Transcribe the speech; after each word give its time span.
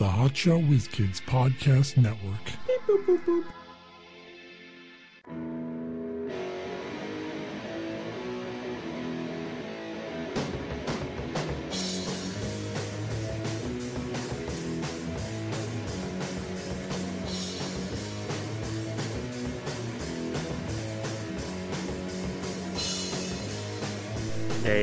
the 0.00 0.06
Hotshot 0.06 0.66
Whiz 0.66 0.88
Kids 0.88 1.20
Podcast 1.20 1.98
Network. 1.98 2.48
Hey, 2.66 3.42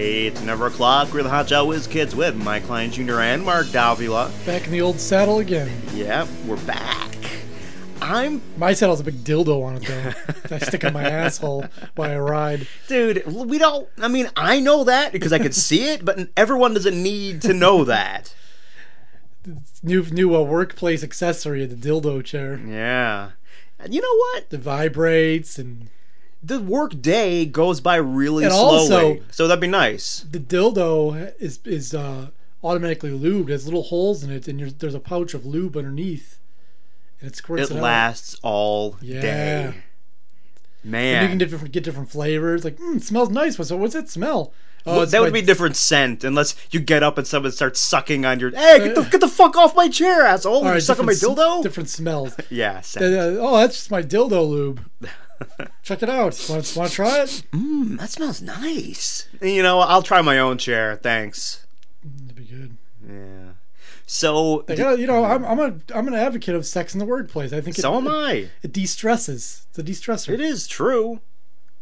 it's 0.01 0.41
never 0.41 0.67
o'clock. 0.67 1.13
We're 1.13 1.23
the 1.23 1.29
Hot 1.29 1.49
Shot 1.49 1.67
Whiz 1.67 1.87
Kids 1.87 2.15
with 2.15 2.35
Mike 2.35 2.65
Cline 2.65 2.91
Jr. 2.91 3.19
and 3.21 3.43
Mark 3.43 3.71
Davila. 3.71 4.31
Back 4.45 4.65
in 4.65 4.71
the 4.71 4.81
old 4.81 4.99
saddle 4.99 5.39
again. 5.39 5.69
Yep, 5.93 6.27
we're 6.45 6.57
back. 6.65 7.15
I'm, 7.99 8.41
My 8.57 8.73
saddle's 8.73 8.99
a 8.99 9.03
big 9.03 9.23
dildo 9.23 9.63
on 9.63 9.77
it 9.77 9.83
though. 9.87 10.55
I 10.55 10.59
stick 10.59 10.85
on 10.85 10.93
my 10.93 11.03
asshole 11.03 11.65
while 11.95 12.11
I 12.11 12.17
ride. 12.17 12.67
dude. 12.87 13.25
We 13.25 13.57
don't. 13.57 13.89
I 13.97 14.07
mean, 14.07 14.29
I 14.35 14.59
know 14.59 14.83
that 14.83 15.11
because 15.11 15.33
I 15.33 15.39
could 15.39 15.55
see 15.55 15.89
it, 15.89 16.05
but 16.05 16.29
everyone 16.37 16.73
doesn't 16.73 17.01
need 17.01 17.41
to 17.41 17.53
know 17.53 17.83
that. 17.83 18.33
New 19.81 20.03
new 20.03 20.35
uh, 20.35 20.41
workplace 20.43 21.03
accessory, 21.03 21.65
the 21.65 21.75
dildo 21.75 22.23
chair. 22.23 22.59
Yeah. 22.65 23.31
And 23.79 23.93
you 23.93 24.01
know 24.01 24.15
what? 24.15 24.45
It 24.51 24.59
vibrates 24.59 25.57
and 25.57 25.89
The 26.43 26.59
work 26.59 27.01
day 27.01 27.45
goes 27.45 27.81
by 27.81 27.95
really 27.95 28.43
And 28.45 28.53
slowly, 28.53 28.77
also- 29.17 29.19
so 29.31 29.47
that'd 29.47 29.59
be 29.61 29.67
nice. 29.67 30.25
the 30.29 30.39
dildo 30.39 31.33
is 31.39 31.59
is 31.65 31.93
uh, 31.93 32.27
automatically 32.63 33.09
lubed. 33.11 33.49
It 33.49 33.53
has 33.53 33.65
little 33.65 33.83
holes 33.83 34.23
in 34.23 34.31
it, 34.31 34.47
and 34.47 34.59
you're, 34.59 34.69
there's 34.69 34.93
a 34.95 34.99
pouch 34.99 35.33
of 35.33 35.45
lube 35.45 35.75
underneath, 35.75 36.39
and 37.19 37.31
it 37.31 37.35
squirts 37.35 37.63
It 37.63 37.73
it, 37.73 37.77
out. 37.77 37.83
lasts 37.83 38.37
all 38.43 38.97
Yeah. 39.01 39.21
day. 39.21 39.63
And 40.83 40.91
Man, 40.91 41.23
you 41.23 41.29
can 41.29 41.37
different, 41.39 41.71
get 41.73 41.83
different 41.83 42.09
flavors. 42.09 42.63
Like, 42.63 42.77
mm, 42.77 43.01
smells 43.01 43.29
nice. 43.29 43.57
What's 43.57 43.71
what's 43.71 43.93
that 43.93 44.09
smell? 44.09 44.53
Well, 44.85 45.05
that 45.05 45.19
would 45.21 45.33
be 45.33 45.41
different 45.41 45.75
scent 45.75 46.23
unless 46.23 46.55
you 46.71 46.79
get 46.79 47.03
up 47.03 47.17
and 47.17 47.27
someone 47.27 47.51
starts 47.51 47.77
sucking 47.81 48.25
on 48.25 48.39
your. 48.39 48.51
Hey, 48.51 48.79
get 48.79 48.95
the, 48.95 49.01
get 49.01 49.19
the 49.19 49.27
fuck 49.27 49.57
off 49.57 49.75
my 49.75 49.89
chair, 49.89 50.21
asshole! 50.25 50.63
right, 50.63 50.81
sucking 50.81 51.05
my 51.05 51.11
dildo. 51.11 51.61
Different 51.61 51.89
smells. 51.89 52.35
yeah, 52.49 52.79
scent. 52.79 53.03
uh, 53.13 53.37
oh, 53.41 53.57
that's 53.57 53.75
just 53.75 53.91
my 53.91 54.01
dildo 54.01 54.47
lube. 54.47 54.81
Check 55.83 56.03
it 56.03 56.09
out. 56.09 56.45
Want 56.49 56.65
to 56.65 56.89
try 56.89 57.21
it? 57.21 57.43
Mm, 57.51 57.99
that 57.99 58.09
smells 58.09 58.41
nice. 58.41 59.27
You 59.41 59.63
know, 59.63 59.79
I'll 59.79 60.01
try 60.03 60.21
my 60.21 60.39
own 60.39 60.57
chair. 60.57 60.95
Thanks. 60.95 61.65
That'd 62.03 62.35
be 62.35 62.43
good. 62.43 62.77
Yeah. 63.07 63.51
So, 64.05 64.63
Like, 64.69 64.77
you 64.77 65.05
know, 65.07 65.25
I'm 65.25 65.43
I'm 65.45 65.59
a 65.59 65.75
I'm 65.93 66.07
an 66.07 66.13
advocate 66.13 66.55
of 66.55 66.65
sex 66.65 66.93
in 66.93 66.99
the 66.99 67.05
workplace. 67.05 67.51
I 67.51 67.59
think 67.61 67.77
it, 67.77 67.81
so 67.81 67.95
am 67.95 68.07
I. 68.07 68.49
It 68.63 68.71
de-stresses. 68.71 69.65
It's 69.69 69.79
a 69.79 69.83
de-stressor. 69.83 70.29
It 70.29 70.39
is 70.39 70.65
true. 70.67 71.19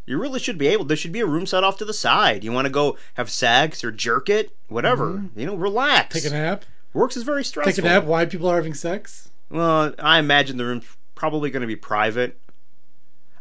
You 0.07 0.19
really 0.19 0.39
should 0.39 0.57
be 0.57 0.67
able. 0.67 0.85
There 0.85 0.97
should 0.97 1.11
be 1.11 1.19
a 1.19 1.25
room 1.25 1.45
set 1.45 1.63
off 1.63 1.77
to 1.77 1.85
the 1.85 1.93
side. 1.93 2.43
You 2.43 2.51
want 2.51 2.65
to 2.65 2.71
go 2.71 2.97
have 3.15 3.29
sex 3.29 3.83
or 3.83 3.91
jerk 3.91 4.29
it, 4.29 4.55
whatever. 4.67 5.23
You 5.35 5.45
know, 5.45 5.55
relax. 5.55 6.15
Take 6.15 6.31
a 6.31 6.35
nap. 6.35 6.65
Works 6.93 7.17
is 7.17 7.23
very 7.23 7.43
stressful. 7.43 7.71
Take 7.73 7.83
a 7.83 7.87
nap. 7.87 8.05
Why 8.05 8.25
people 8.25 8.47
are 8.49 8.55
having 8.55 8.73
sex? 8.73 9.29
Well, 9.49 9.93
I 9.99 10.19
imagine 10.19 10.57
the 10.57 10.65
room's 10.65 10.85
probably 11.15 11.49
going 11.49 11.61
to 11.61 11.67
be 11.67 11.75
private. 11.75 12.39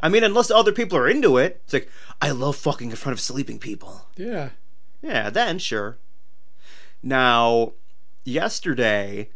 I 0.05 0.08
mean, 0.10 0.22
unless 0.22 0.50
other 0.50 0.70
people 0.70 0.98
are 0.98 1.08
into 1.08 1.38
it. 1.38 1.62
It's 1.64 1.72
like, 1.72 1.88
I 2.20 2.30
love 2.30 2.56
fucking 2.56 2.91
in 2.91 2.97
front 2.97 3.14
of 3.14 3.20
sleeping 3.20 3.58
people. 3.58 4.06
Yeah. 4.16 4.50
Yeah, 5.02 5.30
then 5.30 5.58
sure. 5.58 5.96
Now, 7.02 7.72
yesterday, 8.24 9.30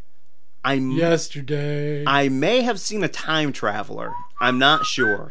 I 0.65 0.77
m- 0.77 0.91
Yesterday. 0.91 2.05
I 2.07 2.29
may 2.29 2.61
have 2.63 2.79
seen 2.81 3.03
a 3.03 3.09
time 3.09 3.53
traveler. 3.53 4.13
I'm 4.41 4.59
not 4.59 4.85
sure. 4.85 5.31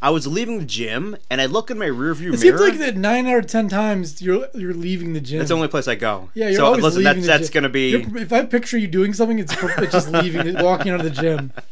I 0.00 0.10
was 0.10 0.26
leaving 0.26 0.58
the 0.58 0.64
gym 0.64 1.16
and 1.30 1.40
I 1.40 1.46
look 1.46 1.70
in 1.72 1.78
my 1.78 1.86
rearview 1.86 2.16
it 2.16 2.20
mirror. 2.20 2.34
It 2.34 2.38
seems 2.38 2.60
like 2.60 2.78
that 2.78 2.96
nine 2.96 3.26
out 3.26 3.38
of 3.38 3.46
ten 3.46 3.68
times 3.68 4.22
you're 4.22 4.46
you're 4.54 4.72
leaving 4.74 5.12
the 5.14 5.20
gym. 5.20 5.38
That's 5.38 5.48
the 5.48 5.56
only 5.56 5.66
place 5.68 5.88
I 5.88 5.96
go. 5.96 6.30
yeah, 6.34 6.46
you're 6.48 6.56
so 6.56 6.66
always 6.66 6.84
listen, 6.84 7.02
leaving 7.04 7.22
that's 7.22 7.26
the 7.26 7.32
that's 7.44 7.48
gym. 7.50 7.62
gonna 7.62 7.68
be 7.72 7.90
You're- 7.90 8.20
if 8.22 8.32
I 8.32 8.44
picture 8.44 8.78
you 8.78 8.86
doing 8.86 9.12
something, 9.12 9.38
it's, 9.40 9.52
it's 9.60 9.92
just 9.92 10.08
leaving, 10.10 10.54
walking 10.62 10.92
out 10.92 11.00
of 11.00 11.04
the 11.04 11.10
gym. 11.22 11.52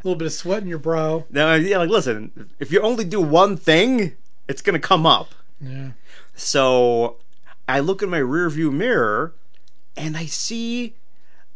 A 0.00 0.06
little 0.06 0.18
bit 0.18 0.26
of 0.26 0.32
sweat 0.32 0.62
in 0.62 0.68
your 0.68 0.78
brow. 0.78 1.24
no, 1.30 1.54
yeah. 1.54 1.78
Like, 1.78 1.90
listen, 1.90 2.50
if 2.58 2.70
you 2.70 2.80
only 2.80 3.04
do 3.04 3.20
one 3.20 3.56
thing, 3.56 4.16
it's 4.48 4.62
gonna 4.62 4.78
come 4.78 5.06
up. 5.06 5.34
Yeah. 5.60 5.90
So 6.34 7.16
I 7.68 7.80
look 7.80 8.02
in 8.02 8.08
my 8.08 8.20
rearview 8.20 8.72
mirror 8.72 9.34
and 9.96 10.16
I 10.16 10.26
see 10.26 10.94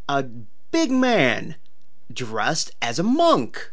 a 0.09 0.25
big 0.73 0.91
man 0.91 1.55
dressed 2.13 2.73
as 2.83 2.99
a 2.99 3.05
monk. 3.05 3.73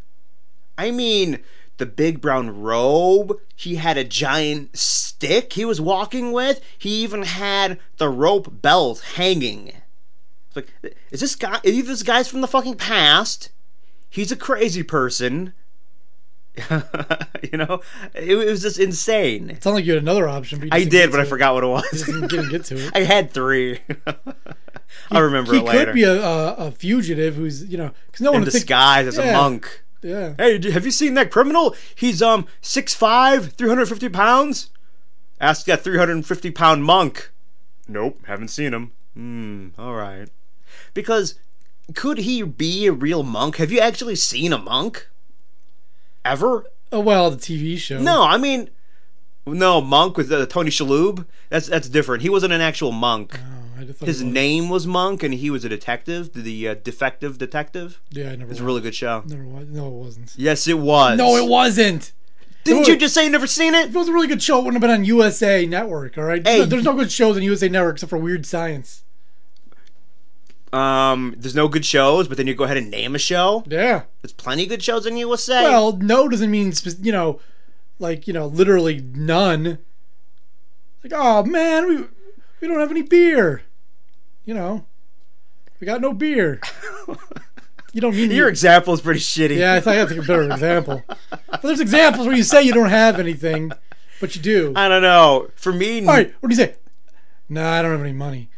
I 0.78 0.90
mean, 0.92 1.40
the 1.78 1.86
big 1.86 2.20
brown 2.20 2.62
robe, 2.62 3.38
he 3.56 3.76
had 3.76 3.98
a 3.98 4.04
giant 4.04 4.76
stick 4.78 5.54
he 5.54 5.64
was 5.64 5.80
walking 5.80 6.30
with, 6.30 6.60
he 6.78 7.02
even 7.02 7.22
had 7.22 7.78
the 7.96 8.08
rope 8.08 8.62
belt 8.62 9.00
hanging. 9.16 9.72
It's 10.48 10.56
like, 10.56 10.94
is 11.10 11.20
this 11.20 11.34
guy, 11.34 11.58
Is 11.64 11.86
this 11.86 12.02
guy's 12.02 12.28
from 12.28 12.40
the 12.40 12.46
fucking 12.48 12.76
past, 12.76 13.50
he's 14.10 14.30
a 14.32 14.36
crazy 14.36 14.82
person. 14.82 15.54
you 16.70 17.56
know, 17.56 17.80
it, 18.14 18.28
it 18.28 18.34
was 18.50 18.60
just 18.62 18.78
insane. 18.78 19.50
It 19.50 19.62
sounded 19.62 19.76
like 19.76 19.84
you 19.86 19.94
had 19.94 20.02
another 20.02 20.28
option. 20.28 20.58
But 20.60 20.68
I 20.72 20.84
did, 20.84 21.10
but 21.10 21.20
I 21.20 21.24
forgot 21.24 21.54
what 21.54 21.64
it. 21.64 21.68
Was. 21.68 22.02
didn't 22.02 22.50
get, 22.50 22.64
to 22.66 22.76
it. 22.76 22.90
I 22.94 23.00
had 23.00 23.30
three. 23.30 23.80
I'll 25.10 25.22
remember 25.22 25.52
he 25.52 25.58
it 25.60 25.64
later. 25.64 25.84
could 25.86 25.94
be 25.94 26.02
a, 26.02 26.20
a, 26.20 26.54
a 26.54 26.70
fugitive 26.72 27.36
who's 27.36 27.64
you 27.64 27.78
know 27.78 27.92
because 28.06 28.20
no 28.20 28.32
one 28.32 28.40
in 28.40 28.44
would 28.44 28.52
think 28.52 28.62
disguise 28.64 29.06
as 29.06 29.18
a 29.18 29.32
monk. 29.32 29.84
yeah 30.02 30.34
Hey, 30.36 30.70
have 30.70 30.84
you 30.84 30.90
seen 30.90 31.14
that 31.14 31.30
criminal? 31.30 31.76
He's 31.94 32.20
um 32.20 32.46
6'5", 32.62 33.52
350 33.52 34.08
pounds. 34.08 34.70
Ask 35.40 35.66
that 35.66 35.82
three 35.82 35.96
hundred 35.96 36.14
and 36.14 36.26
fifty 36.26 36.50
pound 36.50 36.84
monk. 36.84 37.30
Nope, 37.88 38.20
haven't 38.26 38.48
seen 38.48 38.74
him. 38.74 38.92
Hmm. 39.14 39.68
All 39.78 39.94
right. 39.94 40.28
Because 40.92 41.36
could 41.94 42.18
he 42.18 42.42
be 42.42 42.86
a 42.86 42.92
real 42.92 43.22
monk? 43.22 43.56
Have 43.56 43.70
you 43.72 43.80
actually 43.80 44.16
seen 44.16 44.52
a 44.52 44.58
monk? 44.58 45.08
Ever? 46.24 46.64
oh 46.92 47.00
well 47.00 47.30
the 47.30 47.36
TV 47.36 47.78
show 47.78 48.00
No, 48.00 48.24
I 48.24 48.36
mean, 48.36 48.68
no 49.46 49.80
monk 49.80 50.16
with 50.16 50.30
uh, 50.32 50.44
Tony 50.46 50.70
Shalhoub. 50.70 51.24
That's 51.48 51.68
that's 51.68 51.88
different. 51.88 52.22
He 52.22 52.28
wasn't 52.28 52.52
an 52.52 52.60
actual 52.60 52.92
monk. 52.92 53.38
Oh, 53.40 53.80
His 54.04 54.22
was. 54.22 54.22
name 54.22 54.68
was 54.68 54.86
Monk, 54.86 55.22
and 55.22 55.32
he 55.32 55.48
was 55.50 55.64
a 55.64 55.68
detective, 55.68 56.32
the 56.34 56.68
uh, 56.68 56.74
defective 56.74 57.38
detective. 57.38 58.00
yeah 58.10 58.30
I 58.32 58.36
never 58.36 58.50
It's 58.50 58.60
a 58.60 58.64
really 58.64 58.82
good 58.82 58.94
show. 58.94 59.22
never 59.26 59.44
watched. 59.44 59.68
no 59.68 59.86
it 59.86 59.92
wasn't 59.92 60.34
Yes, 60.36 60.66
it 60.68 60.78
was. 60.78 61.16
no 61.16 61.36
it 61.36 61.48
wasn't 61.48 62.12
Didn't 62.64 62.82
It 62.82 62.88
you 62.88 62.94
was- 62.94 63.00
just 63.00 63.14
say 63.14 63.24
you 63.24 63.30
never 63.30 63.46
seen 63.46 63.74
it? 63.74 63.88
if 63.88 63.94
it 63.94 63.98
was 63.98 64.08
a 64.08 64.12
really 64.12 64.26
good 64.26 64.42
show 64.42 64.58
it 64.58 64.64
wouldn't 64.64 64.82
have 64.82 64.88
been 64.88 64.90
on 65.00 65.04
USA 65.04 65.64
Network 65.64 66.18
all 66.18 66.24
right 66.24 66.46
Hey. 66.46 66.64
there's 66.66 66.84
no 66.84 66.92
good 66.94 67.10
shows 67.10 67.36
on 67.36 67.42
USA 67.42 67.68
Network 67.70 67.94
except 67.96 68.10
for 68.10 68.18
Weird 68.18 68.44
Science 68.44 69.04
Um, 70.72 71.34
there's 71.36 71.54
no 71.56 71.66
good 71.68 71.84
shows, 71.84 72.28
but 72.28 72.36
then 72.36 72.46
you 72.46 72.54
go 72.54 72.64
ahead 72.64 72.76
and 72.76 72.90
name 72.90 73.14
a 73.14 73.18
show. 73.18 73.64
yeah 73.66 74.02
There's 74.22 74.32
plenty 74.32 74.62
of 74.64 74.68
good 74.68 74.82
shows 74.82 75.04
in 75.06 75.16
USA. 75.16 75.64
well 75.64 75.96
no 75.96 76.28
doesn't 76.28 76.50
mean 76.50 76.72
spe- 76.72 77.02
you 77.04 77.10
know 77.12 77.40
like 77.98 78.26
you 78.28 78.32
know 78.32 78.46
literally 78.46 79.00
none 79.14 79.78
like 81.02 81.12
oh 81.14 81.42
man 81.44 81.88
we 81.88 81.96
we 82.60 82.68
don't 82.68 82.78
have 82.78 82.90
any 82.90 83.02
beer 83.02 83.62
you 84.44 84.54
know 84.54 84.84
we 85.80 85.86
got 85.86 86.00
no 86.00 86.12
beer 86.12 86.60
you 87.92 88.00
don't 88.00 88.14
mean 88.14 88.30
your 88.30 88.48
example 88.48 88.94
is 88.94 89.00
pretty 89.00 89.18
shitty. 89.20 89.56
Yeah, 89.56 89.74
I 89.74 89.80
thought 89.80 89.94
I 89.94 89.96
had 89.96 90.02
to 90.08 90.14
think 90.14 90.18
of 90.20 90.24
a 90.26 90.28
better 90.28 90.52
example. 90.52 91.02
But 91.28 91.62
there's 91.62 91.80
examples 91.80 92.26
where 92.26 92.36
you 92.36 92.42
say 92.44 92.62
you 92.62 92.72
don't 92.72 92.90
have 92.90 93.18
anything, 93.18 93.72
but 94.20 94.36
you 94.36 94.42
do. 94.42 94.72
I 94.76 94.88
don't 94.88 95.02
know. 95.02 95.48
For 95.56 95.72
me, 95.72 96.00
All 96.02 96.06
right, 96.14 96.32
what 96.40 96.48
do 96.50 96.54
you 96.54 96.62
say? 96.62 96.76
Nah, 97.48 97.72
I 97.72 97.82
don't 97.82 97.90
have 97.92 98.00
any 98.02 98.12
money. 98.12 98.49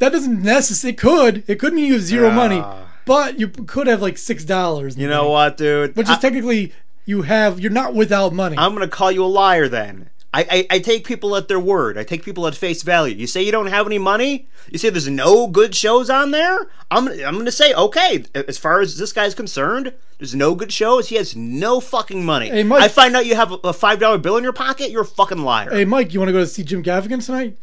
That 0.00 0.10
doesn't 0.12 0.42
necessarily. 0.42 0.94
It 0.94 0.98
could. 0.98 1.44
It 1.46 1.58
could 1.60 1.72
mean 1.72 1.84
you 1.86 1.92
have 1.94 2.02
zero 2.02 2.28
Ah. 2.30 2.34
money, 2.34 2.64
but 3.06 3.38
you 3.38 3.48
could 3.48 3.86
have 3.86 4.02
like 4.02 4.18
six 4.18 4.44
dollars. 4.44 4.96
you 4.98 5.08
know 5.08 5.30
what, 5.30 5.56
dude? 5.56 5.94
Which 5.96 6.10
is 6.10 6.18
technically 6.18 6.72
you 7.06 7.22
have. 7.22 7.60
You're 7.60 7.70
not 7.70 7.94
without 7.94 8.32
money. 8.34 8.56
I'm 8.58 8.72
gonna 8.74 8.88
call 8.88 9.12
you 9.12 9.24
a 9.24 9.26
liar 9.26 9.68
then. 9.68 10.10
I, 10.32 10.46
I, 10.48 10.66
I 10.76 10.78
take 10.78 11.04
people 11.04 11.34
at 11.34 11.48
their 11.48 11.58
word. 11.58 11.98
I 11.98 12.04
take 12.04 12.22
people 12.24 12.46
at 12.46 12.54
face 12.54 12.84
value. 12.84 13.16
You 13.16 13.26
say 13.26 13.42
you 13.42 13.50
don't 13.50 13.66
have 13.66 13.84
any 13.86 13.98
money. 13.98 14.46
You 14.70 14.78
say 14.78 14.88
there's 14.88 15.08
no 15.08 15.48
good 15.48 15.74
shows 15.74 16.08
on 16.08 16.30
there. 16.30 16.68
I'm 16.90 17.08
I'm 17.08 17.36
gonna 17.36 17.50
say 17.50 17.74
okay. 17.74 18.24
As 18.34 18.56
far 18.56 18.80
as 18.80 18.96
this 18.96 19.12
guy's 19.12 19.34
concerned, 19.34 19.92
there's 20.18 20.34
no 20.36 20.54
good 20.54 20.72
shows. 20.72 21.08
He 21.08 21.16
has 21.16 21.34
no 21.34 21.80
fucking 21.80 22.24
money. 22.24 22.48
Hey, 22.48 22.62
Mike- 22.62 22.80
I 22.82 22.86
find 22.88 23.16
out 23.16 23.26
you 23.26 23.34
have 23.34 23.50
a- 23.50 23.58
a 23.64 23.72
five 23.72 23.98
dollar 23.98 24.18
bill 24.18 24.36
in 24.36 24.44
your 24.44 24.52
pocket. 24.52 24.92
You're 24.92 25.02
a 25.02 25.04
fucking 25.04 25.38
liar. 25.42 25.68
hey, 25.70 25.84
Mike, 25.84 26.14
you 26.14 26.20
want 26.20 26.28
to 26.28 26.32
go 26.32 26.38
to 26.40 26.46
see 26.46 26.62
Jim 26.62 26.82
Gaffigan 26.84 27.24
tonight? 27.26 27.56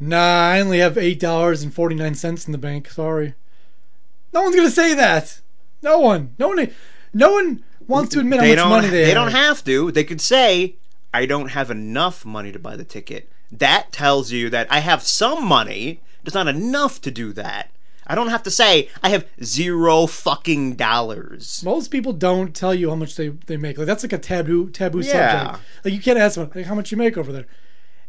Nah, 0.00 0.50
I 0.52 0.60
only 0.60 0.78
have 0.78 0.96
eight 0.96 1.20
dollars 1.20 1.62
and 1.62 1.72
forty 1.74 1.94
nine 1.94 2.14
cents 2.14 2.46
in 2.46 2.52
the 2.52 2.58
bank. 2.58 2.88
Sorry. 2.90 3.34
No 4.32 4.42
one's 4.42 4.56
gonna 4.56 4.70
say 4.70 4.94
that. 4.94 5.40
No 5.82 5.98
one. 5.98 6.34
No 6.38 6.48
one. 6.48 6.70
No 7.12 7.32
one 7.32 7.62
wants 7.86 8.12
to 8.14 8.20
admit 8.20 8.38
how 8.40 8.44
they 8.46 8.50
much 8.52 8.56
don't. 8.58 8.70
money 8.70 8.88
they, 8.88 8.98
have. 9.00 9.06
they 9.06 9.14
have. 9.14 9.32
don't 9.32 9.32
have 9.40 9.64
to. 9.64 9.90
They 9.92 10.04
could 10.04 10.20
say, 10.20 10.76
"I 11.12 11.26
don't 11.26 11.48
have 11.50 11.70
enough 11.70 12.24
money 12.24 12.50
to 12.52 12.58
buy 12.58 12.76
the 12.76 12.84
ticket." 12.84 13.30
That 13.52 13.92
tells 13.92 14.30
you 14.32 14.48
that 14.50 14.68
I 14.70 14.78
have 14.78 15.02
some 15.02 15.44
money. 15.44 16.00
It's 16.24 16.34
not 16.34 16.48
enough 16.48 17.00
to 17.02 17.10
do 17.10 17.32
that. 17.32 17.70
I 18.06 18.14
don't 18.14 18.28
have 18.28 18.42
to 18.44 18.50
say 18.50 18.88
I 19.02 19.10
have 19.10 19.26
zero 19.42 20.06
fucking 20.06 20.74
dollars. 20.74 21.62
Most 21.64 21.88
people 21.90 22.12
don't 22.12 22.54
tell 22.54 22.74
you 22.74 22.88
how 22.90 22.96
much 22.96 23.16
they, 23.16 23.28
they 23.28 23.56
make. 23.56 23.76
Like 23.78 23.86
that's 23.86 24.02
like 24.04 24.12
a 24.12 24.18
taboo 24.18 24.70
taboo 24.70 25.00
Yeah. 25.00 25.44
subject. 25.52 25.64
Like 25.84 25.94
you 25.94 26.00
can't 26.00 26.18
ask 26.18 26.36
them 26.36 26.50
like, 26.54 26.66
how 26.66 26.74
much 26.74 26.90
you 26.90 26.96
make 26.96 27.16
over 27.18 27.32
there. 27.32 27.46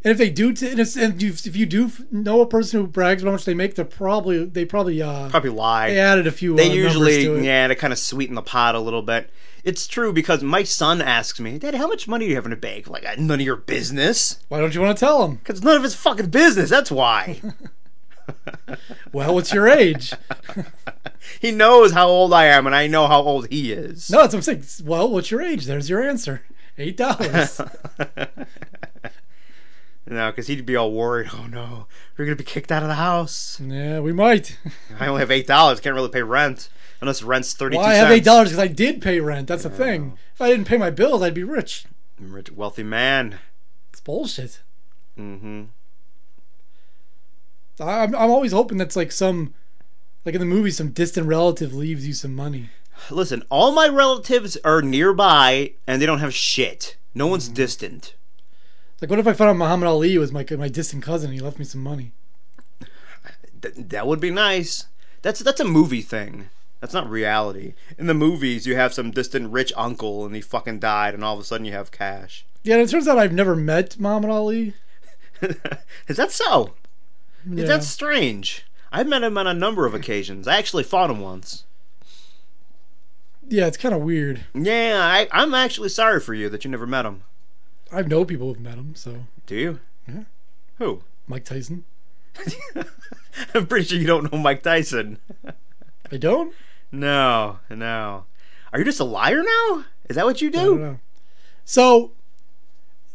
And 0.04 0.10
if 0.10 0.18
they 0.18 0.30
do, 0.30 0.52
t- 0.52 0.68
and, 0.70 0.80
if, 0.80 0.96
and 0.96 1.22
you, 1.22 1.30
if 1.30 1.54
you 1.54 1.64
do 1.64 1.90
know 2.10 2.40
a 2.40 2.46
person 2.46 2.80
who 2.80 2.86
brags 2.88 3.22
about 3.22 3.30
how 3.30 3.34
much 3.34 3.44
they 3.44 3.54
make, 3.54 3.76
they're 3.76 3.84
probably 3.84 4.44
they 4.44 4.64
probably 4.64 5.00
uh 5.00 5.28
Probably 5.28 5.50
lie. 5.50 5.90
they 5.90 6.00
added 6.00 6.26
a 6.26 6.32
few. 6.32 6.52
Words. 6.54 6.62
They 6.64 6.70
uh, 6.70 6.74
usually 6.74 7.24
to 7.24 7.34
it. 7.36 7.44
yeah 7.44 7.68
to 7.68 7.74
kind 7.76 7.92
of 7.92 7.98
sweeten 7.98 8.34
the 8.34 8.42
pot 8.42 8.74
a 8.74 8.80
little 8.80 9.02
bit 9.02 9.30
it's 9.64 9.86
true 9.86 10.12
because 10.12 10.42
my 10.42 10.64
son 10.64 11.00
asks 11.00 11.38
me 11.38 11.56
dad 11.56 11.76
how 11.76 11.86
much 11.86 12.08
money 12.08 12.24
do 12.24 12.30
you 12.30 12.34
have 12.34 12.46
in 12.46 12.52
a 12.52 12.56
bank 12.56 12.88
like 12.90 13.06
"Uh, 13.06 13.14
none 13.16 13.38
of 13.38 13.46
your 13.46 13.54
business 13.54 14.40
Why 14.48 14.58
don't 14.58 14.74
you 14.74 14.80
want 14.80 14.98
to 14.98 15.00
tell 15.04 15.24
him? 15.24 15.36
because 15.36 15.62
none 15.62 15.76
of 15.76 15.84
his 15.84 15.94
fucking 15.94 16.30
business 16.30 16.68
that's 16.68 16.90
why 16.90 17.40
Well, 19.12 19.34
what's 19.34 19.52
your 19.52 19.68
age? 19.68 20.12
he 21.40 21.52
knows 21.52 21.92
how 21.92 22.08
old 22.08 22.32
i 22.32 22.46
am 22.46 22.66
and 22.66 22.74
i 22.74 22.88
know 22.88 23.06
how 23.06 23.20
old 23.20 23.46
he 23.50 23.72
is 23.72 24.10
no, 24.10 24.18
that's 24.18 24.34
what 24.34 24.48
I'm 24.48 24.62
saying. 24.62 24.64
Well, 24.88 25.08
what's 25.08 25.30
your 25.30 25.40
age? 25.42 25.66
There's 25.66 25.88
your 25.88 26.02
answer. 26.02 26.42
Eight 26.76 26.96
dollars. 26.96 27.60
no 30.12 30.30
because 30.30 30.46
he'd 30.46 30.64
be 30.66 30.76
all 30.76 30.92
worried 30.92 31.28
oh 31.34 31.46
no 31.46 31.86
we're 32.16 32.24
gonna 32.24 32.36
be 32.36 32.44
kicked 32.44 32.70
out 32.72 32.82
of 32.82 32.88
the 32.88 32.94
house 32.96 33.60
yeah, 33.60 33.98
we 34.00 34.12
might. 34.12 34.58
i 35.00 35.06
only 35.06 35.20
have 35.20 35.30
eight 35.30 35.46
dollars 35.46 35.80
can't 35.80 35.94
really 35.94 36.08
pay 36.08 36.22
rent 36.22 36.68
unless 37.00 37.22
rent's 37.22 37.52
32 37.54 37.78
Well, 37.78 37.86
I 37.88 37.94
have 37.94 38.10
eight 38.10 38.24
dollars 38.24 38.48
because 38.50 38.62
I 38.62 38.68
did 38.68 39.02
pay 39.02 39.18
rent. 39.20 39.48
That's 39.48 39.64
the 39.64 39.70
thing. 39.70 40.16
If 40.34 40.40
I 40.40 40.48
didn't 40.50 40.66
pay 40.68 40.76
my 40.76 40.90
bills, 40.90 41.20
I'd 41.22 41.34
be 41.34 41.42
rich. 41.42 41.84
Rich 42.20 42.52
wealthy 42.52 42.84
man 42.84 43.38
It's 43.92 44.00
bullshit. 44.00 44.60
mm-hmm 45.18 45.64
I'm 47.80 48.14
I'm 48.14 48.30
always 48.30 48.52
hoping 48.52 48.78
that's 48.78 48.96
like 48.96 49.10
some, 49.10 49.54
like 50.24 50.34
in 50.34 50.40
the 50.40 50.46
movie, 50.46 50.70
some 50.70 50.90
distant 50.90 51.26
relative 51.26 51.74
leaves 51.74 52.06
you 52.06 52.12
some 52.12 52.34
money. 52.34 52.70
listen 53.10 53.42
all 53.50 53.72
my 53.72 53.88
relatives 53.88 54.56
are 54.64 54.82
nearby 54.82 55.72
and 55.86 56.00
they 56.00 56.06
don't 56.06 56.20
have 56.20 56.34
shit 56.34 56.96
no 57.14 57.26
one's 57.26 57.48
Mm. 57.48 57.54
distant 57.54 58.14
Like, 59.02 59.10
what 59.10 59.18
if 59.18 59.26
I 59.26 59.32
found 59.32 59.50
out 59.50 59.56
Muhammad 59.56 59.88
Ali 59.88 60.16
was 60.16 60.30
my 60.30 60.46
my 60.56 60.68
distant 60.68 61.02
cousin 61.02 61.30
and 61.30 61.34
he 61.34 61.44
left 61.44 61.58
me 61.58 61.64
some 61.64 61.82
money? 61.82 62.12
Th- 63.60 63.74
that 63.76 64.06
would 64.06 64.20
be 64.20 64.30
nice. 64.30 64.86
That's 65.22 65.40
that's 65.40 65.58
a 65.58 65.64
movie 65.64 66.02
thing. 66.02 66.50
That's 66.80 66.94
not 66.94 67.10
reality. 67.10 67.74
In 67.98 68.06
the 68.06 68.14
movies, 68.14 68.64
you 68.64 68.76
have 68.76 68.94
some 68.94 69.10
distant 69.10 69.50
rich 69.50 69.72
uncle 69.76 70.24
and 70.24 70.36
he 70.36 70.40
fucking 70.40 70.78
died, 70.78 71.14
and 71.14 71.24
all 71.24 71.34
of 71.34 71.40
a 71.40 71.44
sudden 71.44 71.66
you 71.66 71.72
have 71.72 71.90
cash. 71.90 72.44
Yeah, 72.62 72.74
and 72.76 72.84
it 72.84 72.90
turns 72.90 73.08
out 73.08 73.18
I've 73.18 73.32
never 73.32 73.56
met 73.56 73.98
Muhammad 73.98 74.30
Ali. 74.30 74.74
Is 76.06 76.16
that 76.16 76.30
so? 76.30 76.74
Yeah. 77.44 77.64
That's 77.64 77.88
strange. 77.88 78.64
I've 78.92 79.08
met 79.08 79.24
him 79.24 79.36
on 79.36 79.48
a 79.48 79.54
number 79.54 79.84
of 79.84 79.94
occasions. 79.94 80.46
I 80.46 80.58
actually 80.58 80.84
fought 80.84 81.10
him 81.10 81.20
once. 81.20 81.64
yeah, 83.48 83.66
it's 83.66 83.76
kind 83.76 83.96
of 83.96 84.02
weird. 84.02 84.44
Yeah, 84.54 85.00
I, 85.00 85.26
I'm 85.32 85.54
actually 85.54 85.88
sorry 85.88 86.20
for 86.20 86.34
you 86.34 86.48
that 86.50 86.64
you 86.64 86.70
never 86.70 86.86
met 86.86 87.04
him. 87.04 87.22
I 87.92 88.02
know 88.02 88.24
people 88.24 88.48
who've 88.48 88.60
met 88.60 88.74
him, 88.74 88.94
so 88.94 89.26
Do 89.46 89.54
you? 89.56 89.80
Yeah. 90.08 90.22
Who? 90.78 91.02
Mike 91.26 91.44
Tyson. 91.44 91.84
I'm 93.54 93.66
pretty 93.66 93.86
sure 93.86 93.98
you 93.98 94.06
don't 94.06 94.32
know 94.32 94.38
Mike 94.38 94.62
Tyson. 94.62 95.18
I 96.10 96.16
don't. 96.16 96.54
No, 96.90 97.58
no. 97.70 98.24
Are 98.72 98.78
you 98.78 98.84
just 98.84 99.00
a 99.00 99.04
liar 99.04 99.42
now? 99.42 99.84
Is 100.08 100.16
that 100.16 100.24
what 100.24 100.40
you 100.40 100.50
know. 100.50 100.98
So, 101.64 102.12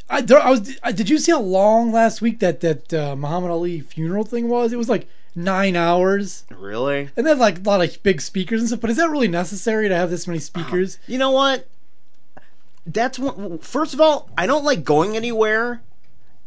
I, 0.10 0.20
I 0.20 0.50
was. 0.50 0.78
I, 0.84 0.92
did 0.92 1.10
you 1.10 1.18
see 1.18 1.32
how 1.32 1.42
long 1.42 1.92
last 1.92 2.22
week 2.22 2.40
that 2.40 2.62
that 2.62 2.94
uh, 2.94 3.16
Muhammad 3.16 3.52
Ali 3.52 3.82
funeral 3.82 4.24
thing 4.24 4.48
was? 4.48 4.72
It 4.72 4.78
was 4.78 4.90
like 4.90 5.08
nine 5.36 5.76
hours, 5.76 6.46
Really? 6.50 7.10
and 7.18 7.26
then 7.28 7.38
like 7.40 7.60
a 7.60 7.62
lot 7.62 7.84
of 7.84 8.02
big 8.04 8.22
speakers 8.22 8.62
and 8.62 8.68
stuff. 8.70 8.80
But 8.82 8.90
is 8.90 8.98
that 8.98 9.10
really 9.10 9.28
necessary 9.28 9.90
to 9.90 9.96
have 9.96 10.10
this 10.10 10.28
many 10.28 10.40
speakers? 10.40 10.98
You 11.08 11.18
know 11.18 11.32
what? 11.32 11.68
That's 12.88 13.20
one. 13.20 13.60
First 13.60 13.94
of 13.94 14.02
all, 14.02 14.30
I 14.38 14.48
don't 14.48 14.64
like 14.64 14.84
going 14.84 15.16
anywhere, 15.16 15.82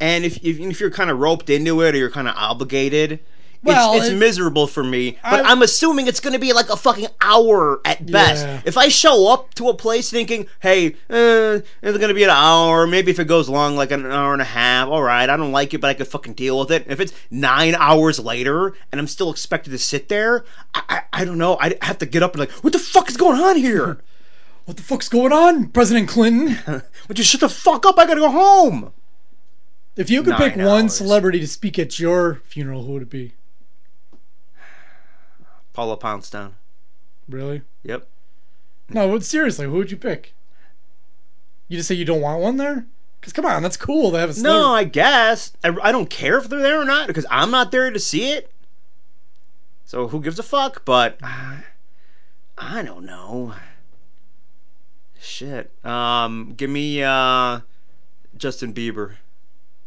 and 0.01 0.25
if 0.25 0.37
if, 0.45 0.59
if 0.59 0.81
you're 0.81 0.91
kind 0.91 1.11
of 1.11 1.19
roped 1.19 1.51
into 1.51 1.83
it 1.83 1.95
or 1.95 1.99
you're 1.99 2.11
kind 2.11 2.27
of 2.29 2.35
obligated, 2.37 3.21
Well, 3.63 3.93
it's, 3.95 4.07
it's 4.07 4.15
it- 4.15 4.19
miserable 4.19 4.67
for 4.67 4.83
me. 4.83 5.19
But 5.23 5.45
I- 5.45 5.51
I'm 5.51 5.61
assuming 5.61 6.07
it's 6.07 6.21
going 6.21 6.33
to 6.33 6.39
be 6.39 6.55
like 6.55 6.71
a 6.71 6.77
fucking 6.77 7.09
hour 7.21 7.81
at 7.85 8.11
best. 8.11 8.47
Yeah. 8.47 8.63
If 8.65 8.79
I 8.79 8.89
show 8.89 9.31
up 9.31 9.53
to 9.55 9.69
a 9.69 9.75
place 9.75 10.11
thinking, 10.11 10.47
"Hey, 10.61 10.95
uh, 11.11 11.61
it's 11.83 11.99
going 11.99 12.09
to 12.09 12.15
be 12.15 12.25
an 12.25 12.31
hour," 12.31 12.87
maybe 12.87 13.11
if 13.11 13.19
it 13.19 13.27
goes 13.27 13.49
long, 13.51 13.77
like 13.77 13.91
an 13.91 14.07
hour 14.07 14.33
and 14.33 14.41
a 14.41 14.47
half. 14.47 14.89
All 14.89 15.03
right, 15.03 15.29
I 15.29 15.37
don't 15.37 15.53
like 15.53 15.75
it, 15.75 15.83
but 15.83 15.89
I 15.91 15.95
could 15.95 16.09
fucking 16.09 16.33
deal 16.35 16.59
with 16.59 16.71
it. 16.71 16.87
If 16.89 17.01
it's 17.01 17.13
nine 17.31 17.75
hours 17.75 18.19
later 18.19 18.73
and 18.91 18.99
I'm 18.99 19.07
still 19.07 19.31
expected 19.31 19.71
to 19.73 19.79
sit 19.79 20.09
there, 20.09 20.45
I 20.75 20.83
I, 20.89 21.03
I 21.21 21.25
don't 21.27 21.37
know. 21.39 21.59
I 21.61 21.75
have 21.83 21.99
to 21.99 22.07
get 22.07 22.23
up 22.23 22.33
and 22.33 22.41
like, 22.41 22.51
what 22.65 22.73
the 22.73 22.79
fuck 22.79 23.11
is 23.11 23.19
going 23.19 23.39
on 23.41 23.57
here? 23.57 23.99
What 24.71 24.77
the 24.77 24.85
fuck's 24.85 25.09
going 25.09 25.33
on, 25.33 25.71
President 25.71 26.09
Clinton? 26.09 26.57
Would 27.09 27.19
you 27.19 27.25
shut 27.25 27.41
the 27.41 27.49
fuck 27.49 27.85
up? 27.85 27.99
I 27.99 28.07
gotta 28.07 28.21
go 28.21 28.31
home. 28.31 28.93
If 29.97 30.09
you 30.11 30.23
could 30.23 30.37
pick 30.37 30.55
Nine 30.55 30.65
one 30.65 30.83
hours. 30.85 30.97
celebrity 30.97 31.41
to 31.41 31.49
speak 31.49 31.77
at 31.77 31.99
your 31.99 32.37
funeral, 32.45 32.85
who 32.85 32.93
would 32.93 33.03
it 33.03 33.11
be? 33.11 33.33
Paula 35.73 35.97
Poundstone. 35.97 36.55
Really? 37.29 37.63
Yep. 37.83 38.07
No, 38.91 39.11
but 39.11 39.25
seriously, 39.25 39.67
who 39.67 39.73
would 39.73 39.91
you 39.91 39.97
pick? 39.97 40.35
You 41.67 41.77
just 41.77 41.89
say 41.89 41.97
you 41.97 42.05
don't 42.05 42.21
want 42.21 42.41
one 42.41 42.57
there? 42.57 42.87
Because 43.21 43.33
come 43.33 43.47
on, 43.47 43.65
that's 43.65 43.77
cool 43.77 44.13
to 44.13 44.19
have 44.21 44.39
a 44.39 44.41
No. 44.41 44.67
I 44.73 44.85
guess. 44.85 45.53
I, 45.65 45.75
I 45.83 45.91
don't 45.91 46.09
care 46.11 46.39
if 46.39 46.49
they're 46.49 46.63
there 46.63 46.81
or 46.81 46.85
not 46.85 47.09
because 47.09 47.27
I'm 47.29 47.51
not 47.51 47.73
there 47.73 47.91
to 47.91 47.99
see 47.99 48.31
it. 48.31 48.53
So 49.85 50.07
who 50.07 50.21
gives 50.21 50.39
a 50.39 50.45
fuck? 50.45 50.85
But 50.85 51.19
I 52.57 52.83
don't 52.83 53.05
know. 53.05 53.55
Shit. 55.21 55.71
Um, 55.85 56.55
give 56.57 56.71
me 56.71 57.03
uh, 57.03 57.61
Justin 58.37 58.73
Bieber. 58.73 59.13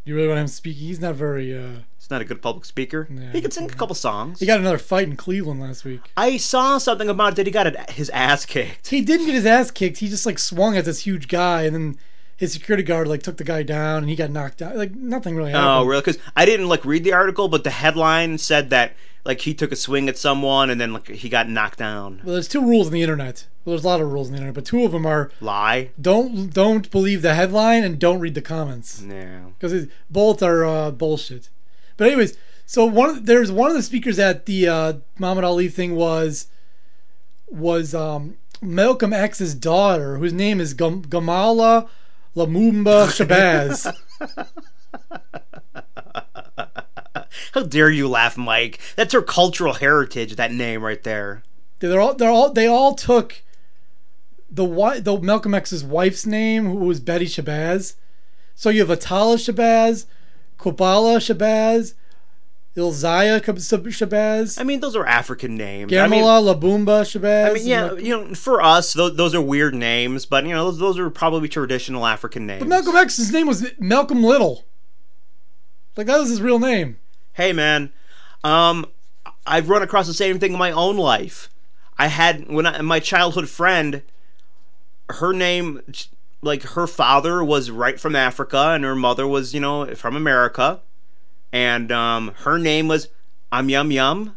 You 0.05 0.15
really 0.15 0.27
want 0.27 0.39
him 0.39 0.47
speaking? 0.47 0.87
He's 0.87 0.99
not 0.99 1.15
very. 1.15 1.57
uh 1.57 1.79
He's 1.97 2.09
not 2.11 2.19
a 2.21 2.25
good 2.25 2.41
public 2.41 2.65
speaker. 2.65 3.07
Yeah, 3.09 3.31
he 3.31 3.39
can 3.39 3.49
sing 3.51 3.65
a 3.71 3.73
couple 3.73 3.95
songs. 3.95 4.41
He 4.41 4.45
got 4.45 4.59
another 4.59 4.77
fight 4.77 5.07
in 5.07 5.15
Cleveland 5.15 5.61
last 5.61 5.85
week. 5.85 6.01
I 6.17 6.35
saw 6.35 6.77
something 6.77 7.07
about 7.07 7.31
it 7.33 7.35
that 7.37 7.45
he 7.47 7.51
got 7.53 7.65
it- 7.67 7.91
his 7.91 8.09
ass 8.09 8.45
kicked. 8.45 8.89
He 8.89 8.99
didn't 8.99 9.25
get 9.27 9.35
his 9.35 9.45
ass 9.45 9.71
kicked. 9.71 9.99
He 9.99 10.09
just 10.09 10.25
like 10.25 10.37
swung 10.37 10.75
at 10.75 10.83
this 10.83 10.99
huge 10.99 11.29
guy, 11.29 11.61
and 11.63 11.73
then 11.73 11.97
his 12.35 12.51
security 12.51 12.83
guard 12.83 13.07
like 13.07 13.23
took 13.23 13.37
the 13.37 13.45
guy 13.45 13.63
down, 13.63 13.99
and 13.99 14.09
he 14.09 14.17
got 14.17 14.29
knocked 14.31 14.61
out. 14.61 14.75
Like 14.75 14.93
nothing 14.93 15.37
really 15.37 15.51
happened. 15.51 15.69
Oh, 15.69 15.85
really? 15.85 16.01
Because 16.01 16.19
I 16.35 16.45
didn't 16.45 16.67
like 16.67 16.83
read 16.83 17.05
the 17.05 17.13
article, 17.13 17.47
but 17.47 17.63
the 17.63 17.69
headline 17.69 18.37
said 18.37 18.69
that 18.71 18.93
like 19.23 19.39
he 19.41 19.53
took 19.53 19.71
a 19.71 19.77
swing 19.77 20.09
at 20.09 20.17
someone 20.17 20.69
and 20.69 20.81
then 20.81 20.91
like 20.91 21.07
he 21.07 21.29
got 21.29 21.47
knocked 21.47 21.79
down. 21.79 22.19
Well, 22.25 22.33
there's 22.33 22.49
two 22.49 22.61
rules 22.65 22.87
in 22.87 22.93
the 22.93 23.01
internet. 23.01 23.47
Well, 23.65 23.73
there's 23.75 23.85
a 23.85 23.87
lot 23.87 24.01
of 24.01 24.11
rules 24.11 24.27
in 24.27 24.33
the 24.33 24.37
internet, 24.39 24.55
but 24.55 24.65
two 24.65 24.83
of 24.83 24.91
them 24.91 25.05
are 25.05 25.31
Lie. 25.39 25.91
don't 26.01 26.53
don't 26.53 26.89
believe 26.91 27.21
the 27.21 27.33
headline 27.35 27.83
and 27.83 27.97
don't 27.97 28.19
read 28.19 28.35
the 28.35 28.41
comments 28.41 29.01
Yeah. 29.07 29.41
because 29.57 29.87
both 30.09 30.43
are 30.43 30.65
uh, 30.65 30.91
bullshit. 30.91 31.49
But 31.95 32.07
anyways, 32.07 32.37
so 32.65 32.85
one 32.85 33.09
of, 33.09 33.25
there's 33.25 33.51
one 33.51 33.69
of 33.69 33.75
the 33.77 33.83
speakers 33.83 34.19
at 34.19 34.45
the 34.47 34.67
uh, 34.67 34.93
Muhammad 35.17 35.43
Ali 35.45 35.69
thing 35.69 35.95
was 35.95 36.47
was 37.49 37.93
um, 37.95 38.35
Malcolm 38.61 39.13
X's 39.13 39.53
daughter, 39.55 40.17
whose 40.17 40.33
name 40.33 40.59
is 40.59 40.73
Gam- 40.73 41.03
Gamilah 41.03 41.87
Lumumba 42.35 43.07
Shabazz. 43.15 43.95
How 47.53 47.63
dare 47.63 47.89
you 47.91 48.07
laugh, 48.09 48.37
Mike? 48.37 48.79
That's 48.95 49.13
her 49.13 49.21
cultural 49.21 49.73
heritage. 49.75 50.35
That 50.35 50.51
name 50.51 50.81
right 50.83 51.01
there. 51.03 51.43
they're 51.79 52.01
all 52.01 52.13
they're 52.15 52.29
all 52.29 52.51
they 52.51 52.67
all 52.67 52.95
took 52.95 53.41
the 54.53 55.01
the 55.01 55.19
Malcolm 55.19 55.53
X's 55.53 55.83
wife's 55.83 56.25
name, 56.25 56.65
who 56.65 56.75
was 56.85 56.99
Betty 56.99 57.25
Shabazz. 57.25 57.95
So 58.55 58.69
you 58.69 58.85
have 58.85 58.97
Attallah 58.97 59.37
Shabazz, 59.37 60.05
Qubilah 60.59 61.17
Shabazz, 61.17 61.95
Ilyasah 62.77 63.41
Shabazz, 63.41 64.59
I 64.59 64.63
mean, 64.63 64.79
those 64.79 64.95
are 64.95 65.05
African 65.05 65.55
names. 65.55 65.91
I 65.93 66.07
mean, 66.07 66.23
Gamilah 66.23 66.55
Labumba 66.55 67.01
Shabazz. 67.01 67.49
I 67.49 67.53
mean, 67.53 67.65
yeah, 67.65 67.93
you 67.93 68.09
know, 68.09 68.35
for 68.35 68.61
us, 68.61 68.93
those, 68.93 69.15
those 69.15 69.33
are 69.35 69.41
weird 69.41 69.73
names, 69.75 70.25
but 70.25 70.45
you 70.45 70.51
know, 70.51 70.65
those, 70.65 70.79
those 70.79 70.99
are 70.99 71.09
probably 71.09 71.49
traditional 71.49 72.05
African 72.05 72.45
names. 72.45 72.59
But 72.59 72.69
Malcolm 72.69 72.95
X's 72.95 73.31
name 73.31 73.47
was 73.47 73.65
Malcolm 73.79 74.23
Little. 74.23 74.65
Like 75.97 76.07
that 76.07 76.19
was 76.19 76.29
his 76.29 76.41
real 76.41 76.59
name. 76.59 76.97
hey 77.33 77.53
man 77.53 77.91
um 78.43 78.85
i've 79.45 79.69
run 79.69 79.81
across 79.81 80.07
the 80.07 80.13
same 80.13 80.39
thing 80.39 80.53
in 80.53 80.59
my 80.59 80.71
own 80.71 80.97
life 80.97 81.49
i 81.97 82.07
had 82.07 82.47
when 82.47 82.65
I, 82.65 82.81
my 82.81 82.99
childhood 82.99 83.49
friend 83.49 84.01
her 85.19 85.33
name 85.33 85.81
like 86.41 86.63
her 86.63 86.87
father 86.87 87.43
was 87.43 87.71
right 87.71 87.99
from 87.99 88.15
africa 88.15 88.71
and 88.73 88.83
her 88.83 88.95
mother 88.95 89.27
was 89.27 89.53
you 89.53 89.59
know 89.59 89.93
from 89.95 90.15
america. 90.15 90.81
And 91.51 91.91
um 91.91 92.33
her 92.39 92.57
name 92.57 92.87
was 92.87 93.09
I'm 93.51 93.69
yum 93.69 93.91
yum. 93.91 94.35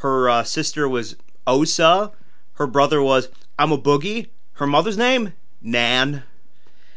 Her 0.00 0.28
uh, 0.28 0.42
sister 0.42 0.88
was 0.88 1.16
osa. 1.46 2.12
Her 2.54 2.66
brother 2.66 3.02
was 3.02 3.28
i'm 3.58 3.72
a 3.72 3.78
boogie. 3.78 4.28
Her 4.54 4.66
mother's 4.66 4.96
name 4.96 5.34
nan. 5.60 6.22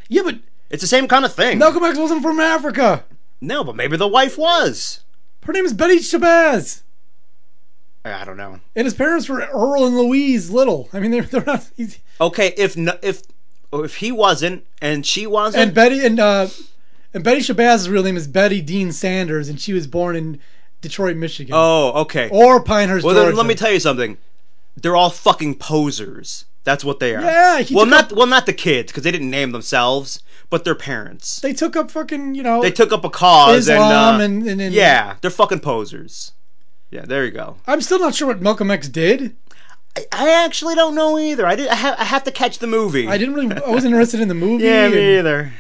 Yeah, 0.08 0.24
but 0.24 0.40
it's 0.70 0.82
the 0.82 0.88
same 0.88 1.08
kind 1.08 1.26
of 1.26 1.34
thing. 1.34 1.60
Malcolm 1.60 1.84
X 1.84 1.98
wasn't 1.98 2.24
from 2.24 2.40
Africa. 2.40 3.04
no 3.42 3.64
but 3.64 3.76
maybe 3.76 3.98
the 3.98 4.08
wife 4.08 4.38
was. 4.38 5.02
Her 5.44 5.54
name 5.54 5.66
is 5.66 5.74
Betty 5.74 5.98
Shabazz. 6.00 6.84
I 8.06 8.24
don't 8.26 8.38
know. 8.38 8.60
And 8.76 8.86
his 8.86 8.94
parents 8.94 9.28
were 9.28 9.42
Earl 9.42 9.86
and 9.86 9.98
Louise 9.98 10.50
Little. 10.50 10.90
I 10.94 11.00
mean, 11.00 11.12
they're, 11.12 11.24
they're 11.24 11.44
not. 11.46 11.70
He's, 11.78 12.00
Okay, 12.22 12.54
if 12.58 12.76
if 12.78 13.24
if 13.72 13.96
he 13.98 14.12
wasn't 14.12 14.66
and 14.82 15.06
she 15.06 15.26
wasn't, 15.28 15.64
and 15.64 15.74
Betty 15.74 16.06
and 16.06 16.20
uh, 16.20 16.48
and 17.14 17.24
Betty 17.24 17.42
Shabazz's 17.42 17.90
real 17.90 18.04
name 18.04 18.18
is 18.18 18.28
Betty 18.28 18.62
Dean 18.62 18.92
Sanders, 18.92 19.48
and 19.50 19.60
she 19.60 19.74
was 19.74 19.88
born 19.88 20.16
in 20.16 20.40
Detroit, 20.82 21.16
Michigan, 21.18 21.54
oh, 21.56 21.92
okay. 22.02 22.30
or 22.30 22.62
Pinehurst, 22.64 23.06
well, 23.06 23.14
Georgia. 23.16 23.28
then 23.28 23.36
let 23.36 23.46
me 23.46 23.56
tell 23.56 23.72
you 23.72 23.80
something. 23.80 24.18
They're 24.76 24.96
all 24.96 25.10
fucking 25.10 25.56
posers. 25.56 26.46
That's 26.64 26.84
what 26.86 27.00
they 27.00 27.16
are. 27.16 27.22
Yeah, 27.22 27.64
well, 27.72 27.86
not 27.86 28.12
up- 28.12 28.18
well, 28.18 28.28
not 28.28 28.46
the 28.46 28.54
kids 28.54 28.92
because 28.92 29.04
they 29.04 29.12
didn't 29.12 29.30
name 29.30 29.52
themselves, 29.52 30.22
but 30.50 30.64
their 30.66 30.76
parents. 30.76 31.40
They 31.40 31.54
took 31.54 31.76
up 31.76 31.90
fucking 31.92 32.36
you 32.36 32.44
know. 32.44 32.62
They 32.62 32.72
took 32.72 32.92
up 32.92 33.04
a 33.06 33.10
cause 33.10 33.68
Islam 33.70 34.20
and, 34.20 34.22
uh, 34.22 34.26
and- 34.42 34.48
and- 34.50 34.62
and- 34.62 34.74
yeah, 34.74 35.16
they're 35.22 35.32
fucking 35.32 35.60
posers. 35.62 36.34
Yeah, 36.92 37.06
there 37.06 37.26
you 37.26 37.32
go. 37.32 37.58
I'm 37.68 37.82
still 37.82 38.00
not 38.00 38.16
sure 38.16 38.28
what 38.28 38.42
Malcolm 38.42 38.72
X 38.72 38.88
did. 38.88 39.36
I, 39.96 40.06
I 40.12 40.46
actually 40.46 40.76
don't 40.76 40.96
know 40.96 41.20
either. 41.20 41.46
I 41.46 41.56
did. 41.56 41.68
I, 41.68 41.76
ha- 41.76 41.96
I 41.98 42.04
have 42.04 42.24
to 42.24 42.32
catch 42.32 42.60
the 42.60 42.68
movie. 42.68 43.08
I 43.08 43.18
didn't 43.18 43.36
really. 43.36 43.56
I 43.56 43.70
wasn't 43.70 43.94
interested 43.94 44.20
in 44.20 44.28
the 44.28 44.34
movie. 44.34 44.64
Yeah, 44.64 44.86
and, 44.86 44.96
me 44.96 45.18
either. 45.18 45.54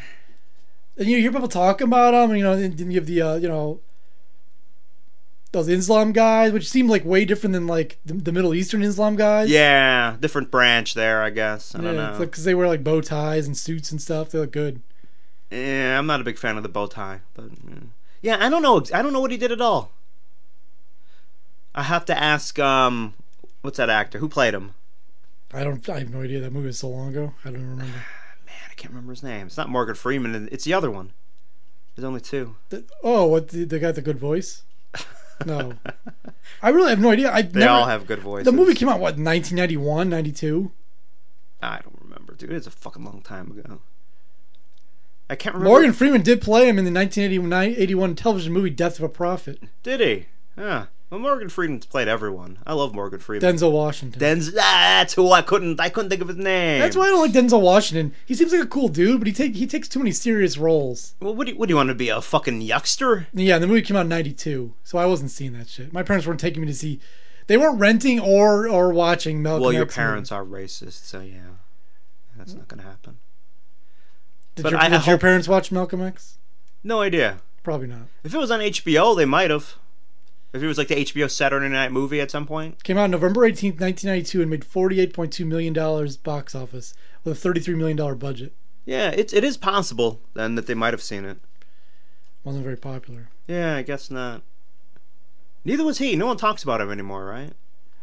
and 0.98 1.08
you 1.08 1.18
hear 1.18 1.32
people 1.32 1.48
talking 1.48 1.88
about 1.88 2.14
him. 2.14 2.32
And, 2.32 2.40
you 2.40 2.44
know, 2.44 2.54
and 2.54 2.78
then 2.78 2.92
you 2.92 3.00
have 3.00 3.08
the 3.08 3.22
uh, 3.22 3.36
you 3.36 3.48
know 3.48 3.80
those 5.52 5.68
Islam 5.68 6.12
guys, 6.12 6.52
which 6.52 6.70
seemed 6.70 6.90
like 6.90 7.04
way 7.06 7.26
different 7.26 7.54
than 7.54 7.68
like 7.68 8.00
the, 8.06 8.14
the 8.14 8.32
Middle 8.32 8.54
Eastern 8.54 8.84
Islam 8.84 9.16
guys. 9.16 9.50
Yeah, 9.50 10.16
different 10.20 10.52
branch 10.52 10.94
there, 10.94 11.24
I 11.24 11.30
guess. 11.30 11.74
I 11.74 11.82
don't 11.82 11.96
know. 11.96 12.18
because 12.20 12.44
they 12.44 12.54
wear 12.54 12.68
like 12.68 12.84
bow 12.84 13.02
ties 13.02 13.48
and 13.48 13.58
suits 13.58 13.92
and 13.92 14.02
stuff. 14.02 14.30
They 14.30 14.40
look 14.40 14.52
good. 14.52 14.82
Yeah, 15.52 15.98
I'm 15.98 16.06
not 16.06 16.22
a 16.22 16.24
big 16.24 16.38
fan 16.38 16.58
of 16.58 16.64
the 16.64 16.70
bow 16.70 16.86
tie, 16.86 17.22
but 17.34 17.50
yeah. 17.68 17.76
yeah, 18.22 18.46
I 18.46 18.50
don't 18.50 18.62
know. 18.62 18.84
I 18.94 19.02
don't 19.02 19.14
know 19.14 19.22
what 19.22 19.32
he 19.32 19.38
did 19.38 19.52
at 19.52 19.62
all. 19.62 19.92
I 21.76 21.84
have 21.84 22.06
to 22.06 22.18
ask. 22.18 22.58
Um, 22.60 23.14
what's 23.62 23.78
that 23.78 23.90
actor 23.90 24.20
who 24.20 24.28
played 24.30 24.54
him? 24.54 24.74
I 25.54 25.64
don't. 25.64 25.88
I 25.90 26.00
have 26.00 26.10
no 26.14 26.22
idea. 26.22 26.40
That 26.42 26.52
movie 26.54 26.68
was 26.68 26.80
so 26.80 26.90
long 26.90 27.10
ago. 27.10 27.34
I 27.46 27.50
don't 27.52 27.62
remember. 27.62 27.84
Man, 28.46 28.56
I 28.70 28.74
can't 28.76 28.92
remember 28.92 29.12
his 29.12 29.24
name. 29.24 29.48
It's 29.48 29.58
not 29.58 29.70
Morgan 29.70 29.96
Freeman. 29.96 30.50
It's 30.52 30.64
the 30.66 30.74
other 30.74 30.92
one. 30.92 31.12
There's 31.96 32.06
only 32.06 32.22
two. 32.22 32.56
The- 32.70 32.86
oh, 33.04 33.26
what 33.26 33.50
the, 33.50 33.64
the 33.66 33.80
guy 33.80 33.88
with 33.88 33.96
the 33.98 34.02
good 34.02 34.20
voice? 34.20 34.64
No, 35.46 35.74
I 36.62 36.70
really 36.70 36.90
have 36.90 37.00
no 37.00 37.12
idea. 37.12 37.32
I 37.32 37.42
They 37.44 37.62
never, 37.62 37.72
all 37.72 37.86
have 37.86 38.06
good 38.06 38.20
voices. 38.20 38.46
The 38.46 38.52
movie 38.52 38.74
came 38.74 38.90
out 38.90 39.00
what 39.00 39.16
1991, 39.18 40.10
92. 40.10 40.72
I 41.62 41.80
don't 41.82 41.98
remember, 42.02 42.34
dude. 42.36 42.52
It's 42.52 42.68
a 42.68 42.72
fucking 42.72 43.06
long 43.06 43.22
time 43.22 43.52
ago. 43.52 43.80
I 45.30 45.36
can't 45.36 45.56
remember. 45.56 45.70
Morgan 45.70 45.94
Freeman 45.94 46.24
did 46.24 46.42
play 46.42 46.68
him 46.68 46.78
in 46.78 46.84
the 46.86 46.92
1981 46.92 48.16
television 48.16 48.52
movie 48.52 48.70
Death 48.70 48.98
of 48.98 49.04
a 49.04 49.10
Prophet. 49.10 49.62
did 49.84 50.02
he? 50.02 50.26
Yeah. 50.58 50.88
Well, 51.10 51.20
Morgan 51.20 51.50
Freeman's 51.50 51.88
played 51.88 52.08
everyone. 52.08 52.60
I 52.68 52.74
love 52.74 52.94
Morgan 52.94 53.20
Freeman. 53.20 53.56
Denzel 53.58 53.72
Washington. 53.72 54.22
Denzel. 54.22 54.54
That's 54.54 55.16
who 55.16 55.32
I 55.32 55.42
couldn't. 55.42 55.80
I 55.80 55.90
couldn't 55.90 56.10
think 56.10 56.22
of 56.22 56.28
his 56.28 56.38
name. 56.38 56.80
That's 56.80 56.96
why 56.96 57.06
I 57.06 57.08
don't 57.08 57.22
like 57.22 57.32
Denzel 57.32 57.62
Washington. 57.62 58.14
He 58.28 58.36
seems 58.36 58.52
like 58.54 58.62
a 58.62 58.68
cool 58.68 58.90
dude, 58.90 59.20
but 59.20 59.26
he 59.28 59.34
take 59.34 59.56
he 59.56 59.66
takes 59.66 59.88
too 59.88 59.98
many 60.00 60.12
serious 60.12 60.56
roles. 60.58 61.16
Well, 61.20 61.34
what 61.34 61.48
do 61.48 61.54
you, 61.54 61.58
what 61.58 61.68
do 61.68 61.72
you 61.72 61.76
want 61.78 61.90
to 61.90 61.96
be 61.96 62.10
a 62.10 62.22
fucking 62.22 62.62
yuckster? 62.62 63.26
Yeah, 63.34 63.58
the 63.58 63.66
movie 63.66 63.82
came 63.82 63.98
out 63.98 64.02
in 64.02 64.10
'92, 64.10 64.74
so 64.84 65.00
I 65.00 65.08
wasn't 65.08 65.32
seeing 65.32 65.54
that 65.54 65.68
shit. 65.68 65.92
My 65.92 66.04
parents 66.04 66.28
weren't 66.28 66.40
taking 66.40 66.62
me 66.62 66.68
to 66.68 66.76
see. 66.76 67.00
They 67.48 67.58
weren't 67.58 67.80
renting 67.80 68.20
or 68.20 68.68
or 68.70 68.94
watching 68.94 69.42
Malcolm. 69.42 69.64
Well, 69.64 69.74
your 69.74 69.86
X 69.86 69.96
parents 69.96 70.32
are 70.32 70.46
racist, 70.46 71.06
so 71.06 71.22
yeah, 71.22 71.40
that's 72.38 72.54
not 72.54 72.68
gonna 72.68 72.84
happen. 72.84 73.18
Did, 74.54 74.62
but 74.62 74.72
your, 74.74 74.80
I- 74.80 74.86
I 74.86 74.90
did 74.90 75.06
your 75.08 75.16
hope- 75.16 75.22
parents 75.22 75.48
watch 75.48 75.72
Malcolm 75.72 76.04
X? 76.04 76.38
No 76.84 77.02
idea. 77.02 77.40
Probably 77.64 77.88
not. 77.88 78.02
If 78.24 78.34
it 78.36 78.38
was 78.38 78.52
on 78.52 78.60
HBO, 78.60 79.18
they 79.18 79.26
might 79.26 79.50
have. 79.50 79.76
If 80.52 80.64
it 80.64 80.68
was 80.68 80.78
like 80.78 80.88
the 80.88 80.96
HBO 80.96 81.30
Saturday 81.30 81.70
Night 81.70 81.92
movie 81.92 82.20
at 82.20 82.32
some 82.32 82.48
point. 82.48 82.84
Came 82.84 82.98
out 82.98 83.10
November 83.12 83.42
18th, 83.42 83.80
1992, 83.80 84.42
and 84.42 84.50
made 84.50 84.62
48.2 84.62 85.46
million 85.46 85.74
dollars 85.74 86.18
box 86.18 86.56
office 86.56 86.94
with 87.24 87.34
a 87.34 87.40
33 87.40 87.76
million 87.76 87.98
dollar 87.98 88.16
budget. 88.16 88.54
Yeah, 88.86 89.10
it's 89.10 89.34
it 89.34 89.44
is 89.44 89.58
possible 89.58 90.20
then 90.34 90.56
that 90.56 90.66
they 90.66 90.74
might 90.74 90.94
have 90.94 91.04
seen 91.04 91.24
it. 91.26 91.38
Wasn't 92.44 92.64
very 92.64 92.78
popular. 92.78 93.30
Yeah, 93.48 93.76
I 93.76 93.84
guess 93.84 94.10
not. 94.10 94.42
Neither 95.66 95.84
was 95.84 96.00
he. 96.00 96.16
No 96.16 96.26
one 96.26 96.38
talks 96.38 96.64
about 96.64 96.82
him 96.82 96.90
anymore, 96.90 97.26
right? 97.26 97.54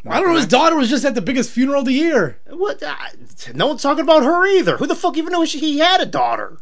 I 0.08 0.20
don't 0.20 0.28
know. 0.28 0.36
His 0.36 0.46
daughter 0.46 0.76
was 0.76 0.88
just 0.88 1.04
at 1.04 1.16
the 1.16 1.22
biggest 1.22 1.50
funeral 1.50 1.80
of 1.80 1.86
the 1.86 1.92
year. 1.92 2.38
What? 2.48 2.80
Uh, 2.82 2.94
no 3.54 3.66
one's 3.66 3.82
talking 3.82 4.04
about 4.04 4.22
her 4.22 4.46
either. 4.46 4.76
Who 4.76 4.86
the 4.86 4.94
fuck 4.94 5.16
even 5.16 5.32
knows 5.32 5.48
she, 5.48 5.58
he 5.58 5.78
had 5.78 6.00
a 6.00 6.06
daughter? 6.06 6.58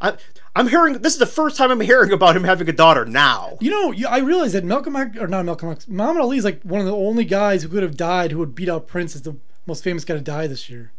I, 0.00 0.16
I'm 0.56 0.68
hearing. 0.68 0.98
This 1.02 1.14
is 1.14 1.18
the 1.18 1.26
first 1.26 1.56
time 1.56 1.70
I'm 1.72 1.80
hearing 1.80 2.12
about 2.12 2.36
him 2.36 2.44
having 2.44 2.68
a 2.68 2.72
daughter 2.72 3.04
now. 3.04 3.58
You 3.60 3.70
know, 3.70 4.08
I 4.08 4.18
realized 4.18 4.54
that 4.54 4.64
Malcolm 4.64 4.94
X, 4.94 5.18
or 5.18 5.26
not 5.26 5.44
Malcolm 5.44 5.70
X, 5.70 5.88
Muhammad 5.88 6.22
Ali 6.22 6.36
is 6.38 6.44
like 6.44 6.62
one 6.62 6.80
of 6.80 6.86
the 6.86 6.94
only 6.94 7.24
guys 7.24 7.62
who 7.62 7.68
could 7.68 7.82
have 7.82 7.96
died 7.96 8.30
who 8.30 8.38
would 8.38 8.54
beat 8.54 8.68
out 8.68 8.86
Prince 8.86 9.14
as 9.16 9.22
the 9.22 9.36
most 9.66 9.82
famous 9.82 10.04
guy 10.04 10.14
to 10.14 10.20
die 10.20 10.46
this 10.46 10.70
year. 10.70 10.92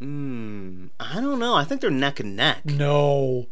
Hmm. 0.00 0.86
I 0.98 1.20
don't 1.20 1.38
know. 1.38 1.54
I 1.54 1.64
think 1.64 1.80
they're 1.80 1.90
neck 1.90 2.20
and 2.20 2.34
neck. 2.36 2.64
No, 2.64 3.46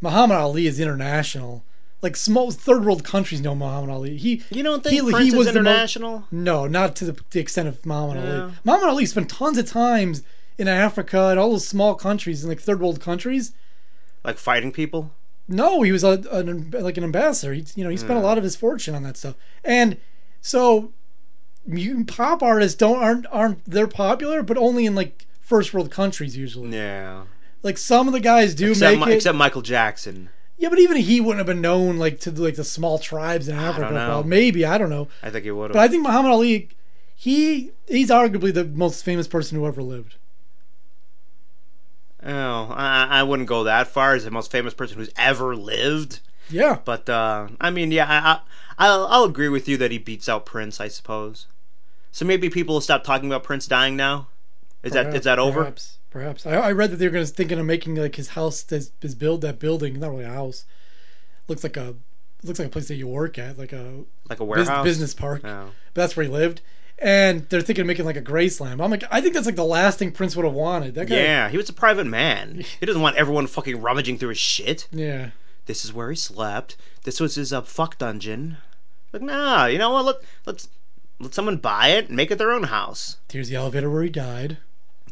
Muhammad 0.00 0.36
Ali 0.38 0.66
is 0.66 0.78
international. 0.78 1.64
Like 2.02 2.16
small 2.16 2.50
third 2.50 2.84
world 2.84 3.04
countries 3.04 3.40
know 3.42 3.54
Muhammad 3.54 3.90
Ali. 3.90 4.16
He 4.16 4.42
You 4.50 4.62
don't 4.62 4.82
think 4.82 4.94
he, 4.94 5.10
Prince 5.10 5.32
he 5.32 5.36
was 5.36 5.48
is 5.48 5.52
the 5.54 5.60
mo- 5.62 5.70
international? 5.70 6.24
no, 6.30 6.66
not 6.66 6.96
to 6.96 7.04
the, 7.06 7.20
the 7.30 7.40
extent 7.40 7.68
of 7.68 7.84
Muhammad 7.84 8.24
Yeah. 8.24 8.42
Ali. 8.42 8.52
Muhammad 8.64 8.88
Ali 8.88 9.06
spent 9.06 9.28
tons 9.28 9.58
of 9.58 9.68
times 9.68 10.22
in 10.60 10.68
Africa 10.68 11.28
and 11.28 11.40
all 11.40 11.52
those 11.52 11.66
small 11.66 11.94
countries 11.94 12.44
and 12.44 12.50
like 12.50 12.60
third 12.60 12.80
world 12.80 13.00
countries. 13.00 13.52
like 14.22 14.36
fighting 14.36 14.70
people? 14.70 15.10
No, 15.48 15.82
he 15.82 15.90
was 15.90 16.04
a, 16.04 16.22
an, 16.30 16.70
like 16.70 16.98
an 16.98 17.02
ambassador. 17.02 17.54
He, 17.54 17.64
you 17.74 17.82
know, 17.82 17.90
he 17.90 17.96
spent 17.96 18.12
a 18.12 18.20
hmm. 18.20 18.26
lot 18.26 18.38
of 18.38 18.44
his 18.44 18.54
fortune 18.54 18.94
on 18.94 19.02
that 19.02 19.16
stuff. 19.16 19.34
And 19.64 19.96
so, 20.42 20.92
mutant 21.66 22.08
pop 22.08 22.42
artists 22.42 22.76
don't 22.76 23.02
aren't 23.02 23.26
aren't 23.32 23.64
they're 23.64 23.88
popular, 23.88 24.42
but 24.42 24.58
only 24.58 24.84
in 24.84 24.94
like 24.94 25.26
first 25.40 25.72
world 25.72 25.90
countries 25.90 26.36
usually. 26.36 26.76
Yeah. 26.76 27.24
Like 27.62 27.78
some 27.78 28.06
of 28.06 28.12
the 28.12 28.20
guys 28.20 28.54
do 28.54 28.70
Except, 28.70 28.98
make 28.98 29.06
Mi- 29.06 29.12
it. 29.12 29.16
except 29.16 29.36
Michael 29.36 29.62
Jackson. 29.62 30.28
yeah, 30.58 30.68
but 30.68 30.78
even 30.78 30.98
he 30.98 31.20
wouldn't 31.20 31.38
have 31.38 31.46
been 31.46 31.60
known 31.62 31.96
like 31.96 32.20
to 32.20 32.30
like 32.30 32.54
the 32.56 32.64
small 32.64 32.98
tribes 32.98 33.48
in 33.48 33.56
Africa. 33.56 33.92
Well, 33.92 34.24
maybe 34.24 34.64
I 34.64 34.76
don't 34.78 34.90
know, 34.90 35.08
I 35.22 35.30
think 35.30 35.44
he 35.44 35.50
would 35.50 35.72
but 35.72 35.80
I 35.80 35.88
think 35.88 36.02
Muhammad 36.02 36.30
Ali, 36.30 36.68
he 37.16 37.72
he's 37.88 38.10
arguably 38.10 38.54
the 38.54 38.64
most 38.64 39.04
famous 39.04 39.26
person 39.26 39.58
who 39.58 39.66
ever 39.66 39.82
lived. 39.82 40.16
Oh, 42.22 42.72
I, 42.74 43.06
I 43.10 43.22
wouldn't 43.22 43.48
go 43.48 43.64
that 43.64 43.88
far 43.88 44.14
as 44.14 44.24
the 44.24 44.30
most 44.30 44.50
famous 44.50 44.74
person 44.74 44.98
who's 44.98 45.10
ever 45.16 45.56
lived. 45.56 46.20
Yeah, 46.50 46.78
But 46.84 47.08
uh, 47.08 47.48
I 47.60 47.70
mean, 47.70 47.92
yeah, 47.92 48.06
I, 48.08 48.32
I, 48.32 48.88
I'll, 48.88 49.06
I'll 49.06 49.24
agree 49.24 49.48
with 49.48 49.68
you 49.68 49.76
that 49.76 49.90
he 49.92 49.98
beats 49.98 50.28
out 50.28 50.44
Prince. 50.44 50.80
I 50.80 50.88
suppose. 50.88 51.46
So 52.12 52.24
maybe 52.24 52.50
people 52.50 52.74
will 52.74 52.80
stop 52.80 53.04
talking 53.04 53.28
about 53.30 53.44
Prince 53.44 53.66
dying 53.68 53.96
now. 53.96 54.26
Is 54.82 54.92
that 54.92 55.14
is 55.14 55.24
that 55.24 55.38
over? 55.38 55.60
Perhaps. 55.60 55.98
Perhaps. 56.10 56.44
I, 56.46 56.54
I 56.56 56.72
read 56.72 56.90
that 56.90 56.96
they 56.96 57.06
were 57.06 57.12
going 57.12 57.24
to 57.24 57.32
thinking 57.32 57.60
of 57.60 57.66
making 57.66 57.94
like 57.94 58.16
his 58.16 58.30
house, 58.30 58.68
his, 58.68 58.90
his 59.00 59.14
build 59.14 59.42
that 59.42 59.60
building. 59.60 60.00
Not 60.00 60.10
really 60.10 60.24
a 60.24 60.28
house. 60.32 60.64
Looks 61.46 61.62
like 61.62 61.76
a 61.76 61.94
looks 62.42 62.58
like 62.58 62.66
a 62.68 62.70
place 62.70 62.88
that 62.88 62.96
you 62.96 63.06
work 63.06 63.38
at, 63.38 63.56
like 63.58 63.72
a 63.72 64.02
Like 64.28 64.40
a 64.40 64.44
warehouse? 64.44 64.82
business 64.84 65.14
park. 65.14 65.42
Oh. 65.44 65.70
But 65.94 66.00
that's 66.02 66.16
where 66.16 66.24
he 66.26 66.32
lived. 66.32 66.62
And 67.00 67.48
they're 67.48 67.62
thinking 67.62 67.80
of 67.80 67.86
making 67.86 68.04
like 68.04 68.16
a 68.16 68.22
Graceland. 68.22 68.82
I'm 68.82 68.90
like, 68.90 69.04
I 69.10 69.20
think 69.20 69.32
that's 69.34 69.46
like 69.46 69.56
the 69.56 69.64
last 69.64 69.98
thing 69.98 70.12
Prince 70.12 70.36
would 70.36 70.44
have 70.44 70.52
wanted. 70.54 70.94
That 70.94 71.06
guy. 71.06 71.16
Yeah, 71.16 71.48
he 71.48 71.56
was 71.56 71.68
a 71.68 71.72
private 71.72 72.06
man. 72.06 72.62
He 72.78 72.84
doesn't 72.86 73.00
want 73.00 73.16
everyone 73.16 73.46
fucking 73.46 73.80
rummaging 73.80 74.18
through 74.18 74.28
his 74.30 74.38
shit. 74.38 74.86
Yeah. 74.92 75.30
This 75.66 75.84
is 75.84 75.92
where 75.94 76.10
he 76.10 76.16
slept. 76.16 76.76
This 77.04 77.20
was 77.20 77.36
his 77.36 77.52
uh, 77.52 77.62
fuck 77.62 77.96
dungeon. 77.98 78.58
Like, 79.12 79.22
nah, 79.22 79.64
you 79.66 79.78
know 79.78 79.90
what? 79.90 80.04
Let 80.04 80.16
let's 80.46 80.68
let 81.18 81.32
someone 81.34 81.56
buy 81.56 81.88
it 81.88 82.08
and 82.08 82.16
make 82.16 82.30
it 82.30 82.36
their 82.38 82.52
own 82.52 82.64
house. 82.64 83.16
Here's 83.32 83.48
the 83.48 83.56
elevator 83.56 83.88
where 83.90 84.02
he 84.02 84.10
died. 84.10 84.58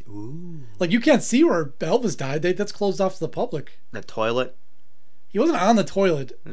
Ooh, 0.09 0.61
Like 0.79 0.91
you 0.91 1.01
can't 1.01 1.23
see 1.23 1.45
where 1.45 1.67
Elvis 1.67 2.17
died. 2.17 2.43
They, 2.43 2.53
that's 2.53 2.73
closed 2.73 3.01
off 3.01 3.15
to 3.15 3.21
the 3.21 3.29
public. 3.29 3.79
the 3.93 4.01
toilet. 4.03 4.57
He 5.29 5.39
wasn't 5.39 5.61
on 5.61 5.77
the 5.77 5.85
toilet. 5.85 6.39
Yeah. 6.47 6.53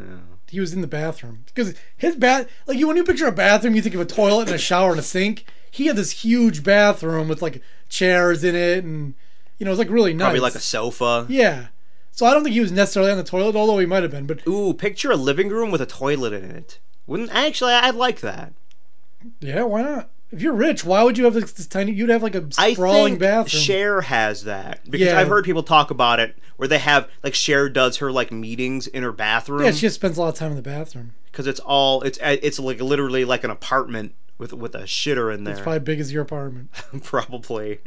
He 0.55 0.61
was 0.61 0.71
in 0.71 0.79
the 0.79 0.87
bathroom 0.87 1.43
because 1.47 1.73
his 1.97 2.15
bath. 2.15 2.47
Like 2.65 2.77
you, 2.77 2.87
when 2.87 2.95
you 2.95 3.03
picture 3.03 3.27
a 3.27 3.31
bathroom, 3.33 3.75
you 3.75 3.81
think 3.81 3.93
of 3.93 3.99
a 3.99 4.05
toilet 4.05 4.47
and 4.47 4.55
a 4.55 4.57
shower 4.57 4.91
and 4.91 4.99
a 4.99 5.03
sink. 5.03 5.45
He 5.69 5.87
had 5.87 5.97
this 5.97 6.11
huge 6.11 6.63
bathroom 6.63 7.27
with 7.27 7.41
like 7.41 7.61
chairs 7.89 8.41
in 8.41 8.55
it, 8.55 8.85
and 8.85 9.15
you 9.57 9.65
know, 9.65 9.71
it 9.71 9.73
was 9.73 9.79
like 9.79 9.89
really 9.89 10.13
nice. 10.13 10.27
Probably 10.27 10.39
like 10.39 10.55
a 10.55 10.59
sofa. 10.59 11.25
yeah. 11.27 11.67
So 12.13 12.25
I 12.25 12.33
don't 12.33 12.43
think 12.43 12.53
he 12.53 12.61
was 12.61 12.71
necessarily 12.71 13.11
on 13.11 13.17
the 13.17 13.25
toilet, 13.25 13.57
although 13.57 13.77
he 13.79 13.85
might 13.85 14.03
have 14.03 14.11
been. 14.11 14.25
But 14.25 14.47
Ooh, 14.47 14.73
picture 14.73 15.11
a 15.11 15.17
living 15.17 15.49
room 15.49 15.69
with 15.71 15.81
a 15.81 15.85
toilet 15.85 16.31
in 16.31 16.49
it. 16.49 16.79
Wouldn't 17.05 17.35
actually? 17.35 17.73
I'd 17.73 17.95
like 17.95 18.21
that. 18.21 18.53
yeah, 19.41 19.63
why 19.63 19.81
not? 19.81 20.09
If 20.35 20.41
you're 20.41 20.53
rich, 20.53 20.83
why 20.83 21.01
would 21.03 21.17
you 21.17 21.23
have 21.25 21.33
this, 21.33 21.53
this 21.53 21.65
tiny? 21.67 21.93
You'd 21.93 22.09
have 22.09 22.21
like 22.21 22.35
a 22.35 22.51
sprawling 22.51 23.03
I 23.05 23.05
think 23.05 23.19
bathroom. 23.19 23.61
Cher 23.63 24.01
has 24.01 24.43
that 24.43 24.89
because 24.89 25.07
Yeah. 25.07 25.19
I've 25.19 25.29
heard 25.29 25.45
people 25.45 25.63
talk 25.63 25.91
about 25.91 26.19
it 26.19 26.37
where 26.57 26.67
they 26.67 26.79
have 26.79 27.09
like 27.23 27.33
Cher 27.33 27.69
does 27.69 27.97
her 27.97 28.11
like 28.11 28.31
meetings 28.31 28.87
in 28.87 29.03
her 29.03 29.11
bathroom 29.11 29.63
yeah, 29.63 29.71
she 29.71 29.81
just 29.81 29.95
spends 29.95 30.17
a 30.17 30.21
lot 30.21 30.29
of 30.29 30.35
time 30.35 30.51
in 30.51 30.55
the 30.57 30.61
bathroom. 30.61 31.13
because 31.31 31.47
it's 31.47 31.59
all 31.61 32.01
it's 32.01 32.19
eh, 32.21 32.37
it's 32.41 32.59
like 32.59 32.81
literally 32.81 33.23
like 33.25 33.43
an 33.43 33.49
apartment 33.49 34.13
with 34.37 34.51
with 34.53 34.75
a 34.75 34.83
shitter 34.83 35.33
in 35.33 35.45
there. 35.45 35.53
It's 35.53 35.61
probably 35.63 35.79
big 35.79 35.99
as 36.01 36.11
your 36.11 36.23
apartment. 36.23 36.69
Probably. 37.03 37.79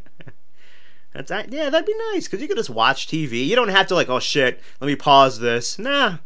That's 1.13 1.29
that. 1.31 1.53
Yeah, 1.53 1.69
that'd 1.71 1.87
be 1.87 1.95
nice 2.13 2.27
because 2.27 2.41
you 2.41 2.49
could 2.49 2.57
just 2.57 2.71
watch 2.71 3.07
TV. 3.07 3.47
You 3.47 3.57
don't 3.57 3.69
have 3.69 3.87
to 3.89 3.95
like, 3.95 4.09
oh 4.09 4.21
shit, 4.21 4.61
let 4.81 4.87
me 4.87 4.97
pause 4.97 5.41
this. 5.41 5.79
Nah, 5.79 6.19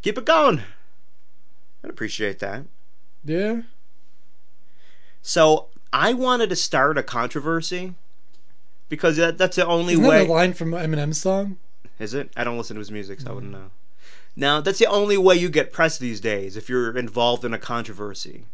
keep 0.00 0.16
it 0.16 0.24
going. 0.24 0.62
I'd 1.84 1.90
appreciate 1.90 2.38
that. 2.38 2.64
Yeah. 3.24 3.62
So 5.22 5.68
I 5.92 6.12
wanted 6.12 6.50
to 6.50 6.56
start 6.56 6.98
a 6.98 7.02
controversy 7.02 7.94
because 8.88 9.16
that, 9.16 9.38
that's 9.38 9.56
the 9.56 9.66
only 9.66 9.94
Isn't 9.94 10.04
way. 10.04 10.18
that 10.18 10.28
a 10.28 10.32
line 10.32 10.52
from 10.52 10.72
Eminem's 10.72 11.20
song? 11.20 11.58
Is 11.98 12.14
it? 12.14 12.30
I 12.36 12.44
don't 12.44 12.58
listen 12.58 12.74
to 12.74 12.80
his 12.80 12.90
music, 12.90 13.20
so 13.20 13.30
I 13.30 13.32
wouldn't 13.32 13.52
know. 13.52 13.70
Now, 14.34 14.60
that's 14.60 14.78
the 14.78 14.86
only 14.86 15.16
way 15.18 15.36
you 15.36 15.48
get 15.48 15.72
press 15.72 15.98
these 15.98 16.20
days 16.20 16.56
if 16.56 16.68
you're 16.68 16.96
involved 16.96 17.44
in 17.44 17.52
a 17.52 17.58
controversy. 17.58 18.44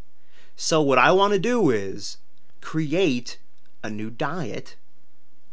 So, 0.56 0.82
what 0.82 0.98
I 0.98 1.12
want 1.12 1.32
to 1.34 1.38
do 1.38 1.70
is 1.70 2.18
create 2.60 3.38
a 3.82 3.88
new 3.88 4.10
diet, 4.10 4.76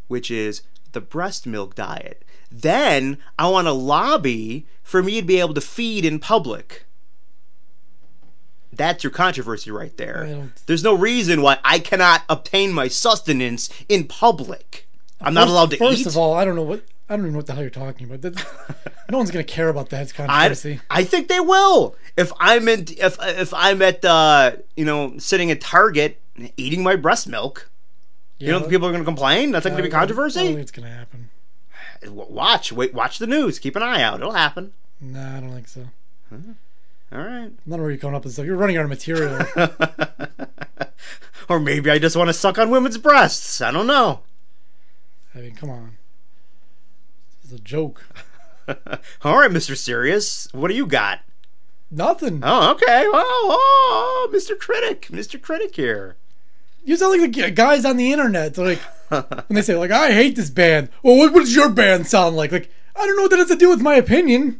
which 0.07 0.31
is 0.31 0.63
the 0.93 1.01
breast 1.01 1.45
milk 1.45 1.75
diet. 1.75 2.23
Then, 2.51 3.19
I 3.37 3.47
want 3.49 3.67
to 3.67 3.71
lobby 3.71 4.65
for 4.81 5.03
me 5.03 5.21
to 5.21 5.25
be 5.27 5.39
able 5.39 5.53
to 5.53 5.61
feed 5.61 6.05
in 6.05 6.19
public. 6.19 6.84
That's 8.75 9.03
your 9.03 9.11
controversy 9.11 9.71
right 9.71 9.95
there. 9.97 10.49
There's 10.65 10.83
no 10.83 10.93
reason 10.95 11.41
why 11.41 11.59
I 11.63 11.79
cannot 11.79 12.23
obtain 12.29 12.71
my 12.73 12.87
sustenance 12.87 13.69
in 13.89 14.05
public. 14.05 14.87
I'm 15.21 15.33
not 15.33 15.47
allowed 15.47 15.71
to 15.71 15.77
First 15.77 16.01
eat. 16.01 16.07
of 16.07 16.17
all, 16.17 16.33
I 16.33 16.45
don't 16.45 16.55
know 16.55 16.63
what 16.63 16.83
I 17.09 17.15
don't 17.15 17.25
even 17.25 17.33
know 17.33 17.37
what 17.37 17.47
the 17.47 17.53
hell 17.53 17.61
you're 17.61 17.69
talking 17.69 18.11
about. 18.11 18.45
No 19.07 19.19
one's 19.19 19.29
gonna 19.29 19.43
care 19.43 19.69
about 19.69 19.89
that. 19.91 20.01
It's 20.01 20.13
I, 20.19 20.25
controversy. 20.25 20.79
I 20.89 21.03
think 21.03 21.27
they 21.27 21.39
will. 21.39 21.95
If 22.17 22.31
I'm 22.39 22.67
in, 22.67 22.87
if 22.97 23.17
if 23.21 23.53
I'm 23.53 23.83
at 23.83 24.03
uh, 24.03 24.53
you 24.75 24.83
know 24.83 25.19
sitting 25.19 25.51
at 25.51 25.61
Target 25.61 26.19
eating 26.57 26.81
my 26.81 26.95
breast 26.95 27.27
milk, 27.27 27.69
you 28.39 28.47
don't 28.47 28.61
think 28.61 28.71
people 28.71 28.87
are 28.87 28.91
going 28.91 29.03
to 29.03 29.05
complain? 29.05 29.51
That's 29.51 29.63
not 29.63 29.71
going 29.71 29.83
to 29.83 29.89
be 29.89 29.95
I 29.95 29.99
don't 29.99 30.07
think 30.07 30.17
controversy. 30.17 30.59
it's 30.59 30.71
gonna 30.71 30.89
happen. 30.89 31.29
Watch, 32.07 32.71
wait, 32.71 32.95
watch 32.95 33.19
the 33.19 33.27
news. 33.27 33.59
Keep 33.59 33.75
an 33.75 33.83
eye 33.83 34.01
out. 34.01 34.19
It'll 34.19 34.31
happen. 34.33 34.73
Nah, 34.99 35.37
I 35.37 35.39
don't 35.39 35.53
think 35.53 35.67
so. 35.67 35.87
All 37.15 37.23
right. 37.23 37.51
Not 37.65 37.79
where 37.79 37.89
you're 37.89 37.97
coming 37.97 38.15
up 38.15 38.25
with 38.25 38.33
stuff. 38.33 38.45
You're 38.45 38.57
running 38.57 38.75
out 38.75 38.83
of 38.83 38.89
material. 38.89 39.39
or 41.49 41.61
maybe 41.61 41.89
I 41.89 41.97
just 41.97 42.17
want 42.17 42.27
to 42.27 42.33
suck 42.33 42.57
on 42.57 42.69
women's 42.69 42.97
breasts. 42.97 43.61
I 43.61 43.71
don't 43.71 43.87
know. 43.87 44.21
I 45.33 45.39
mean, 45.39 45.55
come 45.55 45.69
on. 45.69 45.97
It's 47.41 47.53
a 47.53 47.59
joke. 47.59 48.05
All 49.21 49.39
right, 49.39 49.51
Mister 49.51 49.75
Serious. 49.75 50.49
What 50.51 50.67
do 50.67 50.75
you 50.75 50.85
got? 50.85 51.21
Nothing. 51.89 52.41
Oh, 52.43 52.71
okay. 52.71 53.05
Oh, 53.05 53.11
oh, 53.13 54.27
oh 54.29 54.29
Mr. 54.33 54.59
Critic, 54.59 55.07
Mr. 55.09 55.41
Critic 55.41 55.75
here. 55.75 56.17
You 56.83 56.97
sound 56.97 57.21
like 57.21 57.31
the 57.31 57.51
guys 57.51 57.85
on 57.85 57.95
the 57.95 58.11
internet. 58.11 58.55
They're 58.55 58.65
like, 58.65 58.81
when 59.09 59.55
they 59.55 59.61
say 59.61 59.75
like, 59.75 59.91
"I 59.91 60.11
hate 60.11 60.35
this 60.35 60.49
band." 60.49 60.89
Well, 61.01 61.17
what, 61.17 61.31
what 61.31 61.41
does 61.41 61.55
your 61.55 61.69
band 61.69 62.07
sound 62.07 62.35
like? 62.35 62.51
Like, 62.51 62.69
I 62.95 63.05
don't 63.05 63.15
know 63.15 63.21
what 63.23 63.31
that 63.31 63.39
has 63.39 63.47
to 63.49 63.55
do 63.55 63.69
with 63.69 63.81
my 63.81 63.95
opinion. 63.95 64.59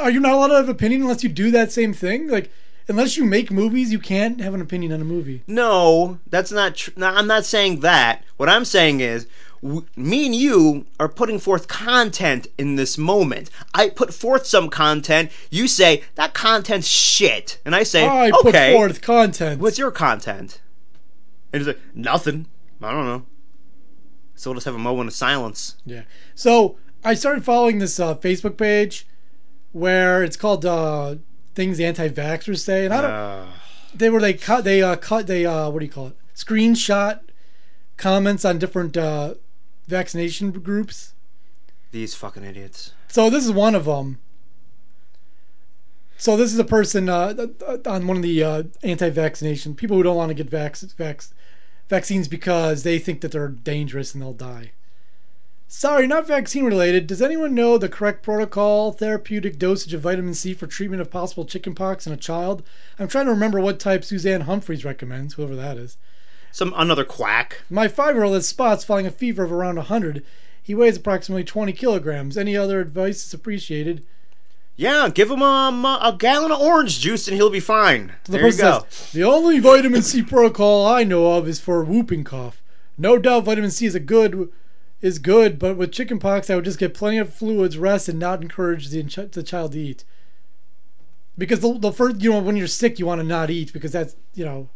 Are 0.00 0.10
you 0.10 0.20
not 0.20 0.32
allowed 0.32 0.48
to 0.48 0.54
have 0.56 0.68
opinion 0.68 1.02
unless 1.02 1.22
you 1.22 1.28
do 1.28 1.50
that 1.52 1.72
same 1.72 1.92
thing? 1.94 2.28
Like, 2.28 2.50
unless 2.88 3.16
you 3.16 3.24
make 3.24 3.50
movies, 3.50 3.92
you 3.92 3.98
can't 3.98 4.40
have 4.40 4.52
an 4.54 4.60
opinion 4.60 4.92
on 4.92 5.00
a 5.00 5.04
movie. 5.04 5.42
No, 5.46 6.18
that's 6.28 6.52
not 6.52 6.74
true. 6.76 6.92
No, 6.96 7.08
I'm 7.08 7.26
not 7.26 7.44
saying 7.44 7.80
that. 7.80 8.22
What 8.36 8.48
I'm 8.48 8.64
saying 8.66 9.00
is, 9.00 9.26
w- 9.62 9.86
me 9.96 10.26
and 10.26 10.34
you 10.34 10.84
are 10.98 11.08
putting 11.08 11.38
forth 11.38 11.66
content 11.66 12.46
in 12.58 12.76
this 12.76 12.98
moment. 12.98 13.48
I 13.72 13.88
put 13.88 14.12
forth 14.12 14.46
some 14.46 14.68
content. 14.68 15.30
You 15.50 15.66
say 15.66 16.02
that 16.16 16.34
content's 16.34 16.86
shit, 16.88 17.58
and 17.64 17.74
I 17.74 17.82
say, 17.82 18.06
I 18.06 18.30
okay, 18.30 18.32
put 18.42 18.54
forth 18.78 19.00
content. 19.00 19.60
what's 19.62 19.78
your 19.78 19.90
content? 19.90 20.60
And 21.52 21.60
he's 21.60 21.66
like, 21.68 21.80
nothing. 21.94 22.46
I 22.82 22.92
don't 22.92 23.06
know. 23.06 23.24
So 24.34 24.50
we'll 24.50 24.56
just 24.56 24.66
have 24.66 24.74
a 24.74 24.78
moment 24.78 25.08
of 25.08 25.14
silence. 25.14 25.76
Yeah. 25.84 26.02
So 26.34 26.76
I 27.04 27.14
started 27.14 27.44
following 27.44 27.78
this 27.78 27.98
uh, 28.00 28.14
Facebook 28.14 28.56
page 28.56 29.06
where 29.72 30.22
it's 30.22 30.36
called 30.36 30.64
uh, 30.66 31.16
"Things 31.54 31.80
Anti-Vaxxers 31.80 32.58
Say," 32.60 32.84
and 32.84 32.94
I 32.94 33.00
don't. 33.00 33.10
Uh, 33.10 33.46
They 33.94 34.08
were 34.10 34.20
they 34.20 34.34
cut 34.34 34.64
they 34.64 34.82
uh 34.82 34.96
cut 34.96 35.26
they 35.26 35.44
uh 35.46 35.68
what 35.70 35.80
do 35.80 35.84
you 35.86 35.90
call 35.92 36.08
it? 36.08 36.16
Screenshot 36.34 37.20
comments 37.96 38.44
on 38.44 38.58
different 38.58 38.96
uh, 38.96 39.34
vaccination 39.88 40.52
groups. 40.52 41.12
these 41.92 42.14
fucking 42.14 42.44
idiots. 42.44 42.92
So 43.08 43.28
this 43.28 43.44
is 43.44 43.52
one 43.52 43.74
of 43.74 43.84
them. 43.84 44.18
So 46.16 46.36
this 46.36 46.52
is 46.52 46.58
a 46.58 46.64
person 46.64 47.08
uh, 47.08 47.34
on 47.86 48.06
one 48.06 48.16
of 48.18 48.22
the 48.22 48.44
uh, 48.44 48.62
anti-vaccination 48.82 49.74
people 49.74 49.96
who 49.96 50.02
don't 50.02 50.16
want 50.16 50.28
to 50.28 50.34
get 50.34 50.50
vac- 50.50 50.76
vac- 50.96 51.24
vaccines 51.88 52.28
because 52.28 52.82
they 52.82 52.98
think 52.98 53.22
that 53.22 53.32
they're 53.32 53.48
dangerous 53.48 54.12
and 54.14 54.22
they'll 54.22 54.32
die. 54.34 54.72
Sorry, 55.72 56.08
not 56.08 56.26
vaccine 56.26 56.64
related. 56.64 57.06
Does 57.06 57.22
anyone 57.22 57.54
know 57.54 57.78
the 57.78 57.88
correct 57.88 58.24
protocol, 58.24 58.90
therapeutic 58.90 59.56
dosage 59.56 59.94
of 59.94 60.00
vitamin 60.00 60.34
C 60.34 60.52
for 60.52 60.66
treatment 60.66 61.00
of 61.00 61.12
possible 61.12 61.44
chickenpox 61.44 62.08
in 62.08 62.12
a 62.12 62.16
child? 62.16 62.64
I'm 62.98 63.06
trying 63.06 63.26
to 63.26 63.30
remember 63.30 63.60
what 63.60 63.78
type 63.78 64.02
Suzanne 64.02 64.40
Humphries 64.42 64.84
recommends, 64.84 65.34
whoever 65.34 65.54
that 65.54 65.76
is. 65.76 65.96
Some 66.50 66.74
another 66.76 67.04
quack. 67.04 67.60
My 67.70 67.86
five-year-old 67.86 68.34
has 68.34 68.48
spots 68.48 68.82
following 68.82 69.06
a 69.06 69.12
fever 69.12 69.44
of 69.44 69.52
around 69.52 69.76
100. 69.76 70.24
He 70.60 70.74
weighs 70.74 70.96
approximately 70.96 71.44
20 71.44 71.72
kilograms. 71.72 72.36
Any 72.36 72.56
other 72.56 72.80
advice 72.80 73.24
is 73.24 73.32
appreciated. 73.32 74.04
Yeah, 74.74 75.08
give 75.08 75.30
him 75.30 75.40
um, 75.40 75.84
a 75.84 76.16
gallon 76.18 76.50
of 76.50 76.60
orange 76.60 76.98
juice 76.98 77.28
and 77.28 77.36
he'll 77.36 77.48
be 77.48 77.60
fine. 77.60 78.14
The 78.24 78.32
there 78.32 78.46
you 78.48 78.56
go. 78.56 78.86
says, 78.88 79.12
the 79.12 79.22
only 79.22 79.60
vitamin 79.60 80.02
C 80.02 80.20
protocol 80.24 80.84
I 80.84 81.04
know 81.04 81.34
of 81.34 81.46
is 81.46 81.60
for 81.60 81.84
whooping 81.84 82.24
cough. 82.24 82.60
No 82.98 83.18
doubt 83.18 83.44
vitamin 83.44 83.70
C 83.70 83.86
is 83.86 83.94
a 83.94 84.00
good 84.00 84.50
is 85.00 85.18
good, 85.18 85.58
but 85.58 85.76
with 85.76 85.92
chickenpox 85.92 86.50
I 86.50 86.56
would 86.56 86.64
just 86.64 86.78
get 86.78 86.94
plenty 86.94 87.18
of 87.18 87.32
fluids, 87.32 87.78
rest, 87.78 88.08
and 88.08 88.18
not 88.18 88.42
encourage 88.42 88.88
the, 88.88 89.02
the 89.32 89.42
child 89.42 89.72
to 89.72 89.80
eat. 89.80 90.04
Because 91.38 91.60
the, 91.60 91.78
the 91.78 91.92
first, 91.92 92.20
you 92.20 92.30
know, 92.30 92.40
when 92.40 92.56
you're 92.56 92.66
sick, 92.66 92.98
you 92.98 93.06
want 93.06 93.20
to 93.20 93.26
not 93.26 93.50
eat 93.50 93.72
because 93.72 93.92
that's, 93.92 94.14
you 94.34 94.44
know, 94.44 94.68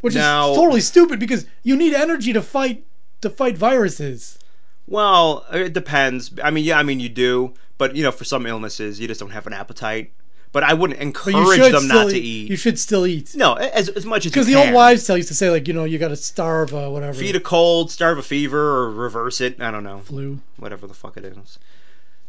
which 0.00 0.14
Now- 0.14 0.50
is 0.50 0.56
totally 0.56 0.80
stupid 0.80 1.18
because 1.18 1.46
you 1.62 1.76
need 1.76 1.94
energy 1.94 2.32
to 2.32 2.42
fight 2.42 2.84
to 3.20 3.30
fight 3.30 3.56
viruses. 3.56 4.38
Well, 4.86 5.46
it 5.52 5.72
depends. 5.72 6.32
I 6.42 6.50
mean, 6.50 6.64
yeah, 6.64 6.78
I 6.78 6.82
mean 6.82 7.00
you 7.00 7.08
do, 7.08 7.54
but 7.78 7.96
you 7.96 8.02
know, 8.02 8.10
for 8.12 8.24
some 8.24 8.46
illnesses, 8.46 9.00
you 9.00 9.08
just 9.08 9.20
don't 9.20 9.30
have 9.30 9.46
an 9.46 9.52
appetite. 9.52 10.12
But 10.52 10.64
I 10.64 10.74
wouldn't 10.74 11.00
encourage 11.00 11.72
them 11.72 11.88
not 11.88 12.10
to 12.10 12.16
eat. 12.16 12.22
eat. 12.44 12.50
You 12.50 12.56
should 12.56 12.78
still 12.78 13.06
eat. 13.06 13.34
no, 13.34 13.54
as 13.54 13.88
as 13.88 14.04
much 14.04 14.18
as 14.20 14.24
you 14.26 14.30
can. 14.32 14.40
Because 14.42 14.46
the 14.46 14.54
old 14.66 14.74
wives 14.74 15.06
tell 15.06 15.16
used 15.16 15.28
to 15.28 15.34
say 15.34 15.48
like, 15.50 15.66
you 15.66 15.72
know, 15.72 15.84
you 15.84 15.98
got 15.98 16.08
to 16.08 16.16
starve 16.16 16.74
uh, 16.74 16.88
whatever 16.90 17.14
feed 17.14 17.36
a 17.36 17.40
cold, 17.40 17.90
starve 17.90 18.18
a 18.18 18.22
fever, 18.22 18.60
or 18.60 18.90
reverse 18.90 19.40
it. 19.40 19.60
I 19.62 19.70
don't 19.70 19.82
know, 19.84 20.00
flu. 20.00 20.40
whatever 20.58 20.86
the 20.86 20.92
fuck 20.94 21.16
it 21.16 21.24
is. 21.24 21.58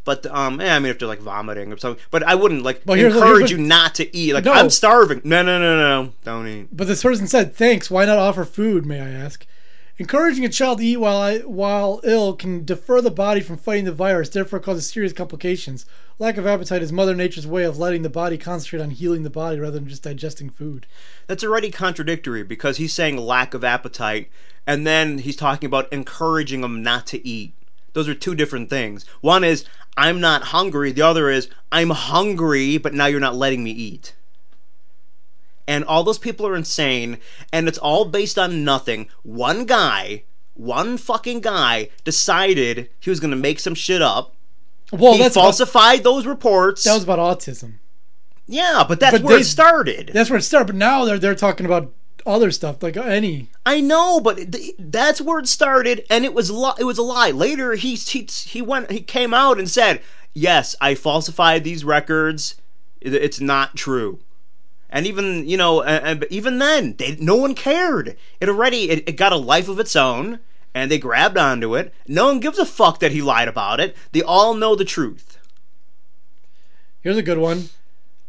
But 0.05 0.25
um, 0.27 0.59
yeah, 0.61 0.75
I 0.75 0.79
mean, 0.79 0.89
if 0.91 0.99
they're 0.99 1.07
like 1.07 1.19
vomiting 1.19 1.71
or 1.71 1.77
something, 1.77 2.01
but 2.11 2.23
I 2.23 2.35
wouldn't 2.35 2.63
like 2.63 2.83
here's- 2.85 3.13
encourage 3.13 3.39
here's 3.39 3.41
what- 3.41 3.51
you 3.51 3.57
not 3.57 3.95
to 3.95 4.15
eat. 4.15 4.33
Like 4.33 4.45
No. 4.45 4.53
I'm 4.53 4.69
starving. 4.69 5.21
No, 5.23 5.41
no, 5.43 5.59
no, 5.59 5.77
no, 5.77 6.13
don't 6.23 6.47
eat. 6.47 6.67
But 6.71 6.87
this 6.87 7.03
person 7.03 7.27
said, 7.27 7.55
"Thanks. 7.55 7.91
Why 7.91 8.05
not 8.05 8.19
offer 8.19 8.45
food? 8.45 8.85
May 8.85 9.01
I 9.01 9.09
ask?" 9.09 9.45
Encouraging 9.99 10.43
a 10.43 10.49
child 10.49 10.79
to 10.79 10.85
eat 10.85 10.97
while 10.97 11.37
while 11.41 12.01
ill 12.03 12.33
can 12.33 12.65
defer 12.65 12.99
the 12.99 13.11
body 13.11 13.41
from 13.41 13.57
fighting 13.57 13.85
the 13.85 13.91
virus, 13.91 14.27
therefore 14.29 14.59
causes 14.59 14.89
serious 14.89 15.13
complications. 15.13 15.85
Lack 16.17 16.37
of 16.37 16.47
appetite 16.47 16.81
is 16.81 16.91
Mother 16.91 17.13
Nature's 17.13 17.45
way 17.45 17.63
of 17.63 17.77
letting 17.77 18.01
the 18.01 18.09
body 18.09 18.35
concentrate 18.35 18.81
on 18.81 18.89
healing 18.89 19.21
the 19.21 19.29
body 19.29 19.59
rather 19.59 19.79
than 19.79 19.87
just 19.87 20.01
digesting 20.01 20.49
food. 20.49 20.87
That's 21.27 21.43
already 21.43 21.69
contradictory 21.69 22.41
because 22.41 22.77
he's 22.77 22.91
saying 22.91 23.17
lack 23.17 23.53
of 23.53 23.63
appetite, 23.63 24.31
and 24.65 24.87
then 24.87 25.19
he's 25.19 25.35
talking 25.35 25.67
about 25.67 25.93
encouraging 25.93 26.61
them 26.61 26.81
not 26.81 27.05
to 27.07 27.27
eat. 27.27 27.53
Those 27.93 28.09
are 28.09 28.15
two 28.15 28.33
different 28.33 28.71
things. 28.71 29.05
One 29.21 29.43
is 29.43 29.63
I'm 29.95 30.19
not 30.19 30.45
hungry. 30.45 30.91
The 30.91 31.03
other 31.03 31.29
is 31.29 31.49
I'm 31.71 31.91
hungry, 31.91 32.79
but 32.79 32.95
now 32.95 33.05
you're 33.05 33.19
not 33.19 33.35
letting 33.35 33.63
me 33.63 33.69
eat. 33.69 34.15
And 35.67 35.85
all 35.85 36.03
those 36.03 36.19
people 36.19 36.45
are 36.45 36.55
insane, 36.55 37.19
and 37.53 37.67
it's 37.69 37.77
all 37.77 38.03
based 38.05 38.37
on 38.37 38.65
nothing. 38.65 39.07
One 39.23 39.65
guy, 39.65 40.23
one 40.55 40.97
fucking 40.97 41.39
guy, 41.41 41.89
decided 42.03 42.89
he 42.99 43.09
was 43.09 43.19
going 43.21 43.31
to 43.31 43.37
make 43.37 43.59
some 43.59 43.75
shit 43.75 44.01
up. 44.01 44.35
Well, 44.91 45.13
he 45.13 45.19
that's 45.19 45.35
about, 45.35 45.43
falsified 45.45 46.03
those 46.03 46.25
reports. 46.25 46.83
that 46.83 46.93
was 46.93 47.03
about 47.03 47.19
autism. 47.19 47.75
yeah, 48.45 48.83
but 48.87 48.99
that's 48.99 49.13
But 49.19 49.23
where 49.23 49.35
they- 49.37 49.41
it 49.41 49.45
started. 49.45 50.11
That's 50.13 50.29
where 50.29 50.39
it 50.39 50.43
started. 50.43 50.67
But 50.67 50.75
now 50.75 51.05
they're 51.05 51.17
they're 51.17 51.33
talking 51.33 51.65
about 51.65 51.91
other 52.25 52.51
stuff 52.51 52.83
like 52.83 52.95
any. 52.97 53.49
I 53.65 53.79
know, 53.81 54.19
but 54.19 54.51
th- 54.51 54.75
that's 54.77 55.21
where 55.21 55.39
it 55.39 55.47
started, 55.47 56.05
and 56.09 56.25
it 56.25 56.33
was 56.33 56.51
li- 56.51 56.73
it 56.77 56.83
was 56.83 56.97
a 56.97 57.03
lie. 57.03 57.31
Later, 57.31 57.73
he 57.75 57.95
he 57.95 58.27
he 58.45 58.61
went 58.61 58.91
he 58.91 58.99
came 58.99 59.33
out 59.33 59.57
and 59.59 59.69
said, 59.69 60.01
"Yes, 60.33 60.75
I 60.81 60.93
falsified 60.95 61.63
these 61.63 61.83
records. 61.85 62.55
It's 63.01 63.39
not 63.39 63.75
true." 63.77 64.19
And 64.95 65.07
even 65.07 65.49
you 65.49 65.57
know, 65.57 65.79
uh, 65.81 66.21
even 66.29 66.59
then, 66.59 66.95
they 66.97 67.15
no 67.19 67.35
one 67.35 67.55
cared. 67.55 68.15
It 68.39 68.47
already 68.47 68.91
it, 68.91 69.09
it 69.09 69.17
got 69.17 69.33
a 69.33 69.37
life 69.37 69.67
of 69.67 69.79
its 69.79 69.95
own, 69.95 70.39
and 70.75 70.91
they 70.91 70.99
grabbed 70.99 71.35
onto 71.37 71.75
it. 71.75 71.91
No 72.07 72.27
one 72.27 72.39
gives 72.39 72.59
a 72.59 72.65
fuck 72.65 72.99
that 72.99 73.11
he 73.11 73.19
lied 73.21 73.47
about 73.47 73.79
it. 73.79 73.97
They 74.11 74.21
all 74.21 74.53
know 74.53 74.75
the 74.75 74.85
truth. 74.85 75.39
Here's 77.01 77.17
a 77.17 77.23
good 77.23 77.39
one. 77.39 77.69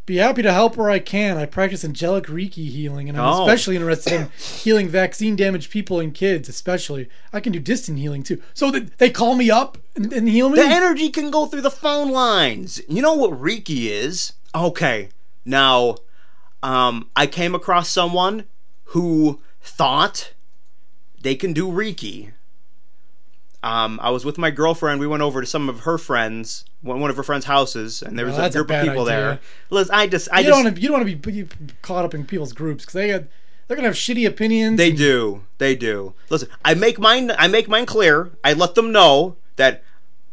Be 0.07 0.17
happy 0.17 0.43
to 0.43 0.53
help 0.53 0.77
where 0.77 0.91
I 0.91 0.99
can. 0.99 1.37
I 1.39 1.47
practice 1.47 1.85
angelic 1.85 2.25
Reiki 2.27 2.69
healing, 2.71 3.09
and 3.09 3.17
I'm 3.19 3.25
Oh. 3.27 3.43
especially 3.43 3.77
interested 3.77 4.13
in 4.15 4.29
healing 4.39 4.89
vaccine 4.89 5.37
damaged 5.37 5.71
people 5.71 6.01
and 6.01 6.15
kids, 6.15 6.49
especially. 6.49 7.09
I 7.33 7.41
can 7.41 7.53
do 7.53 7.59
distant 7.59 7.99
healing 7.99 8.23
too. 8.23 8.41
So 8.55 8.71
th- 8.71 8.89
they 8.99 9.09
call 9.11 9.35
me 9.35 9.51
up 9.51 9.79
and, 9.97 10.13
and 10.13 10.29
heal 10.29 10.49
me? 10.51 10.57
The 10.61 10.67
energy 10.67 11.09
can 11.11 11.31
go 11.31 11.47
through 11.47 11.63
the 11.63 11.71
phone 11.71 12.11
lines. 12.11 12.83
You 12.89 13.01
know 13.01 13.15
what 13.15 13.31
Reiki 13.33 13.87
is? 13.91 14.33
Okay. 14.55 15.09
Now, 15.47 15.97
um, 16.65 17.09
I 17.15 17.27
came 17.29 17.55
across 17.55 17.89
someone 17.89 18.47
who 18.87 19.41
thought 19.61 20.33
they 21.21 21.35
can 21.37 21.53
do 21.53 21.69
Reiki. 21.69 22.33
Um, 23.63 23.99
I 24.03 24.11
was 24.11 24.25
with 24.25 24.37
my 24.37 24.51
girlfriend. 24.51 25.01
We 25.01 25.07
went 25.07 25.23
over 25.23 25.41
to 25.41 25.47
some 25.47 25.69
of 25.69 25.81
her 25.81 25.97
friends, 25.97 26.65
one 26.83 27.01
one 27.01 27.09
of 27.11 27.17
her 27.17 27.23
friends' 27.23 27.47
houses, 27.47 28.03
and 28.03 28.19
there 28.19 28.27
was 28.27 28.33
Well, 28.35 28.41
a 28.41 28.45
that's 28.45 28.57
a 28.57 28.59
group 28.59 28.71
of 28.73 28.87
people 28.87 29.05
there. 29.05 29.29
idea. 29.33 29.41
Listen, 29.71 29.95
I 29.95 30.07
just, 30.07 30.29
I 30.33 30.41
you 30.41 30.47
just, 30.47 30.55
don't 30.57 30.65
want 30.65 30.77
to. 30.77 30.83
You 30.83 30.89
don't 30.89 30.99
want 30.99 31.09
to 31.09 31.17
be 31.17 31.43
be 31.45 31.49
caught 31.81 32.05
up 32.05 32.13
in 32.15 32.27
people's 32.27 32.53
groups 32.53 32.85
because 32.85 32.95
they 32.95 33.09
got, 33.09 33.23
they're 33.67 33.77
gonna 33.77 33.89
have 33.89 33.97
shitty 33.97 34.27
opinions. 34.27 34.77
They 34.77 34.91
and- 34.91 34.99
do. 34.99 35.45
They 35.59 35.75
do. 35.77 36.13
Listen, 36.29 36.49
I 36.65 36.75
make 36.75 36.99
mine. 36.99 37.31
I 37.39 37.49
make 37.49 37.69
mine 37.69 37.87
clear. 37.87 38.31
I 38.43 38.53
let 38.53 38.75
them 38.75 38.93
know 38.93 39.37
that. 39.57 39.83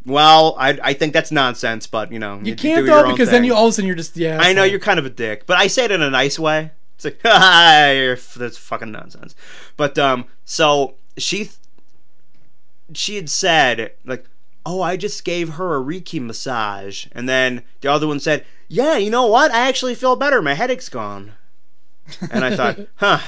Well, 0.05 0.55
I 0.57 0.79
I 0.83 0.93
think 0.93 1.13
that's 1.13 1.31
nonsense, 1.31 1.87
but 1.87 2.11
you 2.11 2.19
know 2.19 2.39
You 2.43 2.55
do 2.55 2.61
can't 2.61 2.85
though 2.85 3.11
because 3.11 3.29
then 3.29 3.43
you 3.43 3.53
all 3.53 3.67
of 3.67 3.69
a 3.69 3.73
sudden 3.73 3.87
you're 3.87 3.95
just 3.95 4.17
yeah. 4.17 4.39
I 4.41 4.53
know 4.53 4.63
you're 4.63 4.79
kind 4.79 4.99
of 4.99 5.05
a 5.05 5.09
dick, 5.09 5.45
but 5.45 5.57
I 5.57 5.67
say 5.67 5.85
it 5.85 5.91
in 5.91 6.01
a 6.01 6.09
nice 6.09 6.39
way. 6.39 6.71
It's 6.95 7.05
like, 7.05 7.21
that's 7.23 8.57
fucking 8.57 8.91
nonsense. 8.91 9.35
But 9.77 9.97
um, 9.97 10.25
so 10.45 10.95
she 11.17 11.37
th- 11.37 11.57
she 12.93 13.15
had 13.15 13.29
said 13.29 13.93
like, 14.05 14.25
oh, 14.65 14.81
I 14.81 14.97
just 14.97 15.23
gave 15.23 15.53
her 15.53 15.75
a 15.75 15.83
Reiki 15.83 16.21
massage, 16.21 17.07
and 17.11 17.27
then 17.27 17.63
the 17.81 17.91
other 17.91 18.07
one 18.07 18.19
said, 18.19 18.45
yeah, 18.67 18.95
you 18.95 19.09
know 19.09 19.25
what? 19.25 19.51
I 19.51 19.67
actually 19.67 19.95
feel 19.95 20.15
better. 20.15 20.41
My 20.41 20.53
headache's 20.53 20.87
gone. 20.87 21.33
And 22.31 22.45
I 22.45 22.55
thought, 22.55 22.79
huh, 22.95 23.19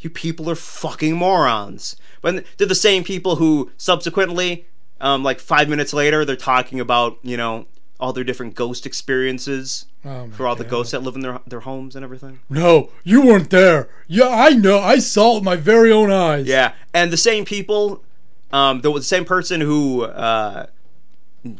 you 0.00 0.10
people 0.10 0.50
are 0.50 0.56
fucking 0.56 1.14
morons. 1.14 1.94
But 2.20 2.44
they're 2.56 2.66
the 2.66 2.74
same 2.74 3.04
people 3.04 3.36
who 3.36 3.70
subsequently, 3.76 4.66
um, 5.00 5.22
like 5.22 5.40
five 5.40 5.68
minutes 5.68 5.92
later, 5.92 6.24
they're 6.24 6.36
talking 6.36 6.80
about 6.80 7.18
you 7.22 7.36
know 7.36 7.66
all 8.00 8.12
their 8.12 8.24
different 8.24 8.54
ghost 8.54 8.86
experiences 8.86 9.86
Oh 10.04 10.28
for 10.28 10.46
all 10.46 10.54
the 10.54 10.64
ghosts 10.64 10.92
that 10.92 11.02
live 11.02 11.16
in 11.16 11.22
their 11.22 11.40
their 11.46 11.60
homes 11.60 11.96
and 11.96 12.04
everything. 12.04 12.40
No, 12.48 12.90
you 13.02 13.26
weren't 13.26 13.50
there. 13.50 13.88
Yeah, 14.06 14.28
I 14.28 14.50
know. 14.50 14.78
I 14.78 14.98
saw 14.98 15.32
it 15.32 15.34
with 15.36 15.44
my 15.44 15.56
very 15.56 15.90
own 15.90 16.10
eyes. 16.10 16.46
Yeah, 16.46 16.74
and 16.94 17.12
the 17.12 17.16
same 17.16 17.44
people, 17.44 18.04
um, 18.52 18.80
the, 18.82 18.92
the 18.92 19.02
same 19.02 19.24
person 19.24 19.60
who 19.60 20.04
uh, 20.04 20.66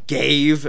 gave 0.06 0.68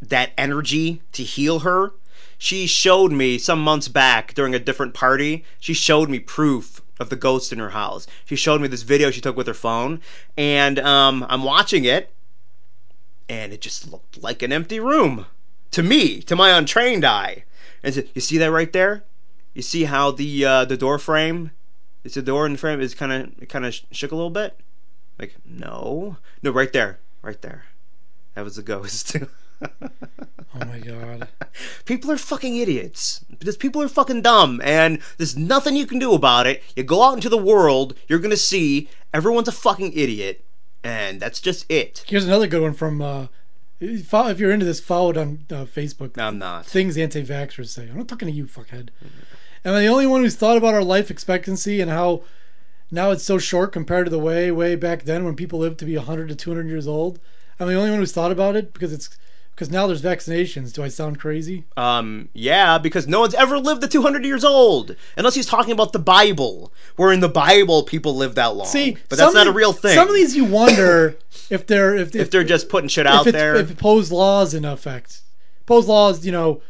that 0.00 0.32
energy 0.38 1.02
to 1.12 1.22
heal 1.22 1.60
her. 1.60 1.92
She 2.38 2.66
showed 2.66 3.12
me 3.12 3.36
some 3.36 3.62
months 3.62 3.88
back 3.88 4.32
during 4.32 4.54
a 4.54 4.58
different 4.58 4.94
party. 4.94 5.44
She 5.58 5.74
showed 5.74 6.08
me 6.08 6.18
proof 6.18 6.79
of 7.00 7.08
the 7.08 7.16
ghost 7.16 7.52
in 7.52 7.58
her 7.58 7.70
house. 7.70 8.06
She 8.24 8.36
showed 8.36 8.60
me 8.60 8.68
this 8.68 8.82
video 8.82 9.10
she 9.10 9.20
took 9.20 9.36
with 9.36 9.46
her 9.46 9.54
phone, 9.54 10.00
and 10.36 10.78
um, 10.78 11.26
I'm 11.28 11.42
watching 11.42 11.84
it, 11.84 12.12
and 13.28 13.52
it 13.52 13.60
just 13.60 13.90
looked 13.90 14.22
like 14.22 14.42
an 14.42 14.52
empty 14.52 14.78
room 14.78 15.26
to 15.70 15.82
me, 15.82 16.20
to 16.22 16.36
my 16.36 16.50
untrained 16.50 17.04
eye. 17.04 17.44
And 17.82 17.94
so, 17.94 18.02
you 18.14 18.20
see 18.20 18.38
that 18.38 18.50
right 18.50 18.72
there? 18.72 19.04
You 19.54 19.62
see 19.62 19.84
how 19.84 20.10
the 20.10 20.44
uh, 20.44 20.64
the 20.66 20.76
door 20.76 20.98
frame, 20.98 21.50
is 22.04 22.14
the 22.14 22.22
door 22.22 22.46
in 22.46 22.52
the 22.52 22.58
frame 22.58 22.80
is 22.80 22.94
kind 22.94 23.12
of 23.12 23.48
kind 23.48 23.64
of 23.64 23.74
shook 23.90 24.12
a 24.12 24.16
little 24.16 24.30
bit? 24.30 24.60
Like 25.18 25.36
no, 25.44 26.18
no, 26.42 26.50
right 26.50 26.72
there, 26.72 26.98
right 27.22 27.40
there. 27.40 27.64
That 28.34 28.44
was 28.44 28.56
the 28.56 28.62
ghost. 28.62 29.16
Oh 30.60 30.66
my 30.66 30.78
god. 30.78 31.28
people 31.84 32.10
are 32.10 32.16
fucking 32.16 32.56
idiots. 32.56 33.24
Because 33.38 33.56
people 33.56 33.82
are 33.82 33.88
fucking 33.88 34.22
dumb, 34.22 34.60
and 34.62 35.00
there's 35.16 35.36
nothing 35.36 35.76
you 35.76 35.86
can 35.86 35.98
do 35.98 36.12
about 36.12 36.46
it. 36.46 36.62
You 36.76 36.82
go 36.82 37.02
out 37.02 37.14
into 37.14 37.28
the 37.28 37.38
world, 37.38 37.94
you're 38.08 38.18
gonna 38.18 38.36
see 38.36 38.88
everyone's 39.14 39.48
a 39.48 39.52
fucking 39.52 39.92
idiot, 39.94 40.44
and 40.84 41.20
that's 41.20 41.40
just 41.40 41.70
it. 41.70 42.04
Here's 42.06 42.26
another 42.26 42.46
good 42.46 42.62
one 42.62 42.74
from. 42.74 43.00
Uh, 43.00 43.26
if 43.80 44.38
you're 44.38 44.52
into 44.52 44.66
this, 44.66 44.78
follow 44.78 45.10
it 45.10 45.16
on 45.16 45.46
uh, 45.50 45.64
Facebook. 45.64 46.18
I'm 46.18 46.38
not. 46.38 46.66
Things 46.66 46.98
anti-vaxxers 46.98 47.68
say. 47.68 47.88
I'm 47.88 47.96
not 47.96 48.08
talking 48.08 48.28
to 48.28 48.34
you, 48.34 48.44
fuckhead. 48.44 48.90
Am 49.64 49.74
I 49.74 49.80
the 49.80 49.86
only 49.86 50.06
one 50.06 50.20
who's 50.20 50.36
thought 50.36 50.58
about 50.58 50.74
our 50.74 50.84
life 50.84 51.10
expectancy 51.10 51.80
and 51.80 51.90
how 51.90 52.22
now 52.90 53.10
it's 53.10 53.24
so 53.24 53.38
short 53.38 53.72
compared 53.72 54.04
to 54.06 54.10
the 54.10 54.18
way 54.18 54.50
way 54.50 54.74
back 54.74 55.04
then 55.04 55.24
when 55.24 55.34
people 55.34 55.58
lived 55.58 55.78
to 55.78 55.86
be 55.86 55.96
100 55.96 56.28
to 56.28 56.34
200 56.34 56.66
years 56.66 56.86
old? 56.86 57.18
I'm 57.58 57.68
the 57.68 57.74
only 57.74 57.90
one 57.90 58.00
who's 58.00 58.12
thought 58.12 58.32
about 58.32 58.56
it 58.56 58.72
because 58.72 58.92
it's 58.92 59.16
because 59.60 59.70
now 59.70 59.86
there's 59.86 60.00
vaccinations. 60.00 60.72
Do 60.72 60.82
I 60.82 60.88
sound 60.88 61.20
crazy? 61.20 61.66
Um, 61.76 62.30
yeah, 62.32 62.78
because 62.78 63.06
no 63.06 63.20
one's 63.20 63.34
ever 63.34 63.58
lived 63.58 63.82
to 63.82 63.88
200 63.88 64.24
years 64.24 64.42
old. 64.42 64.96
Unless 65.18 65.34
he's 65.34 65.44
talking 65.44 65.72
about 65.72 65.92
the 65.92 65.98
Bible, 65.98 66.72
where 66.96 67.12
in 67.12 67.20
the 67.20 67.28
Bible 67.28 67.82
people 67.82 68.16
live 68.16 68.36
that 68.36 68.56
long. 68.56 68.66
See, 68.66 68.96
but 69.10 69.18
that's 69.18 69.34
not 69.34 69.46
a 69.46 69.52
real 69.52 69.74
thing. 69.74 69.96
Some 69.96 70.08
of 70.08 70.14
these 70.14 70.34
you 70.34 70.46
wonder 70.46 71.18
if 71.50 71.66
they're 71.66 71.94
if, 71.94 72.16
if 72.16 72.30
they're 72.30 72.42
just 72.42 72.70
putting 72.70 72.88
shit 72.88 73.06
out 73.06 73.26
if, 73.26 73.34
there. 73.34 73.54
if 73.56 73.76
Poe's 73.76 74.10
laws 74.10 74.54
in 74.54 74.64
effect. 74.64 75.20
Poe's 75.66 75.86
laws, 75.86 76.24
you 76.24 76.32
know, 76.32 76.62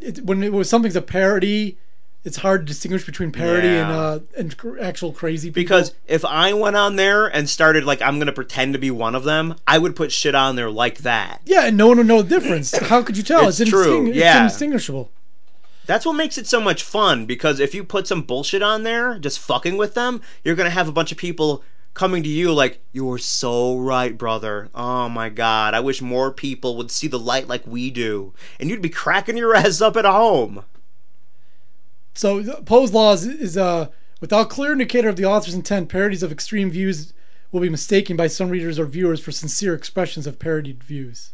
it, 0.00 0.24
when 0.24 0.44
it 0.44 0.52
was 0.52 0.70
something's 0.70 0.94
a 0.94 1.02
parody, 1.02 1.78
it's 2.24 2.38
hard 2.38 2.62
to 2.62 2.66
distinguish 2.66 3.04
between 3.04 3.30
parody 3.30 3.68
and 3.68 3.90
uh, 3.90 4.20
and 4.36 4.56
cr- 4.56 4.80
actual 4.80 5.12
crazy 5.12 5.50
people. 5.50 5.62
because 5.62 5.94
if 6.06 6.24
I 6.24 6.52
went 6.54 6.74
on 6.74 6.96
there 6.96 7.26
and 7.26 7.48
started 7.48 7.84
like 7.84 8.00
I'm 8.00 8.18
gonna 8.18 8.32
pretend 8.32 8.72
to 8.72 8.78
be 8.78 8.90
one 8.90 9.14
of 9.14 9.24
them, 9.24 9.56
I 9.66 9.78
would 9.78 9.94
put 9.94 10.10
shit 10.10 10.34
on 10.34 10.56
there 10.56 10.70
like 10.70 10.98
that. 10.98 11.42
yeah, 11.44 11.66
and 11.66 11.76
no 11.76 11.88
one 11.88 11.98
would 11.98 12.06
know 12.06 12.22
the 12.22 12.40
difference. 12.40 12.76
How 12.88 13.02
could 13.02 13.16
you 13.16 13.22
tell? 13.22 13.46
It's 13.48 13.62
true, 13.64 14.06
yeah. 14.10 14.30
it's 14.30 14.54
indistinguishable. 14.54 15.10
That's 15.86 16.06
what 16.06 16.14
makes 16.14 16.38
it 16.38 16.46
so 16.46 16.62
much 16.62 16.82
fun 16.82 17.26
because 17.26 17.60
if 17.60 17.74
you 17.74 17.84
put 17.84 18.06
some 18.06 18.22
bullshit 18.22 18.62
on 18.62 18.84
there, 18.84 19.18
just 19.18 19.38
fucking 19.38 19.76
with 19.76 19.92
them, 19.92 20.22
you're 20.42 20.54
gonna 20.54 20.70
have 20.70 20.88
a 20.88 20.92
bunch 20.92 21.12
of 21.12 21.18
people 21.18 21.62
coming 21.92 22.22
to 22.22 22.28
you 22.28 22.52
like, 22.54 22.80
"You're 22.92 23.18
so 23.18 23.76
right, 23.76 24.16
brother. 24.16 24.70
Oh 24.74 25.10
my 25.10 25.28
god, 25.28 25.74
I 25.74 25.80
wish 25.80 26.00
more 26.00 26.32
people 26.32 26.76
would 26.78 26.90
see 26.90 27.06
the 27.06 27.18
light 27.18 27.48
like 27.48 27.66
we 27.66 27.90
do," 27.90 28.32
and 28.58 28.70
you'd 28.70 28.80
be 28.80 28.88
cracking 28.88 29.36
your 29.36 29.54
ass 29.56 29.82
up 29.82 29.96
at 29.98 30.06
home. 30.06 30.64
So 32.14 32.62
Poe's 32.62 32.92
laws 32.92 33.26
is 33.26 33.56
uh, 33.56 33.88
without 34.20 34.48
clear 34.48 34.72
indicator 34.72 35.08
of 35.08 35.16
the 35.16 35.24
author's 35.24 35.54
intent, 35.54 35.88
parodies 35.88 36.22
of 36.22 36.32
extreme 36.32 36.70
views 36.70 37.12
will 37.50 37.60
be 37.60 37.68
mistaken 37.68 38.16
by 38.16 38.26
some 38.26 38.50
readers 38.50 38.78
or 38.78 38.86
viewers 38.86 39.20
for 39.20 39.32
sincere 39.32 39.74
expressions 39.74 40.26
of 40.26 40.38
parodied 40.38 40.82
views. 40.82 41.30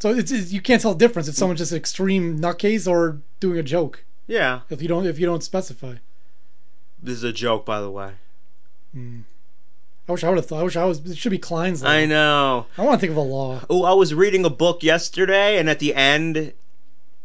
So 0.00 0.10
it's, 0.10 0.30
it's 0.30 0.52
you 0.52 0.60
can't 0.60 0.82
tell 0.82 0.92
the 0.94 0.98
difference 0.98 1.28
if 1.28 1.34
someone's 1.34 1.60
just 1.60 1.72
an 1.72 1.78
extreme 1.78 2.38
nutcase 2.38 2.90
or 2.90 3.20
doing 3.40 3.58
a 3.58 3.62
joke. 3.62 4.04
Yeah, 4.26 4.60
if 4.70 4.82
you 4.82 4.88
don't 4.88 5.06
if 5.06 5.18
you 5.18 5.26
don't 5.26 5.42
specify. 5.42 5.96
this 7.02 7.16
is 7.16 7.24
a 7.24 7.32
joke, 7.32 7.64
by 7.66 7.80
the 7.80 7.90
way. 7.90 8.12
I 8.96 10.12
wish 10.12 10.22
I 10.22 10.28
would 10.28 10.36
have 10.36 10.46
thought. 10.46 10.60
I 10.60 10.62
wish 10.64 10.76
I 10.76 10.84
was. 10.84 10.98
It 11.10 11.16
should 11.16 11.30
be 11.30 11.38
Cline's 11.38 11.82
law. 11.82 11.90
I 11.90 12.04
know. 12.06 12.66
I 12.76 12.82
want 12.82 13.00
to 13.00 13.00
think 13.00 13.10
of 13.10 13.16
a 13.16 13.22
law. 13.22 13.62
Oh, 13.70 13.84
I 13.84 13.92
was 13.94 14.14
reading 14.14 14.44
a 14.44 14.50
book 14.50 14.82
yesterday, 14.82 15.58
and 15.58 15.68
at 15.70 15.78
the 15.78 15.94
end, 15.94 16.52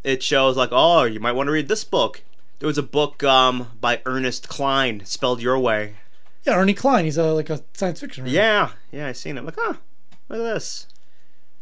it 0.04 0.22
shows 0.22 0.56
like, 0.56 0.70
oh, 0.72 1.04
you 1.04 1.20
might 1.20 1.32
want 1.32 1.46
to 1.48 1.52
read 1.52 1.68
this 1.68 1.84
book. 1.84 2.22
There 2.58 2.66
was 2.66 2.78
a 2.78 2.82
book 2.82 3.22
um, 3.24 3.68
by 3.80 4.02
Ernest 4.04 4.48
Cline, 4.48 5.02
spelled 5.04 5.40
your 5.40 5.58
way. 5.58 5.94
Yeah, 6.44 6.56
Ernie 6.56 6.74
Cline. 6.74 7.04
He's 7.04 7.18
a 7.18 7.32
like 7.32 7.50
a 7.50 7.62
science 7.74 8.00
fiction. 8.00 8.24
writer. 8.24 8.34
Yeah, 8.36 8.70
yeah, 8.92 9.06
I 9.08 9.12
seen 9.12 9.36
it. 9.36 9.40
I'm 9.40 9.46
like, 9.46 9.56
oh, 9.58 9.76
look 10.28 10.40
at 10.40 10.54
this. 10.54 10.86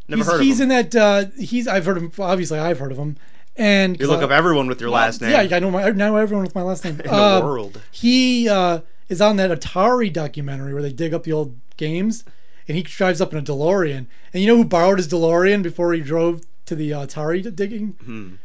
Never 0.07 0.19
he's, 0.21 0.27
heard 0.27 0.35
of 0.35 0.41
he's 0.41 0.59
him. 0.59 0.63
in 0.63 0.69
that. 0.69 0.95
Uh, 0.95 1.25
he's. 1.37 1.67
I've 1.67 1.85
heard 1.85 1.97
him. 1.97 2.11
Obviously, 2.19 2.59
I've 2.59 2.79
heard 2.79 2.91
of 2.91 2.97
him. 2.97 3.17
And 3.55 3.99
you 3.99 4.07
look 4.07 4.21
uh, 4.21 4.25
up 4.25 4.31
everyone 4.31 4.67
with 4.67 4.79
your 4.79 4.89
last 4.89 5.19
name 5.21 5.31
Yeah, 5.31 5.55
I 5.55 5.59
know 5.59 5.69
my. 5.69 5.89
Now 5.91 6.15
everyone 6.15 6.45
with 6.45 6.55
my 6.55 6.61
last 6.61 6.85
name. 6.85 6.99
in 7.03 7.09
Uh, 7.09 7.39
the 7.41 7.45
world. 7.45 7.81
He 7.91 8.47
uh, 8.47 8.79
is 9.09 9.19
on 9.21 9.35
that 9.35 9.51
Atari 9.51 10.11
documentary 10.11 10.73
where 10.73 10.81
they 10.81 10.93
dig 10.93 11.13
up 11.13 11.23
the 11.23 11.33
old 11.33 11.57
games, 11.75 12.23
and 12.67 12.77
he 12.77 12.83
drives 12.83 13.19
up 13.19 13.33
in 13.33 13.39
a 13.39 13.41
DeLorean. 13.41 14.05
And 14.33 14.41
you 14.41 14.47
know 14.47 14.55
who 14.55 14.63
borrowed 14.65 14.97
his 14.97 15.09
DeLorean 15.09 15.61
before 15.61 15.93
he 15.93 15.99
drove 16.01 16.41
to 16.69 16.75
the 16.75 16.91
Atari 16.91 17.55
digging? 17.55 17.97
Hmm. 18.03 18.35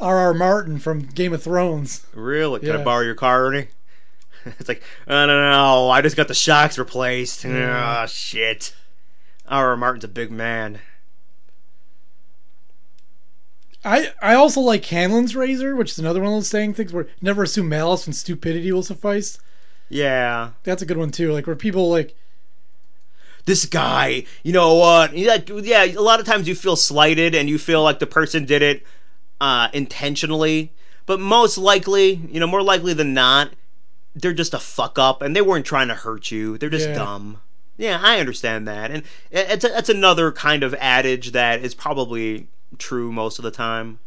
R.R. 0.00 0.34
Martin 0.34 0.78
from 0.78 1.02
Game 1.02 1.32
of 1.32 1.42
Thrones. 1.42 2.04
Really? 2.12 2.60
Can 2.60 2.70
I 2.70 2.78
yeah. 2.78 2.84
borrow 2.84 3.04
your 3.04 3.14
car, 3.14 3.46
Ernie? 3.46 3.68
it's 4.44 4.68
like, 4.68 4.82
I 5.06 5.26
don't 5.26 5.28
know. 5.28 5.88
I 5.90 6.02
just 6.02 6.16
got 6.16 6.28
the 6.28 6.34
shocks 6.34 6.78
replaced. 6.78 7.44
Yeah. 7.44 8.02
Oh, 8.02 8.06
shit. 8.06 8.74
R.R. 9.46 9.76
Martin's 9.76 10.04
a 10.04 10.08
big 10.08 10.32
man. 10.32 10.80
I, 13.84 14.12
I 14.22 14.34
also 14.34 14.62
like 14.62 14.84
Hanlon's 14.86 15.36
razor, 15.36 15.76
which 15.76 15.92
is 15.92 15.98
another 15.98 16.20
one 16.20 16.32
of 16.32 16.36
those 16.38 16.48
saying 16.48 16.74
things 16.74 16.92
where 16.92 17.06
never 17.20 17.42
assume 17.42 17.68
malice 17.68 18.06
when 18.06 18.14
stupidity 18.14 18.72
will 18.72 18.82
suffice. 18.82 19.38
Yeah. 19.90 20.52
That's 20.62 20.80
a 20.80 20.86
good 20.86 20.96
one 20.96 21.10
too. 21.10 21.32
Like 21.32 21.46
where 21.46 21.54
people 21.54 21.90
like 21.90 22.16
this 23.46 23.66
guy, 23.66 24.24
you 24.42 24.52
know 24.52 24.74
what? 24.74 25.16
yeah, 25.16 25.38
yeah, 25.48 25.84
a 25.84 26.00
lot 26.00 26.20
of 26.20 26.26
times 26.26 26.48
you 26.48 26.54
feel 26.54 26.76
slighted 26.76 27.34
and 27.34 27.48
you 27.48 27.58
feel 27.58 27.82
like 27.82 27.98
the 27.98 28.06
person 28.06 28.44
did 28.46 28.62
it 28.62 28.84
uh, 29.40 29.68
intentionally, 29.72 30.72
but 31.06 31.20
most 31.20 31.58
likely, 31.58 32.14
you 32.30 32.40
know, 32.40 32.46
more 32.46 32.62
likely 32.62 32.94
than 32.94 33.12
not, 33.12 33.50
they're 34.14 34.32
just 34.32 34.54
a 34.54 34.58
fuck 34.58 34.98
up 34.98 35.20
and 35.22 35.34
they 35.34 35.42
weren't 35.42 35.66
trying 35.66 35.88
to 35.88 35.94
hurt 35.94 36.30
you. 36.30 36.56
They're 36.56 36.70
just 36.70 36.88
Yeah. 36.88 36.94
dumb. 36.94 37.40
Yeah, 37.76 37.98
I 38.00 38.20
understand 38.20 38.68
that, 38.68 38.92
and 38.92 39.02
it's 39.32 39.64
a, 39.64 39.76
it's 39.76 39.88
another 39.88 40.30
kind 40.30 40.62
of 40.62 40.74
adage 40.74 41.32
that 41.32 41.60
is 41.64 41.74
probably 41.74 42.46
true 42.78 43.10
most 43.10 43.40
of 43.40 43.42
the 43.42 43.50
time. 43.50 43.98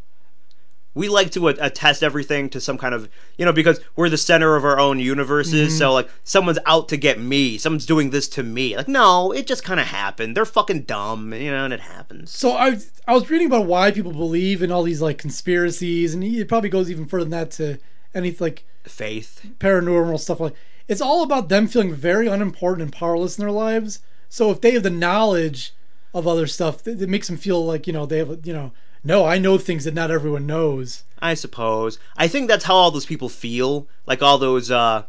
We 0.97 1.07
like 1.07 1.31
to 1.31 1.49
uh, 1.49 1.53
attest 1.59 2.03
everything 2.03 2.49
to 2.49 2.59
some 2.59 2.77
kind 2.77 2.93
of 2.93 3.07
you 3.37 3.45
know 3.45 3.53
because 3.53 3.79
we're 3.95 4.09
the 4.09 4.17
center 4.17 4.55
of 4.55 4.65
our 4.65 4.79
own 4.79 4.99
universes. 4.99 5.69
Mm-hmm. 5.69 5.77
So 5.77 5.93
like 5.93 6.09
someone's 6.23 6.59
out 6.65 6.89
to 6.89 6.97
get 6.97 7.19
me, 7.19 7.57
someone's 7.57 7.85
doing 7.85 8.09
this 8.09 8.27
to 8.29 8.43
me. 8.43 8.75
Like 8.75 8.87
no, 8.87 9.31
it 9.31 9.47
just 9.47 9.63
kind 9.63 9.79
of 9.79 9.87
happened. 9.87 10.35
They're 10.35 10.45
fucking 10.45 10.81
dumb, 10.83 11.33
you 11.33 11.51
know, 11.51 11.65
and 11.65 11.73
it 11.73 11.81
happens. 11.81 12.31
So 12.31 12.53
I 12.53 12.77
I 13.07 13.13
was 13.13 13.29
reading 13.29 13.47
about 13.47 13.67
why 13.67 13.91
people 13.91 14.11
believe 14.11 14.61
in 14.61 14.71
all 14.71 14.83
these 14.83 15.01
like 15.01 15.17
conspiracies, 15.17 16.13
and 16.13 16.23
it 16.23 16.47
probably 16.49 16.69
goes 16.69 16.89
even 16.91 17.05
further 17.05 17.25
than 17.25 17.31
that 17.31 17.51
to 17.51 17.77
any 18.13 18.35
like 18.39 18.65
Faith. 18.83 19.45
paranormal 19.59 20.19
stuff. 20.19 20.39
Like 20.39 20.55
it's 20.87 21.01
all 21.01 21.23
about 21.23 21.49
them 21.49 21.67
feeling 21.67 21.93
very 21.93 22.27
unimportant 22.27 22.81
and 22.83 22.91
powerless 22.91 23.37
in 23.37 23.43
their 23.43 23.51
lives. 23.51 23.99
So 24.29 24.51
if 24.51 24.61
they 24.61 24.71
have 24.71 24.83
the 24.83 24.89
knowledge 24.89 25.73
of 26.13 26.27
other 26.27 26.47
stuff, 26.47 26.87
it, 26.87 27.01
it 27.01 27.09
makes 27.09 27.27
them 27.27 27.37
feel 27.37 27.63
like 27.65 27.87
you 27.87 27.93
know 27.93 28.05
they 28.05 28.17
have 28.17 28.45
you 28.45 28.53
know 28.53 28.71
no, 29.03 29.25
I 29.25 29.37
know 29.37 29.57
things 29.57 29.83
that 29.85 29.93
not 29.93 30.11
everyone 30.11 30.45
knows. 30.45 31.03
I 31.19 31.33
suppose. 31.33 31.99
I 32.15 32.27
think 32.27 32.47
that's 32.47 32.65
how 32.65 32.75
all 32.75 32.91
those 32.91 33.05
people 33.05 33.29
feel. 33.29 33.87
Like 34.05 34.21
all 34.21 34.37
those 34.37 34.69
uh 34.69 35.03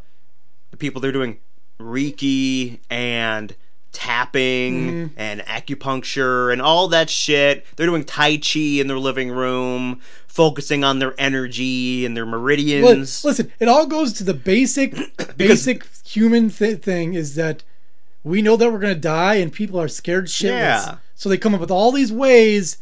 the 0.71 0.77
people 0.77 1.01
they're 1.01 1.11
doing 1.11 1.37
Reiki 1.79 2.79
and 2.89 3.55
tapping 3.91 5.11
and 5.17 5.41
acupuncture 5.41 6.51
and 6.51 6.61
all 6.61 6.87
that 6.89 7.09
shit. 7.09 7.65
They're 7.75 7.87
doing 7.87 8.05
Tai 8.05 8.37
Chi 8.37 8.59
in 8.79 8.87
their 8.87 8.99
living 8.99 9.31
room, 9.31 9.99
focusing 10.27 10.83
on 10.83 10.99
their 10.99 11.15
energy 11.17 12.05
and 12.05 12.15
their 12.15 12.25
meridians. 12.25 13.23
Listen, 13.23 13.51
it 13.59 13.67
all 13.67 13.87
goes 13.87 14.13
to 14.13 14.23
the 14.23 14.33
basic, 14.33 14.95
basic 15.37 15.87
human 16.05 16.49
th- 16.49 16.81
thing 16.81 17.13
is 17.13 17.35
that 17.35 17.63
we 18.23 18.41
know 18.41 18.55
that 18.55 18.71
we're 18.71 18.79
gonna 18.79 18.95
die, 18.95 19.35
and 19.35 19.51
people 19.51 19.79
are 19.79 19.87
scared 19.87 20.25
shitless. 20.25 20.49
Yeah. 20.51 20.97
So 21.15 21.29
they 21.29 21.37
come 21.37 21.53
up 21.53 21.61
with 21.61 21.71
all 21.71 21.91
these 21.91 22.11
ways 22.11 22.77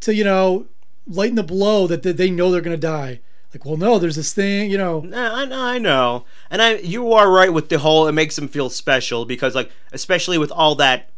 to, 0.00 0.14
you 0.14 0.24
know, 0.24 0.66
lighten 1.06 1.36
the 1.36 1.42
blow 1.42 1.86
that 1.86 2.02
they 2.02 2.30
know 2.30 2.50
they're 2.50 2.60
gonna 2.60 2.76
die. 2.76 3.20
Like, 3.52 3.64
well, 3.64 3.76
no, 3.76 3.98
there's 3.98 4.16
this 4.16 4.32
thing, 4.32 4.70
you 4.70 4.78
know. 4.78 5.04
I 5.14 5.44
know, 5.44 5.62
I 5.62 5.78
know, 5.78 6.24
and 6.50 6.60
I 6.60 6.78
you 6.78 7.12
are 7.12 7.30
right 7.30 7.52
with 7.52 7.68
the 7.68 7.78
whole. 7.78 8.08
It 8.08 8.12
makes 8.12 8.34
them 8.34 8.48
feel 8.48 8.68
special 8.68 9.24
because, 9.24 9.54
like, 9.54 9.70
especially 9.92 10.38
with 10.38 10.50
all 10.50 10.74
that 10.76 11.10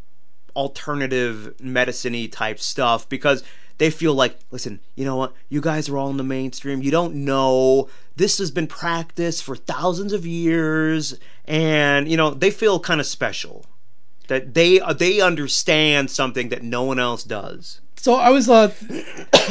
alternative 0.55 1.55
medicine-y 1.61 2.29
type 2.31 2.59
stuff, 2.59 3.09
because 3.09 3.43
they 3.79 3.91
feel 3.91 4.15
like, 4.15 4.39
listen, 4.51 4.81
you 4.95 5.05
know 5.07 5.17
what? 5.17 5.33
You 5.49 5.63
guys 5.63 5.89
are 5.89 5.97
all 5.97 6.11
in 6.11 6.19
the 6.19 6.25
mainstream. 6.25 6.83
You 6.83 6.91
don't 6.91 7.15
know 7.15 7.89
this 8.17 8.39
has 8.39 8.51
been 8.51 8.67
practiced 8.67 9.45
for 9.45 9.55
thousands 9.55 10.13
of 10.13 10.27
years, 10.27 11.19
and 11.45 12.09
you 12.09 12.17
know 12.17 12.31
they 12.31 12.51
feel 12.51 12.81
kind 12.81 13.01
of 13.01 13.07
special 13.07 13.67
that 14.29 14.55
they 14.55 14.81
they 14.99 15.21
understand 15.21 16.11
something 16.11 16.49
that 16.49 16.63
no 16.63 16.83
one 16.83 16.99
else 16.99 17.23
does. 17.23 17.81
So 17.97 18.15
I 18.15 18.31
was 18.31 18.49
uh, 18.49 18.73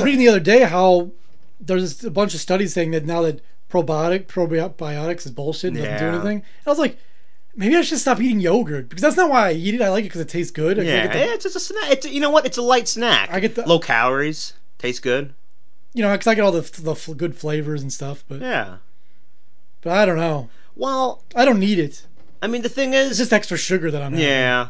reading 0.01 0.19
the 0.19 0.27
other 0.29 0.39
day 0.39 0.61
how 0.63 1.11
there's 1.59 2.03
a 2.03 2.11
bunch 2.11 2.33
of 2.33 2.39
studies 2.39 2.73
saying 2.73 2.91
that 2.91 3.05
now 3.05 3.21
that 3.23 3.41
probiotic 3.69 4.27
probiotics 4.27 5.25
is 5.25 5.31
bullshit 5.31 5.73
and 5.73 5.77
doesn't 5.83 5.97
do 5.99 6.05
anything. 6.15 6.37
And 6.37 6.67
I 6.67 6.69
was 6.69 6.79
like, 6.79 6.97
maybe 7.55 7.75
I 7.75 7.81
should 7.81 7.97
stop 7.99 8.21
eating 8.21 8.39
yogurt 8.39 8.87
because 8.89 9.01
that's 9.01 9.17
not 9.17 9.29
why 9.29 9.49
I 9.49 9.53
eat 9.53 9.73
it. 9.75 9.81
I 9.81 9.89
like 9.89 10.03
it 10.05 10.07
because 10.07 10.21
it 10.21 10.29
tastes 10.29 10.51
good. 10.51 10.79
I 10.79 10.83
Yeah, 10.83 11.07
the- 11.07 11.33
it's 11.33 11.43
just 11.43 11.55
a 11.55 11.59
snack. 11.59 11.91
It's 11.91 12.05
you 12.05 12.19
know 12.21 12.29
what? 12.29 12.45
It's 12.45 12.57
a 12.57 12.61
light 12.61 12.87
snack. 12.87 13.29
I 13.31 13.39
get 13.39 13.55
the- 13.55 13.67
low 13.67 13.79
calories, 13.79 14.53
tastes 14.77 14.99
good. 14.99 15.33
you 15.93 16.01
know, 16.03 16.11
because 16.11 16.27
I 16.27 16.35
get 16.35 16.41
all 16.43 16.51
the 16.51 16.61
the 16.81 16.91
f- 16.91 17.09
good 17.17 17.35
flavors 17.35 17.81
and 17.81 17.91
stuff. 17.91 18.23
But 18.27 18.41
Yeah. 18.41 18.77
but 19.81 19.93
I 19.93 20.05
don't 20.05 20.17
know. 20.17 20.49
Well, 20.75 21.23
I 21.35 21.45
don't 21.45 21.59
need 21.59 21.79
it. 21.79 22.05
I 22.41 22.47
mean, 22.47 22.61
the 22.61 22.69
thing 22.69 22.93
is, 22.93 23.11
It's 23.11 23.17
just 23.19 23.33
extra 23.33 23.57
sugar 23.57 23.89
that 23.89 24.01
I'm 24.01 24.11
having. 24.11 24.27
yeah, 24.27 24.67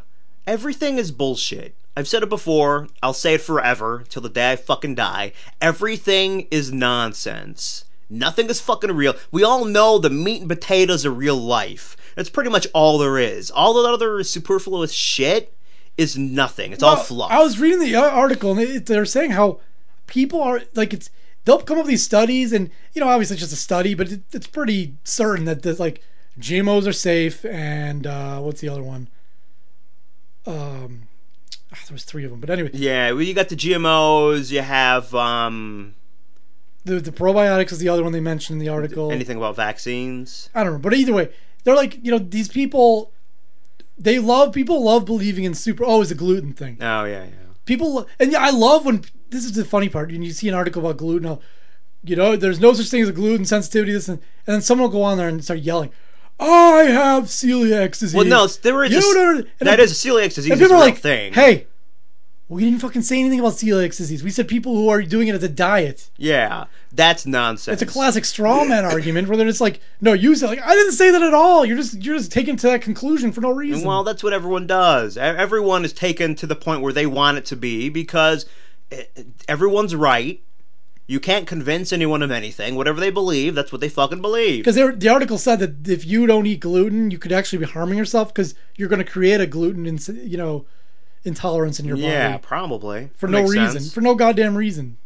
everything 0.48 0.98
is 0.98 1.12
bullshit. 1.12 1.76
I've 1.98 2.08
said 2.08 2.24
it 2.24 2.30
before. 2.30 2.88
I'll 3.02 3.14
say 3.14 3.36
it 3.36 3.42
forever 3.42 4.04
till 4.10 4.22
the 4.22 4.30
day 4.30 4.52
I 4.52 4.56
fucking 4.56 4.96
die. 4.96 5.32
Everything 5.62 6.48
is 6.52 6.72
nonsense. 6.72 7.86
Nothing 8.10 8.50
is 8.50 8.62
fucking 8.62 8.92
real. 8.92 9.16
We 9.32 9.44
all 9.44 9.66
know 9.66 9.98
the 9.98 10.10
meat 10.10 10.42
and 10.42 10.50
potatoes 10.50 11.06
of 11.06 11.18
real 11.18 11.38
life. 11.38 11.96
That's 12.16 12.30
pretty 12.30 12.50
much 12.50 12.68
all 12.74 12.98
there 12.98 13.18
is. 13.18 13.50
All 13.50 13.74
the 13.74 13.90
other 13.90 14.24
superfluous 14.24 14.92
shit 14.92 15.54
is 15.98 16.18
nothing. 16.18 16.72
It's 16.72 16.84
all 16.84 16.98
fluff. 16.98 17.32
I 17.32 17.42
was 17.42 17.60
reading 17.60 17.80
the 17.80 17.96
article 17.96 18.58
and 18.58 18.86
they're 18.86 19.06
saying 19.06 19.32
how 19.32 19.60
people 20.08 20.42
are 20.42 20.62
like 20.76 20.94
it's 20.94 21.10
they'll 21.46 21.60
come 21.60 21.78
up 21.78 21.86
with 21.86 21.90
these 21.90 22.04
studies 22.04 22.54
and 22.54 22.70
you 22.94 23.02
know 23.02 23.08
obviously 23.08 23.36
it's 23.36 23.42
just 23.42 23.54
a 23.54 23.56
study 23.56 23.96
but 23.96 24.12
it, 24.12 24.22
it's 24.34 24.46
pretty 24.46 24.96
certain 25.04 25.46
that 25.46 25.64
there's 25.64 25.80
like 25.80 26.02
GMOs 26.40 26.86
are 26.86 26.94
safe 26.94 27.46
and 27.46 28.06
uh, 28.06 28.40
what's 28.40 28.62
the 28.62 28.70
other 28.70 28.84
one? 28.84 29.08
Um, 30.46 31.04
ah, 31.76 31.84
there 31.88 31.94
was 31.94 32.04
three 32.04 32.24
of 32.24 32.32
them, 32.32 32.40
but 32.40 32.50
anyway, 32.50 32.70
yeah, 32.74 33.12
well, 33.12 33.22
you 33.22 33.34
got 33.34 33.50
the 33.50 33.56
GMOs. 33.56 34.52
You 34.52 34.62
have 34.62 35.14
um 35.14 35.96
the 36.86 37.00
the 37.00 37.12
probiotics 37.12 37.72
is 37.72 37.80
the 37.80 37.90
other 37.90 38.04
one 38.04 38.12
they 38.12 38.20
mentioned 38.20 38.56
in 38.56 38.66
the 38.66 38.72
article. 38.72 39.12
anything 39.12 39.38
about 39.38 39.56
vaccines. 39.56 40.50
I 40.56 40.64
don't 40.64 40.74
know, 40.74 40.80
but 40.80 40.94
either 40.94 41.14
way, 41.14 41.32
they're 41.64 41.76
like 41.76 42.04
you 42.04 42.12
know 42.12 42.20
these 42.20 42.48
people. 42.48 43.12
They 43.98 44.20
love 44.20 44.54
people 44.54 44.84
love 44.84 45.06
believing 45.06 45.46
in 45.46 45.54
super. 45.54 45.84
Oh, 45.86 46.02
it's 46.02 46.12
a 46.12 46.16
gluten 46.16 46.54
thing. 46.54 46.78
Oh 46.82 47.06
yeah, 47.06 47.24
yeah. 47.24 47.32
people 47.66 48.08
and 48.20 48.32
yeah, 48.32 48.42
I 48.42 48.50
love 48.50 48.86
when 48.86 49.04
this 49.30 49.46
is 49.46 49.54
the 49.54 49.66
funny 49.66 49.90
part. 49.90 50.12
When 50.12 50.22
you 50.22 50.32
see 50.32 50.50
an 50.50 50.54
article 50.54 50.82
about 50.86 50.98
gluten, 50.98 51.28
how, 51.28 51.40
you 52.04 52.16
know, 52.16 52.36
there's 52.36 52.60
no 52.60 52.74
such 52.74 52.88
thing 52.88 53.02
as 53.02 53.10
a 53.10 53.14
gluten 53.14 53.46
sensitivity. 53.46 53.94
This 53.94 54.10
and, 54.10 54.20
and 54.46 54.56
then 54.56 54.62
someone 54.62 54.90
will 54.90 55.00
go 55.00 55.04
on 55.04 55.18
there 55.18 55.28
and 55.28 55.44
start 55.44 55.62
yelling, 55.62 55.92
"I 56.40 56.84
have 56.92 57.26
celiac 57.26 57.98
disease." 57.98 58.14
Well, 58.14 58.26
no, 58.26 58.48
there 58.48 58.84
is 58.84 58.92
You 58.92 59.14
don't- 59.14 59.48
and 59.60 59.68
that 59.68 59.80
is 59.80 59.92
a 59.92 59.96
celiac 59.96 60.34
disease. 60.34 60.52
and 60.52 60.54
Is 60.54 60.62
a 60.62 60.64
people 60.66 60.76
are 60.78 60.80
like, 60.80 60.98
thing. 60.98 61.34
"Hey, 61.34 61.68
we 62.48 62.64
didn't 62.64 62.80
fucking 62.80 63.02
say 63.02 63.20
anything 63.20 63.40
about 63.40 63.54
celiac 63.54 63.96
disease. 63.96 64.24
We 64.24 64.30
said 64.30 64.48
people 64.48 64.76
who 64.76 64.90
are 64.90 65.02
doing 65.02 65.28
it 65.28 65.36
as 65.36 65.44
a 65.44 65.50
diet." 65.50 66.10
Yeah, 66.18 66.66
that's 66.92 67.26
nonsense. 67.26 67.82
It's 67.82 67.90
a 67.90 67.92
classic 67.92 68.26
straw 68.26 68.64
man 68.66 68.86
argument 68.96 69.28
where 69.28 69.38
they're 69.38 69.48
just 69.48 69.62
like, 69.62 69.80
"No, 70.02 70.14
you 70.14 70.36
said 70.36 70.48
like 70.48 70.62
I 70.64 70.74
didn't 70.76 70.94
say 70.94 71.10
that 71.12 71.22
at 71.24 71.34
all. 71.34 71.66
You're 71.66 71.78
just 71.78 72.04
you're 72.04 72.18
just 72.18 72.32
taking 72.32 72.56
to 72.58 72.68
that 72.68 72.82
conclusion 72.82 73.32
for 73.32 73.42
no 73.42 73.50
reason." 73.52 73.88
Well, 73.88 74.04
that's 74.04 74.24
what 74.24 74.34
everyone 74.34 74.68
does. 74.68 75.18
Everyone 75.18 75.84
is 75.86 75.94
taken 75.94 76.36
to 76.36 76.46
the 76.48 76.56
point 76.56 76.82
where 76.82 76.94
they 76.94 77.06
want 77.08 77.38
it 77.38 77.46
to 77.46 77.56
be 77.56 77.90
because 77.90 78.46
eh, 78.92 79.04
everyone's 79.48 79.96
right. 79.96 80.42
You 81.08 81.20
can't 81.20 81.46
convince 81.46 81.94
anyone 81.94 82.24
of 82.24 82.32
anything. 82.32 82.76
Whatever 82.76 83.00
they 83.00 83.12
believe, 83.12 83.54
that's 83.54 83.72
what 83.72 83.80
they 83.80 83.90
fucking 83.90 84.22
believe. 84.22 84.64
Because 84.66 84.76
the 84.98 85.08
article 85.10 85.38
said 85.38 85.60
that 85.60 85.88
if 85.88 86.04
you 86.06 86.26
don't 86.26 86.48
eat 86.48 86.62
gluten, 86.62 87.12
you 87.12 87.20
could 87.20 87.32
actually 87.32 87.60
be 87.60 87.66
harming 87.66 87.98
yourself 87.98 88.34
because 88.34 88.56
you're 88.76 88.90
going 88.90 89.04
to 89.04 89.10
create 89.12 89.40
a 89.40 89.46
gluten, 89.46 89.86
ins- 89.86 90.08
you 90.10 90.38
know, 90.38 90.66
intolerance 91.24 91.80
in 91.80 91.86
your 91.86 91.98
body 91.98 92.08
Yeah, 92.08 92.38
probably 92.38 93.10
for 93.16 93.28
That 93.28 93.34
no 93.34 93.42
reason, 93.44 93.72
sense. 93.82 93.94
for 93.94 94.02
no 94.02 94.16
goddamn 94.16 94.56
reason. 94.56 94.98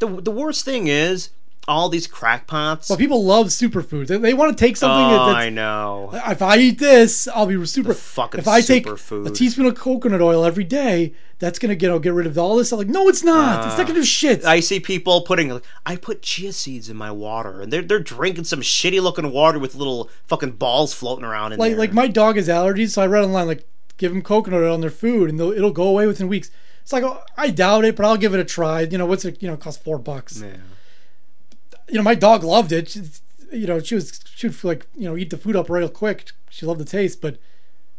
The 0.00 0.08
the 0.20 0.30
worst 0.32 0.64
thing 0.64 0.88
is 0.88 1.30
all 1.68 1.88
these 1.88 2.06
crackpots. 2.06 2.88
But 2.88 2.98
people 2.98 3.24
love 3.24 3.46
superfoods. 3.48 4.08
They, 4.08 4.18
they 4.18 4.34
want 4.34 4.56
to 4.56 4.64
take 4.64 4.76
something 4.76 5.18
oh, 5.18 5.26
that, 5.26 5.36
I 5.36 5.50
know. 5.50 6.10
If 6.12 6.42
I 6.42 6.56
eat 6.58 6.78
this, 6.78 7.28
I'll 7.28 7.46
be 7.46 7.64
super. 7.66 7.94
fucking 7.94 8.40
if 8.40 8.48
I 8.48 8.60
take 8.60 8.86
superfood. 8.86 9.26
a 9.26 9.30
teaspoon 9.30 9.66
of 9.66 9.74
coconut 9.74 10.20
oil 10.20 10.44
every 10.44 10.64
day, 10.64 11.14
that's 11.38 11.58
gonna 11.58 11.74
get 11.74 12.00
get 12.02 12.12
rid 12.12 12.26
of 12.26 12.38
all 12.38 12.56
this. 12.56 12.72
I'm 12.72 12.78
like, 12.78 12.88
no, 12.88 13.08
it's 13.08 13.22
not. 13.22 13.66
it's 13.66 13.76
not 13.76 13.86
gonna 13.86 13.98
do 13.98 14.02
uh, 14.02 14.04
shit. 14.04 14.44
I 14.44 14.60
see 14.60 14.80
people 14.80 15.20
putting 15.22 15.50
like 15.50 15.64
I 15.84 15.96
put 15.96 16.22
chia 16.22 16.52
seeds 16.52 16.88
in 16.88 16.96
my 16.96 17.10
water, 17.10 17.60
and 17.60 17.72
they're 17.72 17.82
they're 17.82 18.00
drinking 18.00 18.44
some 18.44 18.60
shitty 18.60 19.02
looking 19.02 19.30
water 19.32 19.58
with 19.58 19.74
little 19.74 20.10
fucking 20.26 20.52
balls 20.52 20.94
floating 20.94 21.24
around 21.24 21.52
in 21.52 21.58
like 21.58 21.72
there. 21.72 21.78
like 21.78 21.92
my 21.92 22.08
dog 22.08 22.36
has 22.36 22.48
allergies, 22.48 22.90
so 22.90 23.02
I 23.02 23.06
read 23.06 23.24
online 23.24 23.46
like 23.46 23.66
give 23.98 24.12
them 24.12 24.22
coconut 24.22 24.62
oil 24.62 24.74
on 24.74 24.80
their 24.80 24.90
food, 24.90 25.30
and 25.30 25.40
it'll 25.40 25.72
go 25.72 25.88
away 25.88 26.06
within 26.06 26.28
weeks. 26.28 26.50
It's 26.82 26.92
like 26.92 27.04
oh, 27.04 27.22
I 27.36 27.50
doubt 27.50 27.84
it, 27.84 27.96
but 27.96 28.06
I'll 28.06 28.16
give 28.16 28.32
it 28.32 28.40
a 28.40 28.44
try. 28.44 28.82
You 28.82 28.96
know 28.96 29.06
what's 29.06 29.24
it? 29.24 29.42
You 29.42 29.48
know, 29.48 29.54
it 29.54 29.60
costs 29.60 29.82
four 29.82 29.98
bucks. 29.98 30.40
Yeah. 30.40 30.56
You 31.88 31.96
know, 31.96 32.02
my 32.02 32.14
dog 32.14 32.42
loved 32.42 32.72
it. 32.72 32.88
She, 32.90 33.02
you 33.52 33.66
know, 33.66 33.80
she 33.80 33.94
was 33.94 34.20
she 34.34 34.48
would 34.48 34.64
like 34.64 34.86
you 34.96 35.08
know 35.08 35.16
eat 35.16 35.30
the 35.30 35.38
food 35.38 35.56
up 35.56 35.70
real 35.70 35.88
quick. 35.88 36.30
She 36.50 36.66
loved 36.66 36.80
the 36.80 36.84
taste, 36.84 37.20
but 37.20 37.38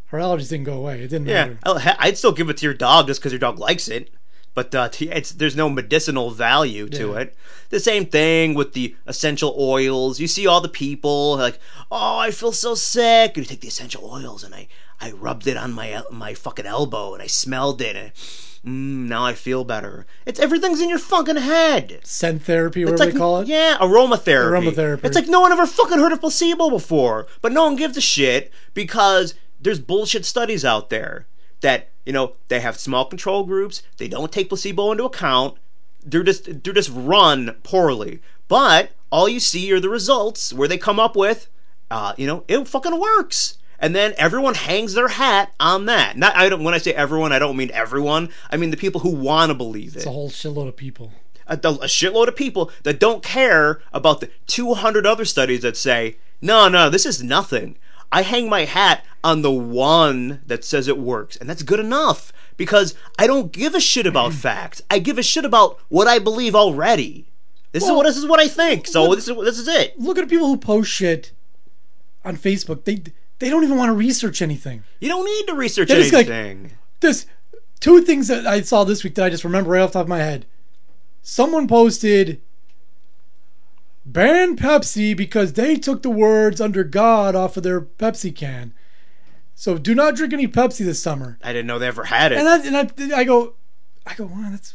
her 0.08 0.18
allergies 0.20 0.50
didn't 0.50 0.66
go 0.66 0.74
away. 0.74 1.02
It 1.02 1.08
didn't 1.10 1.28
Yeah, 1.28 1.54
matter. 1.64 1.80
He- 1.80 1.96
I'd 2.00 2.18
still 2.18 2.32
give 2.32 2.50
it 2.50 2.58
to 2.58 2.66
your 2.66 2.74
dog 2.74 3.08
just 3.08 3.20
because 3.20 3.32
your 3.32 3.40
dog 3.40 3.60
likes 3.60 3.88
it, 3.88 4.10
but 4.54 4.74
uh, 4.76 4.90
it's 5.00 5.32
there's 5.32 5.56
no 5.56 5.70
medicinal 5.70 6.32
value 6.32 6.88
to 6.90 7.12
Yeah. 7.12 7.20
it. 7.20 7.36
The 7.70 7.80
same 7.80 8.06
thing 8.06 8.54
with 8.56 8.74
the 8.74 8.96
essential 9.06 9.56
oils. 9.60 10.20
You 10.20 10.28
see 10.28 10.48
all 10.48 10.62
the 10.62 10.70
people 10.70 11.38
like, 11.38 11.60
oh, 11.92 12.18
I 12.18 12.32
feel 12.32 12.52
so 12.54 12.76
sick, 12.76 13.36
and 13.36 13.46
you 13.46 13.46
take 13.46 13.62
the 13.62 13.68
essential 13.68 14.10
oils 14.10 14.44
and 14.44 14.54
I 14.56 14.68
I 15.00 15.12
rubbed 15.12 15.48
it 15.48 15.58
on 15.58 15.72
my 15.74 16.02
my 16.12 16.34
fucking 16.34 16.66
elbow 16.66 17.14
and 17.14 17.22
I 17.24 17.28
smelled 17.28 17.82
it 17.82 17.96
and. 17.96 18.12
Mm, 18.66 19.08
now 19.08 19.24
I 19.26 19.34
feel 19.34 19.64
better. 19.64 20.06
It's 20.26 20.40
everything's 20.40 20.82
in 20.82 20.90
your 20.90 21.00
fucking 21.00 21.38
head. 21.38 22.00
Scent 22.04 22.42
therapy, 22.44 22.84
whatever 22.86 23.06
like 23.06 23.14
they 23.14 23.18
call 23.20 23.40
it. 23.42 23.48
yeah, 23.48 23.78
aromatherapy. 23.80 24.74
Aromatherapy. 24.74 25.06
It's 25.06 25.16
like 25.16 25.28
no 25.28 25.42
one 25.42 25.52
ever 25.52 25.66
fucking 25.66 26.00
heard 26.00 26.12
of 26.12 26.20
placebo 26.22 26.70
before, 26.70 27.28
but 27.42 27.52
no 27.52 27.66
one 27.66 27.76
gives 27.76 27.98
a 27.98 28.02
shit 28.02 28.52
because 28.74 29.36
there's 29.60 29.80
bullshit 29.80 30.26
studies 30.26 30.64
out 30.66 30.90
there 30.90 31.28
that 31.62 31.90
you 32.06 32.14
know 32.14 32.34
they 32.48 32.60
have 32.60 32.78
small 32.80 33.06
control 33.06 33.44
groups. 33.44 33.82
They 33.98 34.08
don't 34.08 34.32
take 34.32 34.50
placebo 34.50 34.92
into 34.92 35.06
account. 35.06 35.58
They're 36.06 36.24
just 36.24 36.64
they're 36.64 36.74
just 36.74 36.92
run 36.94 37.56
poorly. 37.64 38.22
But 38.48 38.92
all 39.12 39.28
you 39.28 39.40
see 39.40 39.72
are 39.74 39.80
the 39.80 39.90
results 39.90 40.54
where 40.54 40.68
they 40.68 40.78
come 40.78 41.00
up 41.00 41.16
with, 41.16 41.48
uh, 41.92 42.14
you 42.18 42.28
know, 42.28 42.44
it 42.48 42.68
fucking 42.68 43.00
works. 43.00 43.58
And 43.80 43.96
then 43.96 44.14
everyone 44.18 44.56
hangs 44.56 44.94
their 44.96 45.08
hat 45.10 45.54
on 45.60 45.86
that. 45.86 46.18
Not 46.18 46.36
I 46.36 46.50
don't 46.50 46.64
when 46.64 46.74
I 46.74 46.80
say 46.80 46.94
everyone, 46.94 47.32
I 47.32 47.40
don't 47.40 47.58
mean 47.58 47.72
everyone. 47.72 48.30
I 48.52 48.58
mean 48.58 48.72
the 48.72 48.78
people 48.78 49.02
who 49.02 49.10
want 49.10 49.50
to 49.50 49.54
believe 49.54 49.96
it. 49.96 49.98
It's 49.98 50.06
a 50.06 50.12
whole 50.12 50.30
shitload 50.30 50.68
of 50.68 50.76
people. 50.76 51.12
a, 51.48 51.54
a 51.54 51.88
shitload 51.88 52.28
of 52.28 52.36
people 52.36 52.72
that 52.84 53.00
don't 53.00 53.24
care 53.24 53.82
about 53.94 54.20
the 54.20 54.30
200 54.48 55.06
other 55.06 55.26
studies 55.26 55.62
that 55.62 55.78
say, 55.78 56.18
no, 56.42 56.68
no, 56.68 56.90
this 56.90 57.06
is 57.06 57.24
nothing. 57.24 57.78
I 58.12 58.22
hang 58.22 58.50
my 58.50 58.66
hat 58.66 59.04
on 59.24 59.42
the 59.42 59.52
one 59.52 60.42
that 60.48 60.64
says 60.64 60.88
it 60.88 60.98
works, 60.98 61.36
and 61.36 61.50
that's 61.50 61.64
good 61.64 61.80
enough 61.80 62.32
because 62.56 62.96
I 63.20 63.28
don't 63.28 63.52
give 63.52 63.76
a 63.76 63.80
shit 63.80 64.08
about 64.08 64.34
facts. 64.48 64.82
I 64.90 65.00
give 65.00 65.18
a 65.18 65.24
shit 65.24 65.46
about 65.46 65.78
what 65.90 66.08
I 66.08 66.18
believe 66.20 66.56
already. 66.56 67.26
This 67.74 67.84
is 67.84 67.92
what 67.92 68.06
this 68.06 68.18
is 68.18 68.26
what 68.26 68.40
I 68.40 68.48
think. 68.48 68.88
So 68.88 69.04
look- 69.04 69.18
this 69.18 69.28
is 69.28 69.36
this 69.44 69.60
is 69.60 69.68
it. 69.68 70.00
Look 70.00 70.18
at 70.18 70.22
the 70.22 70.30
people 70.30 70.48
who 70.48 70.58
post 70.58 70.90
shit 70.90 71.32
on 72.26 72.38
Facebook. 72.38 72.86
They 72.86 73.02
they 73.40 73.50
don't 73.50 73.64
even 73.64 73.78
want 73.78 73.90
to 73.90 73.94
research 73.94 74.42
anything. 74.42 74.84
You 75.00 75.10
don't 75.10 75.26
need 75.26 75.48
to 75.48 75.56
research 75.56 75.90
They're 75.90 76.02
just 76.02 76.14
like- 76.14 76.28
anything. 76.28 76.72
This 77.00 77.28
two 77.80 78.02
things 78.02 78.28
that 78.28 78.48
I 78.48 78.62
saw 78.62 78.84
this 78.84 79.04
week 79.04 79.16
that 79.16 79.26
I 79.26 79.30
just 79.30 79.44
remember 79.44 79.72
right 79.72 79.82
off 79.82 79.92
the 79.92 80.00
top 80.00 80.06
of 80.06 80.10
my 80.10 80.20
head. 80.20 80.46
Someone 81.22 81.68
posted 81.68 82.42
ban 84.06 84.56
Pepsi 84.56 85.16
because 85.16 85.54
they 85.54 85.76
took 85.76 86.02
the 86.02 86.10
words 86.10 86.60
under 86.62 86.84
God 86.84 87.36
off 87.36 87.58
of 87.58 87.64
their 87.64 87.82
Pepsi 87.82 88.34
can. 88.36 88.74
So 89.54 89.78
do 89.78 89.94
not 89.94 90.16
drink 90.16 90.34
any 90.34 90.48
Pepsi 90.48 90.86
this 90.86 91.02
summer. 91.02 91.38
I 91.44 91.52
didn't 91.52 91.68
know 91.68 91.80
they 91.80 91.88
ever 91.88 92.06
had 92.06 92.32
it. 92.32 92.38
And 92.38 92.48
I, 92.48 92.66
and 92.66 93.14
I, 93.14 93.20
I 93.20 93.24
go, 93.24 93.56
I 94.06 94.14
go, 94.16 94.26
wow, 94.26 94.48
that's 94.50 94.74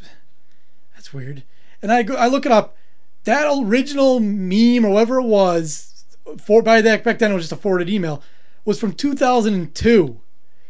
that's 0.95 1.13
weird. 1.13 1.43
And 1.81 1.93
I 1.93 2.03
go, 2.03 2.15
I 2.15 2.27
look 2.29 2.47
it 2.47 2.53
up. 2.53 2.77
That 3.25 3.47
original 3.63 4.21
meme 4.21 4.85
or 4.85 4.91
whatever 4.91 5.19
it 5.19 5.27
was, 5.27 6.05
for 6.39 6.63
by 6.63 6.81
that 6.83 7.05
back 7.05 7.19
then 7.19 7.31
it 7.31 7.35
was 7.35 7.45
just 7.45 7.53
a 7.53 7.57
forwarded 7.57 7.89
email, 7.89 8.23
was 8.65 8.79
from 8.79 8.93
2002, 8.93 10.21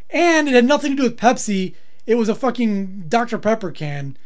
and 0.09 0.47
it 0.47 0.53
had 0.53 0.65
nothing 0.65 0.91
to 0.91 0.97
do 0.97 1.03
with 1.03 1.17
Pepsi. 1.17 1.75
It 2.05 2.15
was 2.15 2.29
a 2.29 2.35
fucking 2.35 3.05
Dr 3.07 3.37
Pepper 3.37 3.71
can 3.71 4.17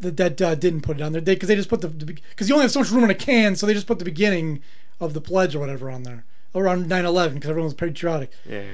that 0.00 0.16
that 0.16 0.40
uh, 0.40 0.54
didn't 0.54 0.82
put 0.82 0.98
it 0.98 1.02
on 1.02 1.12
there 1.12 1.20
because 1.20 1.48
they, 1.48 1.56
just 1.56 1.68
put 1.68 1.80
the 1.80 1.88
because 1.88 2.48
you 2.48 2.54
only 2.54 2.64
have 2.64 2.70
so 2.70 2.80
much 2.80 2.90
room 2.90 3.04
in 3.04 3.10
a 3.10 3.14
can, 3.14 3.56
so 3.56 3.66
they 3.66 3.74
just 3.74 3.86
put 3.86 3.98
the 3.98 4.04
beginning 4.04 4.62
of 5.00 5.14
the 5.14 5.20
pledge 5.20 5.54
or 5.54 5.60
whatever 5.60 5.90
on 5.90 6.02
there 6.02 6.24
around 6.54 6.86
9/11 6.86 7.34
because 7.34 7.50
everyone 7.50 7.66
was 7.66 7.74
patriotic. 7.74 8.30
yeah. 8.48 8.64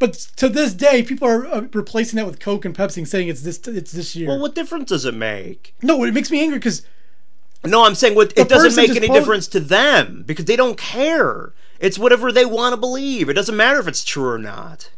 But 0.00 0.14
to 0.36 0.48
this 0.48 0.74
day, 0.74 1.02
people 1.02 1.28
are 1.28 1.46
uh, 1.46 1.66
replacing 1.72 2.16
that 2.16 2.26
with 2.26 2.40
Coke 2.40 2.64
and 2.64 2.76
Pepsi 2.76 2.98
and 2.98 3.08
saying 3.08 3.28
it's 3.28 3.42
this 3.42 3.58
it's 3.68 3.92
this 3.92 4.16
year. 4.16 4.28
Well, 4.28 4.40
what 4.40 4.54
difference 4.54 4.88
does 4.88 5.04
it 5.04 5.14
make? 5.14 5.74
no, 5.82 6.02
it 6.04 6.12
makes 6.12 6.30
me 6.30 6.40
angry 6.40 6.58
because 6.58 6.82
No, 7.64 7.86
I'm 7.86 7.94
saying 7.94 8.14
what, 8.14 8.32
it 8.36 8.48
doesn't 8.48 8.76
make 8.76 8.96
any 8.96 9.08
difference 9.08 9.46
to 9.48 9.60
them 9.60 10.24
because 10.26 10.44
they 10.44 10.56
don't 10.56 10.76
care. 10.76 11.52
It's 11.80 11.98
whatever 11.98 12.30
they 12.32 12.44
want 12.46 12.72
to 12.72 12.76
believe. 12.76 13.28
It 13.28 13.34
doesn't 13.34 13.56
matter 13.56 13.78
if 13.80 13.88
it's 13.88 14.04
true 14.04 14.28
or 14.28 14.38
not. 14.38 14.90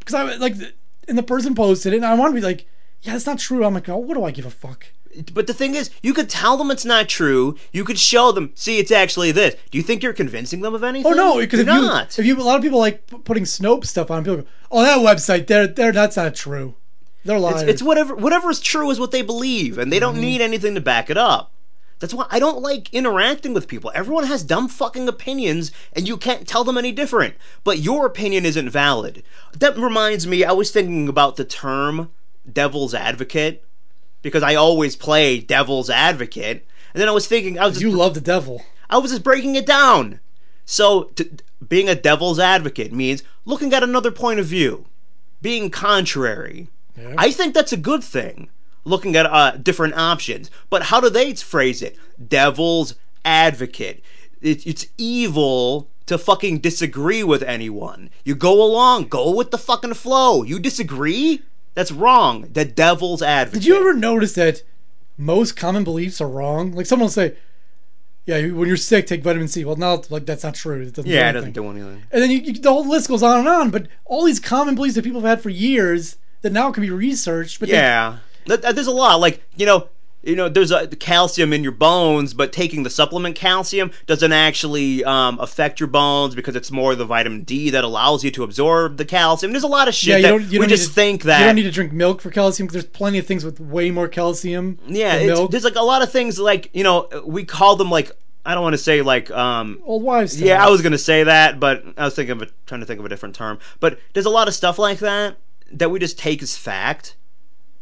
because 0.00 0.14
I 0.14 0.34
like 0.36 0.54
and 1.08 1.18
the 1.18 1.22
person 1.22 1.54
posted 1.54 1.92
it 1.92 1.96
and 1.96 2.06
I 2.06 2.14
want 2.14 2.34
to 2.34 2.40
be 2.40 2.46
like, 2.46 2.66
yeah, 3.02 3.14
it's 3.16 3.26
not 3.26 3.38
true. 3.38 3.64
I'm 3.64 3.74
like, 3.74 3.88
oh, 3.88 3.96
what 3.98 4.14
do 4.14 4.24
I 4.24 4.30
give 4.30 4.46
a 4.46 4.50
fuck? 4.50 4.86
But 5.32 5.46
the 5.46 5.54
thing 5.54 5.74
is, 5.76 5.90
you 6.02 6.12
could 6.12 6.28
tell 6.28 6.56
them 6.56 6.70
it's 6.72 6.84
not 6.84 7.08
true. 7.08 7.56
You 7.72 7.84
could 7.84 7.98
show 8.00 8.32
them, 8.32 8.50
see, 8.56 8.78
it's 8.78 8.90
actually 8.90 9.30
this. 9.30 9.54
Do 9.70 9.78
you 9.78 9.84
think 9.84 10.02
you're 10.02 10.12
convincing 10.12 10.60
them 10.62 10.74
of 10.74 10.82
anything? 10.82 11.12
Oh 11.12 11.14
no, 11.14 11.38
because 11.38 11.60
if 11.60 11.66
You're 11.66 11.76
you 11.76 11.82
not. 11.82 12.18
if 12.18 12.24
you 12.26 12.36
a 12.36 12.42
lot 12.42 12.56
of 12.56 12.62
people 12.62 12.80
like 12.80 13.06
p- 13.06 13.18
putting 13.18 13.44
Snopes 13.44 13.86
stuff 13.86 14.10
on, 14.10 14.24
people 14.24 14.38
go, 14.38 14.46
oh 14.72 14.82
that 14.82 14.98
website, 14.98 15.46
there, 15.46 15.68
there, 15.68 15.92
that's 15.92 16.16
not 16.16 16.34
true. 16.34 16.74
They're 17.24 17.38
lying. 17.38 17.58
It's, 17.60 17.64
it's 17.64 17.82
whatever 17.82 18.16
whatever 18.16 18.50
is 18.50 18.58
true 18.60 18.90
is 18.90 18.98
what 18.98 19.12
they 19.12 19.22
believe, 19.22 19.78
and 19.78 19.92
they 19.92 20.00
don't 20.00 20.14
Mm-hmm. 20.14 20.20
need 20.22 20.40
anything 20.40 20.74
to 20.74 20.80
back 20.80 21.08
it 21.10 21.16
up. 21.16 21.52
That's 22.00 22.12
why 22.12 22.26
I 22.30 22.38
don't 22.38 22.60
like 22.60 22.92
interacting 22.92 23.54
with 23.54 23.68
people. 23.68 23.92
Everyone 23.94 24.24
has 24.24 24.42
dumb 24.42 24.68
fucking 24.68 25.08
opinions, 25.08 25.72
and 25.92 26.08
you 26.08 26.16
can't 26.16 26.46
tell 26.46 26.64
them 26.64 26.76
any 26.76 26.92
different. 26.92 27.34
But 27.62 27.78
your 27.78 28.04
opinion 28.06 28.44
isn't 28.44 28.70
valid. 28.70 29.22
That 29.58 29.76
reminds 29.76 30.26
me, 30.26 30.44
I 30.44 30.52
was 30.52 30.70
thinking 30.70 31.08
about 31.08 31.36
the 31.36 31.44
term 31.44 32.10
devil's 32.50 32.94
advocate 32.94 33.64
because 34.22 34.42
I 34.42 34.54
always 34.54 34.96
play 34.96 35.38
devil's 35.38 35.90
advocate, 35.90 36.66
and 36.92 37.00
then 37.00 37.08
I 37.08 37.12
was 37.12 37.26
thinking, 37.26 37.58
I 37.58 37.66
was 37.66 37.80
you 37.80 37.88
just, 37.88 37.98
love 37.98 38.14
the 38.14 38.20
devil. 38.20 38.62
I 38.88 38.98
was 38.98 39.10
just 39.10 39.22
breaking 39.22 39.54
it 39.54 39.66
down. 39.66 40.20
So, 40.64 41.04
t- 41.14 41.30
being 41.66 41.88
a 41.88 41.94
devil's 41.94 42.38
advocate 42.38 42.92
means 42.92 43.22
looking 43.44 43.72
at 43.74 43.82
another 43.82 44.10
point 44.10 44.40
of 44.40 44.46
view, 44.46 44.86
being 45.42 45.70
contrary. 45.70 46.68
Yeah. 46.96 47.14
I 47.18 47.30
think 47.32 47.54
that's 47.54 47.72
a 47.72 47.76
good 47.76 48.02
thing, 48.02 48.48
looking 48.84 49.16
at 49.16 49.26
uh, 49.26 49.52
different 49.52 49.94
options. 49.94 50.50
But 50.70 50.84
how 50.84 51.00
do 51.00 51.08
they 51.10 51.34
phrase 51.34 51.82
it? 51.82 51.96
Devil's 52.28 52.94
advocate. 53.24 54.02
It, 54.40 54.66
it's 54.66 54.86
evil 54.98 55.88
to 56.06 56.18
fucking 56.18 56.58
disagree 56.58 57.22
with 57.24 57.42
anyone. 57.42 58.10
You 58.24 58.34
go 58.34 58.62
along, 58.62 59.08
go 59.08 59.30
with 59.34 59.50
the 59.50 59.58
fucking 59.58 59.94
flow. 59.94 60.42
You 60.42 60.58
disagree? 60.58 61.42
That's 61.74 61.90
wrong. 61.90 62.48
The 62.52 62.64
devil's 62.64 63.22
advocate. 63.22 63.62
Did 63.62 63.66
you 63.66 63.76
ever 63.76 63.94
notice 63.94 64.34
that 64.34 64.62
most 65.16 65.56
common 65.56 65.82
beliefs 65.82 66.20
are 66.20 66.28
wrong? 66.28 66.72
Like 66.72 66.86
someone 66.86 67.06
will 67.06 67.10
say, 67.10 67.36
"Yeah, 68.26 68.48
when 68.48 68.68
you're 68.68 68.76
sick, 68.76 69.06
take 69.06 69.22
vitamin 69.22 69.48
C." 69.48 69.64
Well, 69.64 69.76
no, 69.76 70.02
like 70.10 70.26
that's 70.26 70.44
not 70.44 70.54
true. 70.54 70.82
It 70.82 70.94
doesn't 70.94 71.10
Yeah, 71.10 71.30
it 71.30 71.32
doesn't 71.32 71.52
do 71.52 71.68
anything. 71.68 72.02
And 72.12 72.22
then 72.22 72.30
you, 72.30 72.38
you, 72.38 72.52
the 72.52 72.70
whole 72.72 72.86
list 72.88 73.08
goes 73.08 73.22
on 73.22 73.40
and 73.40 73.48
on. 73.48 73.70
But 73.70 73.88
all 74.04 74.24
these 74.24 74.40
common 74.40 74.74
beliefs 74.74 74.94
that 74.94 75.04
people 75.04 75.20
have 75.22 75.28
had 75.28 75.42
for 75.42 75.50
years 75.50 76.16
that 76.42 76.52
now 76.52 76.70
can 76.70 76.82
be 76.82 76.90
researched. 76.90 77.58
But 77.58 77.68
Yeah, 77.70 78.10
that- 78.10 78.20
there's 78.46 78.86
a 78.86 78.92
lot. 78.92 79.20
Like 79.20 79.42
you 79.56 79.66
know, 79.66 79.88
you 80.22 80.36
know, 80.36 80.48
there's 80.48 80.70
a 80.70 80.86
calcium 80.88 81.52
in 81.52 81.62
your 81.62 81.72
bones, 81.72 82.32
but 82.34 82.52
taking 82.52 82.82
the 82.82 82.90
supplement 82.90 83.36
calcium 83.36 83.90
doesn't 84.06 84.32
actually 84.32 85.04
um, 85.04 85.38
affect 85.38 85.80
your 85.80 85.86
bones 85.86 86.34
because 86.34 86.56
it's 86.56 86.70
more 86.70 86.94
the 86.94 87.04
vitamin 87.04 87.42
D 87.42 87.70
that 87.70 87.84
allows 87.84 88.24
you 88.24 88.30
to 88.32 88.42
absorb 88.42 88.96
the 88.96 89.04
calcium. 89.04 89.52
There's 89.52 89.64
a 89.64 89.68
lot 89.68 89.88
of 89.88 89.94
shit 89.94 90.08
yeah, 90.08 90.16
you 90.16 90.22
that 90.22 90.28
don't. 90.30 90.52
You 90.52 90.60
we 90.60 90.66
just 90.66 90.84
need 90.84 90.88
to, 90.88 90.94
think 90.94 91.22
that. 91.24 91.40
you 91.40 91.46
don't 91.46 91.54
need 91.56 91.62
to 91.64 91.70
drink 91.70 91.92
milk 91.92 92.20
for 92.20 92.30
calcium. 92.30 92.68
there's 92.68 92.86
plenty 92.86 93.18
of 93.18 93.26
things 93.26 93.44
with 93.44 93.60
way 93.60 93.90
more 93.90 94.08
calcium. 94.08 94.78
yeah, 94.86 95.18
there's 95.50 95.64
like 95.64 95.76
a 95.76 95.82
lot 95.82 96.02
of 96.02 96.10
things 96.10 96.38
like 96.38 96.70
you 96.72 96.84
know 96.84 97.08
we 97.26 97.44
call 97.44 97.76
them 97.76 97.90
like 97.90 98.10
I 98.46 98.54
don't 98.54 98.62
want 98.62 98.74
to 98.74 98.78
say 98.78 99.02
like 99.02 99.30
um, 99.30 99.80
Old 99.84 100.02
wives. 100.02 100.36
tale. 100.36 100.48
Yeah, 100.48 100.64
I 100.64 100.70
was 100.70 100.82
gonna 100.82 100.98
say 100.98 101.24
that, 101.24 101.58
but 101.58 101.84
I 101.96 102.04
was 102.04 102.14
thinking 102.14 102.32
of 102.32 102.42
a, 102.42 102.46
trying 102.66 102.80
to 102.80 102.86
think 102.86 103.00
of 103.00 103.06
a 103.06 103.08
different 103.08 103.34
term. 103.34 103.58
But 103.80 103.98
there's 104.12 104.26
a 104.26 104.30
lot 104.30 104.48
of 104.48 104.54
stuff 104.54 104.78
like 104.78 104.98
that 104.98 105.36
that 105.72 105.90
we 105.90 105.98
just 105.98 106.18
take 106.18 106.42
as 106.42 106.56
fact, 106.56 107.16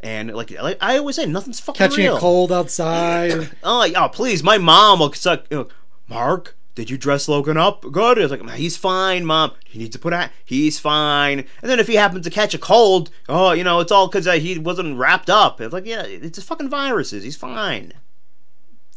and 0.03 0.35
like, 0.35 0.51
like 0.51 0.79
I 0.81 0.99
always 0.99 1.17
say, 1.17 1.27
nothing's 1.27 1.61
fucking 1.61 1.79
catching 1.79 2.05
real. 2.05 2.17
a 2.17 2.21
cold 2.21 2.51
outside. 2.53 3.51
Oh, 3.62 3.85
yeah, 3.85 4.09
please, 4.09 4.43
my 4.43 4.59
mom 4.59 4.99
will 4.99 5.12
suck. 5.12 5.47
You 5.51 5.57
know, 5.59 5.69
Mark, 6.09 6.57
did 6.75 6.91
you 6.91 6.99
dress 6.99 7.29
Logan 7.29 7.57
up? 7.57 7.83
Good. 7.93 8.19
I 8.19 8.23
was 8.23 8.31
like, 8.31 8.49
he's 8.53 8.77
fine, 8.77 9.25
mom. 9.25 9.53
He 9.65 9.79
needs 9.79 9.95
to 9.95 9.99
put 9.99 10.12
out. 10.12 10.31
He's 10.45 10.79
fine. 10.81 11.41
And 11.61 11.71
then 11.71 11.79
if 11.79 11.87
he 11.87 11.95
happens 11.95 12.25
to 12.25 12.31
catch 12.31 12.55
a 12.55 12.59
cold, 12.59 13.11
oh, 13.29 13.53
you 13.53 13.62
know, 13.62 13.81
it's 13.81 13.93
all 13.93 14.09
because 14.09 14.27
uh, 14.27 14.33
he 14.33 14.59
wasn't 14.59 14.99
wrapped 14.99 15.31
up. 15.31 15.61
It's 15.61 15.73
like, 15.73 15.87
yeah, 15.87 16.03
it's 16.03 16.37
just 16.37 16.49
fucking 16.49 16.71
viruses. 16.71 17.23
He's 17.25 17.37
fine. 17.37 17.93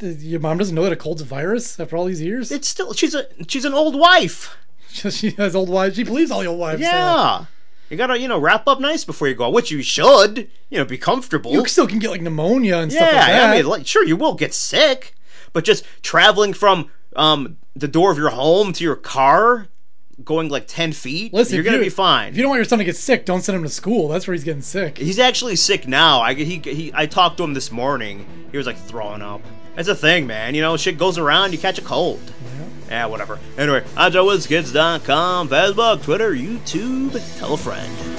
Your 0.02 0.39
mom 0.39 0.58
doesn't 0.58 0.76
know 0.76 0.84
that 0.84 0.91
a 0.91 0.98
cold's 0.98 1.22
a 1.22 1.26
virus 1.26 1.80
after 1.80 1.96
all 1.96 2.06
these 2.06 2.22
years. 2.22 2.52
It's 2.52 2.68
still 2.68 2.91
she's 2.91 3.15
a 3.15 3.28
she's 3.48 3.63
an 3.63 3.74
old 3.74 3.98
wife. 3.98 4.58
she 4.89 5.32
has 5.32 5.56
old 5.56 5.70
wives. 5.70 5.96
She 5.96 6.04
believes 6.04 6.32
all 6.32 6.44
your 6.44 6.58
wives. 6.58 6.82
tale. 6.82 6.89
Yeah. 6.89 7.46
You 7.89 7.98
gotta, 7.98 8.19
you 8.19 8.28
know, 8.28 8.39
wrap 8.39 8.67
up 8.67 8.80
nice 8.80 9.06
before 9.06 9.28
you 9.28 9.36
go 9.36 9.45
out, 9.45 9.54
which 9.54 9.71
you 9.71 9.82
should. 9.84 10.50
You 10.69 10.80
know, 10.80 10.86
be 10.86 10.98
comfortable. 10.98 11.52
You 11.52 11.65
still 11.67 11.88
can 11.88 12.00
get 12.00 12.10
like 12.10 12.21
pneumonia 12.21 12.78
and 12.78 12.91
stuff 12.91 13.12
yeah, 13.12 13.17
like 13.19 13.28
that. 13.28 13.50
I 13.50 13.56
mean, 13.58 13.65
like, 13.65 13.86
sure, 13.86 14.06
you 14.06 14.15
will 14.15 14.34
get 14.34 14.54
sick, 14.54 15.13
but 15.54 15.63
just 15.63 15.86
traveling 16.02 16.54
from 16.54 16.89
um, 17.15 17.58
the 17.76 17.88
door 17.88 18.12
of 18.12 18.17
your 18.17 18.32
home 18.32 18.74
to 18.74 18.84
your 18.84 18.95
car, 18.95 19.67
going 20.24 20.50
like 20.50 20.65
ten 20.67 20.93
feet, 20.93 21.34
Listen, 21.34 21.56
you're 21.56 21.63
gonna 21.63 21.78
you- 21.78 21.84
be 21.84 21.89
fine. 21.89 22.30
If 22.30 22.38
you 22.38 22.41
don't 22.43 22.50
want 22.50 22.60
your 22.60 22.65
son 22.65 22.80
to 22.80 22.86
get 22.86 22.95
sick, 22.98 23.26
don't 23.26 23.41
send 23.41 23.56
him 23.56 23.63
to 23.63 23.69
school. 23.69 24.08
That's 24.08 24.28
where 24.28 24.34
he's 24.34 24.43
getting 24.43 24.62
sick. 24.62 24.98
He's 24.98 25.19
actually 25.19 25.56
sick 25.56 25.88
now. 25.88 26.21
I 26.21 26.34
he, 26.34 26.58
he 26.58 26.91
I 26.93 27.06
talked 27.06 27.38
to 27.38 27.43
him 27.43 27.54
this 27.54 27.71
morning. 27.71 28.26
He 28.52 28.58
was 28.58 28.65
like 28.65 28.78
throwing 28.78 29.21
up. 29.21 29.41
That's 29.76 29.89
a 29.89 29.95
thing, 29.95 30.26
man. 30.26 30.56
You 30.56 30.62
know, 30.62 30.78
shit 30.78 30.98
goes 30.98 31.17
around. 31.17 31.52
You 31.52 31.60
catch 31.60 31.78
a 31.78 31.82
cold. 31.82 32.21
Yeah, 32.89 33.08
whatever. 33.08 33.39
Anyway, 33.58 33.82
HotshotWhizKids.com, 33.82 35.50
Facebook, 35.50 36.04
Twitter, 36.04 36.32
YouTube. 36.34 37.39
Tell 37.39 37.54
a 37.54 37.58
friend. 37.58 38.14